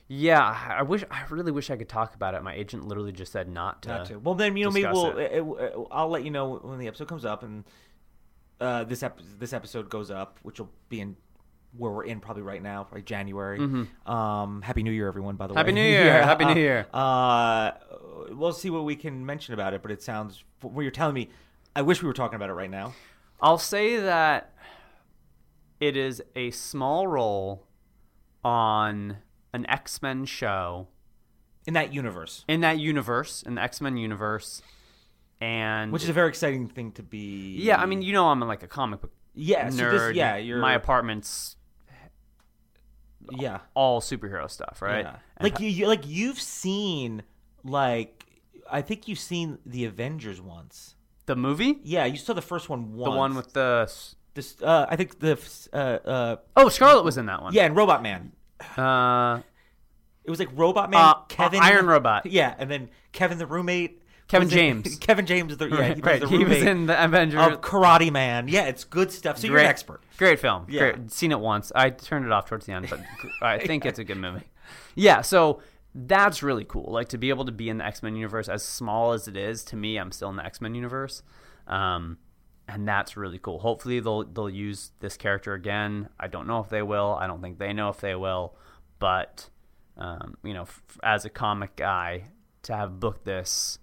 yeah, 0.06 0.66
I 0.78 0.82
wish. 0.82 1.04
I 1.10 1.24
really 1.30 1.52
wish 1.52 1.70
I 1.70 1.76
could 1.76 1.88
talk 1.88 2.14
about 2.14 2.34
it. 2.34 2.42
My 2.42 2.54
agent 2.54 2.86
literally 2.86 3.12
just 3.12 3.32
said 3.32 3.48
not 3.48 3.82
to. 3.82 3.88
Not 3.88 4.06
to. 4.06 4.18
Well, 4.18 4.34
then 4.34 4.56
you 4.56 4.64
know 4.64 4.70
maybe 4.70 4.86
we'll. 4.86 5.16
it. 5.16 5.32
uh, 5.32 5.50
uh, 5.50 5.84
I'll 5.90 6.08
let 6.08 6.24
you 6.24 6.30
know 6.30 6.56
when 6.56 6.78
the 6.78 6.88
episode 6.88 7.08
comes 7.08 7.24
up, 7.24 7.42
and 7.42 7.64
uh, 8.60 8.84
this 8.84 9.02
ep- 9.02 9.20
this 9.38 9.52
episode 9.52 9.88
goes 9.88 10.10
up, 10.10 10.38
which 10.42 10.58
will 10.60 10.70
be 10.88 11.00
in 11.00 11.16
where 11.76 11.90
we're 11.90 12.04
in 12.04 12.20
probably 12.20 12.42
right 12.42 12.62
now, 12.62 12.84
probably 12.84 13.02
January. 13.02 13.58
Um, 14.06 14.62
Happy 14.62 14.82
New 14.82 14.92
Year, 14.92 15.08
everyone! 15.08 15.36
By 15.36 15.46
the 15.46 15.54
Mm-hmm. 15.54 15.58
Happy 15.58 15.72
New 15.72 15.82
Year! 15.82 16.22
Happy 16.22 16.44
New 16.44 16.52
uh, 16.52 16.54
Year! 16.54 16.86
Uh, 16.92 17.70
we'll 18.30 18.52
see 18.52 18.70
what 18.70 18.84
we 18.84 18.96
can 18.96 19.24
mention 19.24 19.54
about 19.54 19.74
it, 19.74 19.82
but 19.82 19.90
it 19.90 20.02
sounds. 20.02 20.44
What 20.60 20.82
you're 20.82 20.90
telling 20.90 21.14
me, 21.14 21.30
I 21.74 21.82
wish 21.82 22.02
we 22.02 22.08
were 22.08 22.14
talking 22.14 22.36
about 22.36 22.50
it 22.50 22.54
right 22.54 22.70
now. 22.70 22.94
I'll 23.40 23.58
say 23.58 23.96
that 23.96 24.54
it 25.80 25.96
is 25.96 26.22
a 26.34 26.50
small 26.50 27.06
role 27.06 27.66
on 28.44 29.18
an 29.52 29.66
X 29.68 30.00
Men 30.02 30.24
show 30.24 30.88
In 31.66 31.74
that 31.74 31.92
universe, 31.92 32.44
in 32.48 32.60
that 32.60 32.78
universe, 32.78 33.42
in 33.42 33.56
the 33.56 33.62
X 33.62 33.80
Men 33.80 33.96
universe, 33.96 34.62
and 35.40 35.92
which 35.92 36.04
is 36.04 36.08
a 36.08 36.12
very 36.14 36.28
exciting 36.28 36.68
thing 36.68 36.92
to 36.92 37.02
be. 37.02 37.56
yeah, 37.60 37.80
I 37.80 37.86
mean, 37.86 38.02
you 38.02 38.12
know, 38.12 38.28
I'm 38.28 38.40
like 38.40 38.62
a 38.62 38.68
comic 38.68 39.00
book 39.00 39.12
yeah, 39.34 39.68
so 39.70 39.82
nerd. 39.82 40.08
this, 40.08 40.16
yeah, 40.16 40.36
you're 40.36 40.58
my 40.58 40.74
apartment's 40.74 41.56
yeah. 43.30 43.58
all 43.74 44.00
superhero 44.00 44.50
stuff, 44.50 44.80
right? 44.82 45.04
Yeah. 45.04 45.16
Like 45.40 45.60
you, 45.60 45.68
you, 45.68 45.86
like 45.86 46.06
you've 46.06 46.40
seen, 46.40 47.22
like 47.64 48.24
I 48.70 48.82
think 48.82 49.08
you've 49.08 49.18
seen 49.18 49.58
the 49.66 49.84
Avengers 49.84 50.40
once. 50.40 50.94
the 51.26 51.36
movie, 51.36 51.78
Yeah, 51.82 52.04
you 52.06 52.16
saw 52.16 52.32
the 52.34 52.42
first 52.42 52.68
one 52.68 52.96
the 52.96 53.10
one 53.10 53.34
with 53.34 53.52
the 53.52 53.90
this. 54.34 54.56
Uh, 54.60 54.86
I 54.88 54.96
think 54.96 55.18
the 55.20 55.38
uh, 55.72 55.76
uh, 55.76 56.36
oh, 56.56 56.68
Scarlett 56.68 57.04
was 57.04 57.16
in 57.16 57.26
that 57.26 57.42
one. 57.42 57.52
yeah, 57.54 57.64
and 57.66 57.76
Robot 57.76 58.02
Man. 58.02 58.32
uh, 58.76 59.40
It 60.24 60.30
was 60.30 60.38
like 60.38 60.48
Robot 60.54 60.90
Man, 60.90 61.00
Uh, 61.00 61.14
Kevin, 61.28 61.60
uh, 61.60 61.64
Iron 61.64 61.86
Robot. 61.86 62.26
Yeah, 62.26 62.54
and 62.58 62.70
then 62.70 62.90
Kevin 63.12 63.38
the 63.38 63.46
roommate. 63.46 64.00
Kevin 64.28 64.48
James. 64.48 64.96
Kevin 64.96 65.26
James. 65.26 65.56
The, 65.56 65.68
yeah, 65.68 65.76
right, 65.76 65.96
he, 65.96 66.00
was 66.00 66.06
right. 66.06 66.20
the 66.20 66.28
he 66.28 66.44
was 66.44 66.62
in 66.62 66.86
the 66.86 67.04
Avengers. 67.04 67.40
of 67.40 67.60
Karate 67.60 68.10
Man. 68.10 68.48
Yeah, 68.48 68.64
it's 68.64 68.84
good 68.84 69.12
stuff. 69.12 69.38
So 69.38 69.46
you're 69.46 69.58
an 69.58 69.66
expert. 69.66 70.00
Great 70.16 70.40
film. 70.40 70.66
Yeah. 70.68 70.92
Great. 70.92 71.12
Seen 71.12 71.30
it 71.30 71.40
once. 71.40 71.70
I 71.74 71.90
turned 71.90 72.24
it 72.24 72.32
off 72.32 72.46
towards 72.46 72.66
the 72.66 72.72
end, 72.72 72.88
but 72.88 73.00
I 73.42 73.58
think 73.58 73.84
it's 73.84 73.98
a 73.98 74.04
good 74.04 74.16
movie. 74.16 74.44
Yeah, 74.94 75.20
so 75.20 75.60
that's 75.94 76.42
really 76.42 76.64
cool. 76.64 76.90
Like 76.90 77.08
to 77.10 77.18
be 77.18 77.28
able 77.28 77.44
to 77.44 77.52
be 77.52 77.68
in 77.68 77.78
the 77.78 77.84
X 77.84 78.02
Men 78.02 78.16
universe, 78.16 78.48
as 78.48 78.62
small 78.62 79.12
as 79.12 79.28
it 79.28 79.36
is, 79.36 79.62
to 79.64 79.76
me, 79.76 79.98
I'm 79.98 80.10
still 80.10 80.30
in 80.30 80.36
the 80.36 80.44
X 80.44 80.60
Men 80.60 80.74
universe, 80.74 81.22
um, 81.66 82.18
and 82.66 82.88
that's 82.88 83.16
really 83.16 83.38
cool. 83.38 83.58
Hopefully, 83.60 84.00
they'll 84.00 84.24
they'll 84.24 84.50
use 84.50 84.92
this 85.00 85.16
character 85.16 85.52
again. 85.54 86.08
I 86.18 86.28
don't 86.28 86.46
know 86.46 86.60
if 86.60 86.68
they 86.68 86.82
will. 86.82 87.16
I 87.20 87.26
don't 87.26 87.42
think 87.42 87.58
they 87.58 87.72
know 87.72 87.90
if 87.90 88.00
they 88.00 88.14
will, 88.14 88.56
but 88.98 89.50
um, 89.96 90.36
you 90.42 90.54
know, 90.54 90.62
f- 90.62 90.82
as 91.02 91.24
a 91.24 91.30
comic 91.30 91.76
guy, 91.76 92.24
to 92.62 92.74
have 92.74 92.98
booked 92.98 93.24
this. 93.24 93.78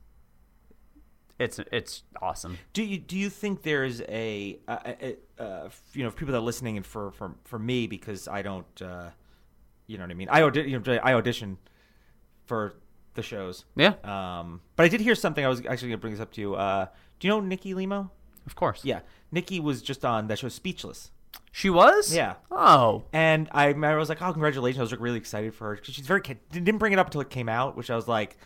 It's 1.42 1.60
it's 1.72 2.04
awesome. 2.22 2.58
Do 2.74 2.84
you 2.84 2.98
do 3.00 3.18
you 3.18 3.30
think 3.30 3.64
there's 3.64 4.02
a, 4.02 4.60
uh, 4.68 4.72
uh, 4.72 5.42
uh, 5.42 5.70
you 5.94 6.04
know, 6.04 6.10
for 6.12 6.18
people 6.18 6.32
that 6.34 6.38
are 6.38 6.42
listening, 6.42 6.78
and 6.78 6.86
for 6.86 7.12
for 7.12 7.36
for 7.46 7.58
me 7.60 7.88
because 7.88 8.28
I 8.28 8.42
don't, 8.42 8.82
uh, 8.82 9.10
you 9.88 9.98
know 9.98 10.04
what 10.04 10.12
I 10.12 10.14
mean. 10.16 10.30
I 10.30 10.42
audi- 10.44 10.70
you 10.70 10.80
know, 10.80 11.00
I 11.04 11.14
audition 11.14 11.58
for 12.46 12.74
the 13.16 13.22
shows. 13.24 13.66
Yeah, 13.76 13.94
Um, 14.04 14.62
but 14.76 14.84
I 14.86 14.88
did 14.88 15.02
hear 15.02 15.16
something. 15.16 15.44
I 15.44 15.48
was 15.50 15.60
actually 15.60 15.90
going 15.90 15.92
to 15.92 15.98
bring 15.98 16.14
this 16.14 16.22
up 16.22 16.32
to 16.34 16.42
you. 16.42 16.56
Uh, 16.56 16.86
do 17.20 17.28
you 17.28 17.34
know 17.34 17.40
Nikki 17.42 17.74
Limo? 17.74 18.12
of 18.46 18.56
course. 18.56 18.84
Yeah, 18.86 19.02
Nikki 19.32 19.60
was 19.60 19.82
just 19.82 20.04
on 20.06 20.28
that 20.28 20.40
show 20.40 20.48
Speechless, 20.50 21.12
She 21.52 21.70
was? 21.70 22.14
Yeah. 22.16 22.36
Oh. 22.50 23.04
and 23.14 23.50
I 23.52 23.70
I 23.74 23.96
was 23.96 24.10
like, 24.10 24.22
"Oh, 24.22 24.32
congratulations!" 24.32 24.80
I 24.80 24.84
was 24.84 24.92
like 24.92 25.02
really 25.02 25.18
excited 25.18 25.54
for 25.54 25.70
her 25.70 25.76
because 25.76 25.94
she's 25.96 26.08
very. 26.08 26.22
Didn't 26.52 26.78
bring 26.78 26.94
it 26.94 27.00
up 27.00 27.08
until 27.08 27.22
it 27.22 27.30
came 27.30 27.50
out, 27.50 27.76
which 27.78 27.90
I 27.90 27.96
was 27.96 28.08
like, 28.08 28.38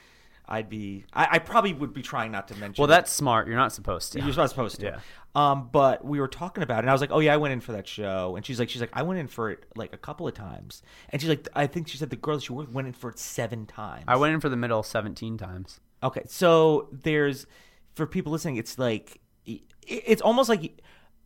I'd 0.48 0.70
be. 0.70 1.06
I, 1.14 1.28
I 1.32 1.40
probably 1.40 1.74
would 1.74 1.94
be 1.94 2.02
trying 2.02 2.32
not 2.32 2.48
to 2.50 2.56
mention. 2.56 2.82
Well, 2.82 2.88
that's 2.88 3.12
smart. 3.12 3.48
You're 3.48 3.58
not 3.58 3.74
supposed 3.74 4.14
to. 4.14 4.20
You're 4.20 4.36
not 4.36 4.50
supposed 4.50 4.80
to. 4.80 4.86
Yeah. 4.86 5.00
Um, 5.34 5.70
but 5.72 6.06
we 6.06 6.20
were 6.20 6.28
talking 6.28 6.64
about 6.64 6.78
it, 6.78 6.80
and 6.82 6.90
I 6.90 6.94
was 6.94 7.02
like, 7.02 7.12
"Oh 7.12 7.20
yeah, 7.20 7.34
I 7.34 7.38
went 7.38 7.52
in 7.54 7.60
for 7.60 7.74
that 7.74 7.88
show." 7.88 8.36
And 8.36 8.46
she's 8.46 8.60
like, 8.60 8.70
"She's 8.70 8.82
like, 8.82 8.92
I 8.94 9.04
went 9.04 9.20
in 9.20 9.28
for 9.28 9.52
it 9.52 9.66
like 9.76 9.94
a 9.94 9.98
couple 9.98 10.28
of 10.28 10.34
times." 10.34 10.82
And 11.10 11.22
she's 11.22 11.30
like, 11.30 11.48
"I 11.56 11.68
think 11.68 11.88
she 11.88 11.98
said 11.98 12.10
the 12.10 12.16
girl 12.16 12.36
that 12.36 12.44
she 12.44 12.54
worked 12.54 12.72
went 12.72 12.88
in 12.88 12.94
for 12.94 13.10
it 13.10 13.20
seven 13.20 13.66
times." 13.66 14.06
I 14.08 14.16
went 14.16 14.34
in 14.34 14.40
for 14.40 14.50
the 14.50 14.58
middle 14.58 14.82
17 14.82 15.38
times. 15.38 15.80
Okay, 16.04 16.24
so 16.28 16.88
there's 16.92 17.48
for 17.96 18.06
people 18.06 18.32
listening, 18.32 18.58
it's 18.58 18.78
like 18.78 19.20
it's 19.88 20.22
almost 20.22 20.50
like 20.50 20.82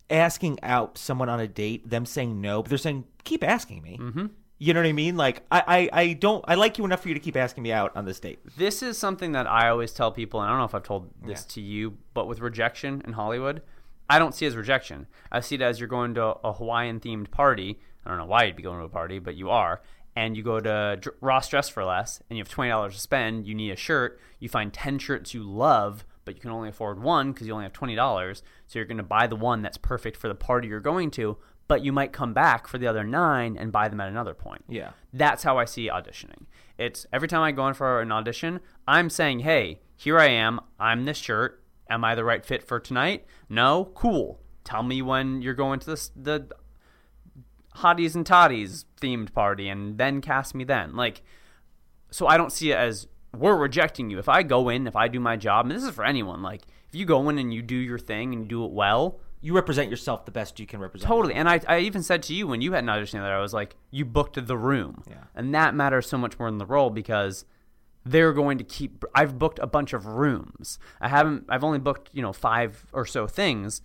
asking 0.10 0.60
out 0.64 0.98
someone 0.98 1.30
on 1.30 1.40
a 1.40 1.48
date, 1.48 1.90
them 1.90 2.06
saying 2.06 2.42
no, 2.42 2.62
but 2.62 2.70
they're 2.70 2.78
saying 2.78 3.06
keep 3.24 3.44
asking 3.44 3.82
me. 3.82 3.98
Mm-hmm. 4.00 4.26
You 4.62 4.74
know 4.74 4.82
what 4.82 4.88
I 4.88 4.94
mean? 4.94 5.16
Like 5.16 5.44
I, 5.50 5.90
I, 5.94 6.02
I 6.02 6.14
don't. 6.14 6.44
I 6.48 6.56
like 6.56 6.78
you 6.78 6.84
enough 6.86 7.02
for 7.02 7.08
you 7.08 7.14
to 7.14 7.20
keep 7.20 7.38
asking 7.38 7.64
me 7.64 7.72
out 7.72 7.96
on 7.96 8.04
this 8.06 8.20
date. 8.20 8.40
This 8.58 8.84
is 8.84 8.98
something 8.98 9.32
that 9.32 9.48
I 9.48 9.70
always 9.70 9.94
tell 9.94 10.12
people, 10.12 10.42
and 10.42 10.48
I 10.48 10.52
don't 10.52 10.60
know 10.60 10.66
if 10.66 10.76
I've 10.76 10.84
told 10.84 11.10
this 11.26 11.42
Yeah. 11.48 11.54
to 11.54 11.62
you, 11.62 11.98
but 12.14 12.28
with 12.28 12.42
rejection 12.42 13.02
in 13.06 13.14
Hollywood, 13.14 13.62
I 14.10 14.20
don't 14.20 14.36
see 14.36 14.46
it 14.46 14.50
as 14.50 14.58
rejection. 14.58 15.08
I 15.32 15.40
see 15.40 15.56
it 15.56 15.62
as 15.62 15.80
you're 15.80 15.88
going 15.88 16.14
to 16.16 16.24
a 16.44 16.52
Hawaiian 16.54 17.00
themed 17.00 17.32
party. 17.32 17.80
I 18.06 18.10
don't 18.10 18.18
know 18.18 18.26
why 18.26 18.44
you'd 18.44 18.56
be 18.58 18.64
going 18.64 18.80
to 18.80 18.86
a 18.86 18.90
party, 18.90 19.20
but 19.20 19.36
you 19.36 19.50
are. 19.50 19.82
And 20.16 20.36
you 20.36 20.44
go 20.44 20.60
to 20.60 21.00
Ross 21.22 21.48
Dress 21.48 21.70
for 21.70 21.86
Less, 21.86 22.22
and 22.30 22.38
you 22.38 22.44
have 22.44 22.50
twenty 22.50 22.70
dollars 22.72 22.96
to 22.96 23.00
spend. 23.00 23.48
You 23.48 23.56
need 23.56 23.72
a 23.72 23.78
shirt. 23.78 24.20
You 24.40 24.50
find 24.50 24.74
ten 24.74 25.00
shirts 25.00 25.34
you 25.34 25.44
love, 25.44 26.04
but 26.26 26.36
you 26.36 26.42
can 26.42 26.52
only 26.52 26.68
afford 26.68 27.02
one 27.02 27.32
because 27.32 27.48
you 27.48 27.54
only 27.54 27.64
have 27.64 27.72
twenty 27.72 27.96
dollars. 27.96 28.44
So 28.68 28.78
you're 28.80 28.86
going 28.88 28.98
to 28.98 29.04
buy 29.04 29.28
the 29.28 29.38
one 29.38 29.62
that's 29.62 29.78
perfect 29.78 30.18
for 30.18 30.28
the 30.28 30.36
party 30.36 30.68
you're 30.68 30.82
going 30.82 31.12
to. 31.12 31.38
But 31.70 31.86
you 31.86 31.94
might 31.94 32.12
come 32.12 32.34
back 32.34 32.68
for 32.68 32.78
the 32.78 32.88
other 32.88 33.04
nine 33.04 33.56
and 33.56 33.72
buy 33.72 33.88
them 33.88 34.02
at 34.02 34.10
another 34.10 34.34
point. 34.34 34.66
Yeah. 34.68 34.92
That's 35.14 35.44
how 35.44 35.58
I 35.58 35.66
see 35.66 35.88
auditioning. 35.88 36.48
It's 36.78 37.06
every 37.14 37.28
time 37.28 37.44
I 37.44 37.52
go 37.54 37.68
in 37.68 37.76
for 37.76 38.02
an 38.02 38.12
audition, 38.12 38.60
I'm 38.88 39.10
saying, 39.10 39.40
hey, 39.40 39.80
here 39.96 40.20
I 40.20 40.30
am. 40.30 40.60
I'm 40.80 41.06
this 41.06 41.18
shirt. 41.18 41.64
Am 41.88 42.04
I 42.04 42.16
the 42.16 42.24
right 42.24 42.44
fit 42.46 42.68
for 42.68 42.80
tonight? 42.80 43.26
No? 43.50 43.86
Cool. 43.94 44.42
Tell 44.64 44.84
me 44.84 45.02
when 45.02 45.42
you're 45.42 45.54
going 45.54 45.80
to 45.80 45.86
this, 45.86 46.12
the 46.16 46.48
hotties 47.76 48.16
and 48.16 48.26
toddies 48.26 48.86
themed 49.00 49.32
party 49.32 49.70
and 49.70 49.98
then 49.98 50.22
cast 50.22 50.56
me 50.56 50.64
then. 50.64 50.96
Like, 50.96 51.22
so 52.10 52.26
I 52.26 52.38
don't 52.38 52.52
see 52.52 52.72
it 52.72 52.78
as 52.78 53.08
we're 53.36 53.56
rejecting 53.56 54.10
you. 54.10 54.18
If 54.18 54.28
I 54.28 54.42
go 54.42 54.70
in, 54.70 54.88
if 54.88 54.96
I 54.96 55.08
do 55.08 55.20
my 55.20 55.38
job, 55.38 55.68
and 55.68 55.76
this 55.76 55.84
is 55.84 55.92
for 55.92 56.04
anyone, 56.04 56.42
like, 56.42 56.64
if 56.88 56.96
you 56.96 57.06
go 57.06 57.30
in 57.30 57.38
and 57.38 57.54
you 57.54 57.62
do 57.62 57.76
your 57.76 58.00
thing 58.00 58.34
and 58.34 58.44
you 58.44 58.50
do 58.50 58.66
it 58.66 58.72
well, 58.72 59.20
You 59.42 59.54
represent 59.54 59.90
yourself 59.90 60.26
the 60.26 60.32
best 60.32 60.60
you 60.60 60.66
can 60.66 60.80
represent. 60.80 61.08
Totally. 61.08 61.34
And 61.34 61.48
I, 61.48 61.62
I 61.68 61.80
even 61.80 62.04
said 62.04 62.24
to 62.24 62.34
you 62.34 62.48
when 62.48 62.62
you 62.62 62.74
had 62.74 62.84
an 62.84 62.90
audition 62.90 63.22
that 63.22 63.32
I 63.32 63.40
was 63.40 63.54
like, 63.54 63.76
you 63.90 64.04
booked 64.04 64.46
the 64.46 64.58
room. 64.58 65.04
Yeah. 65.10 65.24
And 65.34 65.56
that 65.56 65.74
matters 65.76 66.10
so 66.10 66.18
much 66.18 66.38
more 66.38 66.50
than 66.50 66.58
the 66.58 66.66
role 66.66 66.90
because 66.90 67.46
they're 68.06 68.34
going 68.34 68.58
to 68.58 68.64
keep 68.64 69.04
I've 69.14 69.38
booked 69.38 69.60
a 69.60 69.68
bunch 69.68 69.94
of 69.94 70.06
rooms. 70.06 70.80
I 71.00 71.10
haven't 71.10 71.46
I've 71.50 71.64
only 71.64 71.80
booked, 71.80 72.10
you 72.14 72.22
know, 72.22 72.34
five 72.34 72.86
or 72.92 73.06
so 73.06 73.28
things, 73.28 73.82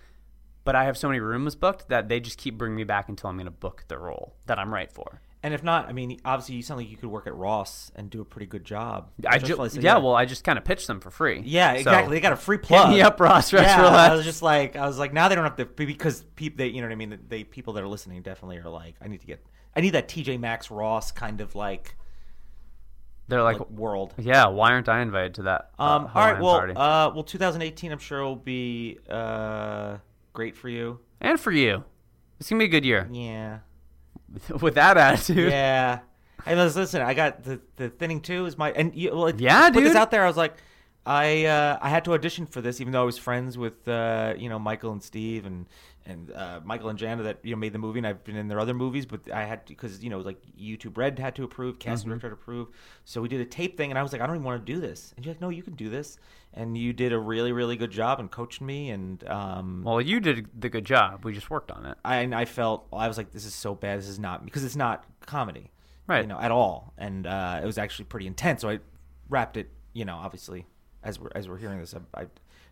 but 0.64 0.74
I 0.74 0.84
have 0.84 0.96
so 0.96 1.08
many 1.08 1.20
rooms 1.20 1.54
booked 1.54 1.88
that 1.88 2.08
they 2.08 2.20
just 2.20 2.38
keep 2.38 2.56
bringing 2.56 2.76
me 2.76 2.84
back 2.84 3.08
until 3.08 3.30
I'm 3.30 3.36
going 3.36 3.46
to 3.46 3.50
book 3.50 3.84
the 3.88 3.98
role 3.98 4.34
that 4.46 4.58
I'm 4.58 4.72
right 4.72 4.90
for. 4.90 5.20
And 5.44 5.52
if 5.52 5.62
not, 5.62 5.88
I 5.90 5.92
mean, 5.92 6.18
obviously, 6.24 6.54
you 6.54 6.62
sound 6.62 6.78
like 6.80 6.90
you 6.90 6.96
could 6.96 7.10
work 7.10 7.26
at 7.26 7.34
Ross 7.36 7.92
and 7.94 8.08
do 8.08 8.22
a 8.22 8.24
pretty 8.24 8.46
good 8.46 8.64
job. 8.64 9.10
I 9.28 9.36
That's 9.36 9.44
ju- 9.50 9.56
what 9.58 9.64
I 9.66 9.68
said, 9.68 9.82
yeah, 9.82 9.98
well, 9.98 10.14
I 10.14 10.24
just 10.24 10.42
kind 10.42 10.58
of 10.58 10.64
pitched 10.64 10.86
them 10.86 11.00
for 11.00 11.10
free. 11.10 11.42
yeah, 11.44 11.74
So, 11.74 11.78
exactly. 11.80 12.16
they 12.16 12.20
got 12.22 12.32
a 12.32 12.36
free 12.36 12.56
hit 12.56 12.62
plug. 12.64 12.88
me 12.88 13.02
up, 13.02 13.20
Ross. 13.20 13.52
Yeah. 13.52 13.84
I 13.86 14.14
was 14.14 14.24
just 14.24 14.40
like, 14.40 14.74
I 14.74 14.86
was 14.86 14.98
like, 14.98 15.12
now 15.12 15.28
they 15.28 15.34
don't 15.34 15.44
have 15.44 15.56
to 15.56 15.66
because 15.66 16.22
people, 16.34 16.56
they, 16.56 16.68
you 16.68 16.80
know 16.80 16.86
what 16.86 16.92
I 16.92 16.96
mean. 16.96 17.18
They 17.28 17.44
people 17.44 17.74
that 17.74 17.84
are 17.84 17.88
listening 17.88 18.22
definitely 18.22 18.56
are 18.56 18.70
like, 18.70 18.94
I 19.02 19.08
need 19.08 19.20
to 19.20 19.26
get, 19.26 19.44
I 19.76 19.82
need 19.82 19.90
that 19.90 20.08
TJ 20.08 20.40
Maxx 20.40 20.70
Ross 20.70 21.12
kind 21.12 21.42
of 21.42 21.54
like, 21.54 21.94
They're 23.28 23.42
like, 23.42 23.58
like 23.58 23.68
world. 23.70 24.14
yeah, 24.16 24.46
why 24.46 24.70
aren't 24.72 24.88
I 24.88 25.02
invited 25.02 25.34
to 25.34 25.42
that? 25.42 25.72
uh, 25.78 25.82
Um, 25.82 26.10
all 26.14 26.24
right, 26.32 26.40
well, 26.40 26.56
uh, 26.70 27.12
well, 27.14 27.22
2018, 27.22 27.92
I'm 27.92 27.98
sure 27.98 28.22
will 28.22 28.34
be 28.36 28.98
uh 29.10 29.98
great 30.32 30.56
for 30.56 30.70
you. 30.70 31.00
and 31.20 31.38
for 31.38 31.52
you, 31.52 31.84
it's 32.40 32.48
gonna 32.48 32.60
be 32.60 32.64
a 32.64 32.68
good 32.68 32.84
year 32.86 33.08
Yeah, 33.12 33.58
with 34.60 34.74
that 34.74 34.96
attitude. 34.96 35.50
yeah. 35.50 36.00
Hey, 36.44 36.56
listen, 36.56 37.00
I 37.00 37.14
got 37.14 37.42
the 37.44 37.60
the 37.76 37.88
thinning 37.88 38.20
too 38.20 38.44
is 38.46 38.58
my 38.58 38.70
and 38.72 38.94
you, 38.94 39.10
well, 39.14 39.34
Yeah, 39.34 39.70
put 39.70 39.82
this 39.82 39.96
out 39.96 40.10
there. 40.10 40.24
I 40.24 40.26
was 40.26 40.36
like, 40.36 40.54
I 41.06 41.46
uh, 41.46 41.78
I 41.80 41.88
had 41.88 42.04
to 42.04 42.12
audition 42.12 42.46
for 42.46 42.60
this, 42.60 42.80
even 42.80 42.92
though 42.92 43.02
I 43.02 43.06
was 43.06 43.16
friends 43.16 43.56
with 43.56 43.86
uh, 43.88 44.34
you 44.36 44.48
know 44.48 44.58
Michael 44.58 44.92
and 44.92 45.02
Steve 45.02 45.46
and 45.46 45.66
and 46.06 46.30
uh, 46.32 46.60
Michael 46.64 46.88
and 46.90 46.98
Jana 46.98 47.22
that 47.22 47.38
you 47.42 47.52
know 47.52 47.58
made 47.58 47.72
the 47.72 47.78
movie, 47.78 47.98
and 47.98 48.06
I've 48.06 48.22
been 48.24 48.36
in 48.36 48.48
their 48.48 48.60
other 48.60 48.74
movies, 48.74 49.06
but 49.06 49.30
I 49.32 49.44
had 49.44 49.64
because 49.66 50.02
you 50.02 50.10
know 50.10 50.18
like 50.20 50.38
YouTube 50.58 50.96
Red 50.98 51.18
had 51.18 51.34
to 51.36 51.44
approve, 51.44 51.74
Mm-hmm. 51.74 51.88
casting 51.90 52.08
director 52.10 52.28
had 52.28 52.36
to 52.36 52.40
approve, 52.42 52.68
so 53.04 53.20
we 53.22 53.28
did 53.28 53.40
a 53.40 53.44
tape 53.44 53.76
thing, 53.76 53.90
and 53.90 53.98
I 53.98 54.02
was 54.02 54.12
like, 54.12 54.20
I 54.20 54.26
don't 54.26 54.36
even 54.36 54.44
want 54.46 54.64
to 54.64 54.72
do 54.72 54.80
this, 54.80 55.12
and 55.16 55.24
you're 55.24 55.34
like, 55.34 55.40
No, 55.40 55.48
you 55.48 55.62
can 55.62 55.74
do 55.74 55.88
this, 55.88 56.18
and 56.52 56.76
you 56.76 56.92
did 56.92 57.12
a 57.12 57.18
really 57.18 57.52
really 57.52 57.76
good 57.76 57.90
job 57.90 58.20
and 58.20 58.30
coached 58.30 58.60
me, 58.60 58.90
and 58.90 59.26
um, 59.28 59.82
Well, 59.84 60.00
you 60.00 60.20
did 60.20 60.48
the 60.60 60.68
good 60.68 60.84
job. 60.84 61.24
We 61.24 61.32
just 61.32 61.50
worked 61.50 61.70
on 61.70 61.86
it. 61.86 61.96
I, 62.04 62.16
and 62.16 62.34
I 62.34 62.44
felt 62.44 62.86
I 62.92 63.08
was 63.08 63.16
like, 63.16 63.30
this 63.32 63.44
is 63.46 63.54
so 63.54 63.74
bad. 63.74 63.98
This 63.98 64.08
is 64.08 64.18
not 64.18 64.44
because 64.44 64.64
it's 64.64 64.76
not 64.76 65.04
comedy, 65.26 65.70
Right. 66.06 66.20
You 66.20 66.26
know, 66.28 66.38
at 66.38 66.50
all. 66.50 66.92
And 66.98 67.26
uh, 67.26 67.60
it 67.62 67.66
was 67.66 67.78
actually 67.78 68.04
pretty 68.04 68.26
intense. 68.26 68.60
So 68.60 68.68
I 68.68 68.80
wrapped 69.30 69.56
it. 69.56 69.70
You 69.94 70.04
know, 70.04 70.16
obviously, 70.16 70.66
as 71.02 71.18
we're 71.18 71.30
as 71.34 71.48
we're 71.48 71.56
hearing 71.56 71.78
this, 71.80 71.94
I, 71.94 72.22
I 72.22 72.26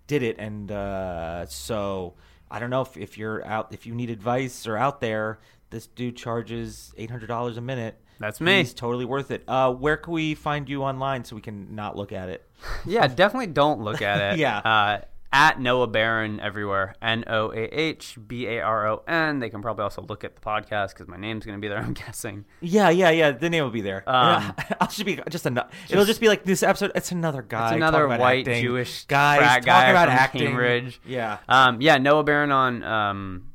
did 0.07 0.23
it. 0.23 0.37
And 0.39 0.71
uh, 0.71 1.47
so 1.47 2.13
I 2.53 2.59
don't 2.61 2.71
know 2.71 2.83
if, 2.83 2.97
if 2.97 3.17
you're 3.19 3.45
out, 3.45 3.73
if 3.73 3.87
you 3.87 3.95
need 3.95 4.11
advice 4.11 4.67
or 4.67 4.77
out 4.77 5.01
there, 5.01 5.39
this 5.71 5.87
dude 5.87 6.17
charges 6.17 6.93
eight 6.99 7.11
hundred 7.11 7.27
dollars 7.29 7.57
a 7.57 7.61
minute. 7.63 7.99
That's 8.21 8.41
me. 8.41 8.59
He's 8.59 8.75
totally 8.75 9.07
worth 9.07 9.31
it. 9.33 9.43
Uh, 9.49 9.73
where 9.73 9.97
can 9.97 10.13
we 10.13 10.35
find 10.35 10.69
you 10.69 10.85
online 10.85 11.25
so 11.25 11.35
we 11.35 11.43
can 11.43 11.75
not 11.75 11.97
look 11.97 12.13
at 12.13 12.29
it? 12.29 12.47
Yeah, 12.87 13.09
definitely 13.09 13.49
don't 13.49 13.81
look 13.81 14.03
at 14.03 14.35
it. 14.35 14.39
Yeah. 14.45 14.59
Uh, 14.59 15.01
at 15.33 15.59
Noah 15.61 15.87
Baron 15.87 16.39
everywhere. 16.41 16.95
N 17.01 17.25
O 17.27 17.51
A 17.53 17.65
H 17.65 18.19
B 18.27 18.47
A 18.47 18.61
R 18.61 18.87
O 18.89 19.03
N. 19.09 19.41
They 19.41 19.49
can 19.49 19.63
probably 19.63 19.83
also 19.83 20.03
look 20.03 20.25
at 20.25 20.35
the 20.35 20.43
podcast 20.43 20.91
because 20.91 21.09
my 21.09 21.17
name's 21.17 21.47
going 21.47 21.57
to 21.57 21.61
be 21.61 21.69
there, 21.69 21.79
I'm 21.83 21.95
guessing. 21.95 22.45
Yeah, 22.61 22.91
yeah, 22.91 23.11
yeah. 23.11 23.31
The 23.31 23.49
name 23.49 23.65
will 23.65 23.71
be 23.71 23.81
there. 23.81 24.09
Um, 24.09 24.55
I'll 24.81 24.89
just 24.89 25.05
be 25.05 25.19
just 25.31 25.47
another. 25.47 25.71
It'll 25.89 26.05
just 26.05 26.21
be 26.21 26.29
like 26.29 26.45
this 26.45 26.63
episode. 26.63 26.93
It's 26.95 27.13
another 27.13 27.43
guy. 27.43 27.69
It's 27.69 27.77
another 27.77 28.07
white 28.07 28.47
acting. 28.47 28.63
Jewish 28.63 29.05
guy 29.07 29.39
frat 29.39 29.63
talking 29.63 29.67
guy 29.67 29.89
about 29.91 30.09
from 30.09 30.19
acting. 30.19 30.47
Cambridge. 30.49 31.01
Yeah. 31.07 31.39
Um, 31.49 31.81
yeah, 31.81 31.99
Noah 31.99 32.25
Baron 32.25 32.53
on 32.53 32.83
um, 32.85 33.53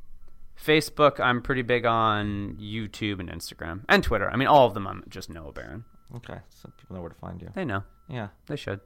Facebook. 0.62 1.20
I'm 1.20 1.42
pretty 1.42 1.62
big 1.62 1.86
on 1.86 2.58
YouTube 2.60 3.20
and 3.20 3.30
Instagram 3.30 3.84
and 3.88 4.04
Twitter. 4.04 4.30
I 4.30 4.36
mean, 4.36 4.48
all 4.48 4.66
of 4.66 4.74
them. 4.74 4.88
I'm 4.88 5.04
just 5.10 5.30
Noah 5.30 5.54
Baron. 5.54 5.86
Okay, 6.16 6.40
so 6.50 6.70
people 6.78 6.96
know 6.96 7.02
where 7.02 7.10
to 7.10 7.16
find 7.16 7.42
you. 7.42 7.50
They 7.54 7.66
know. 7.66 7.84
Yeah. 8.08 8.30
They 8.48 8.56
should. 8.56 8.80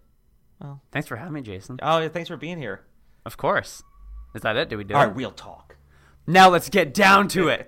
Well, 0.61 0.81
thanks 0.91 1.07
for 1.07 1.15
having 1.15 1.33
me, 1.33 1.41
Jason. 1.41 1.79
Oh, 1.81 2.07
thanks 2.09 2.29
for 2.29 2.37
being 2.37 2.59
here. 2.59 2.81
Of 3.25 3.37
course. 3.37 3.81
Is 4.35 4.41
that 4.43 4.55
it? 4.55 4.69
Did 4.69 4.77
we 4.77 4.83
do 4.83 4.93
All 4.93 5.01
it? 5.01 5.03
All 5.03 5.07
right, 5.09 5.15
we'll 5.15 5.31
talk. 5.31 5.75
Now 6.27 6.49
let's 6.49 6.69
get 6.69 6.93
down 6.93 7.27
to 7.29 7.47
it. 7.47 7.67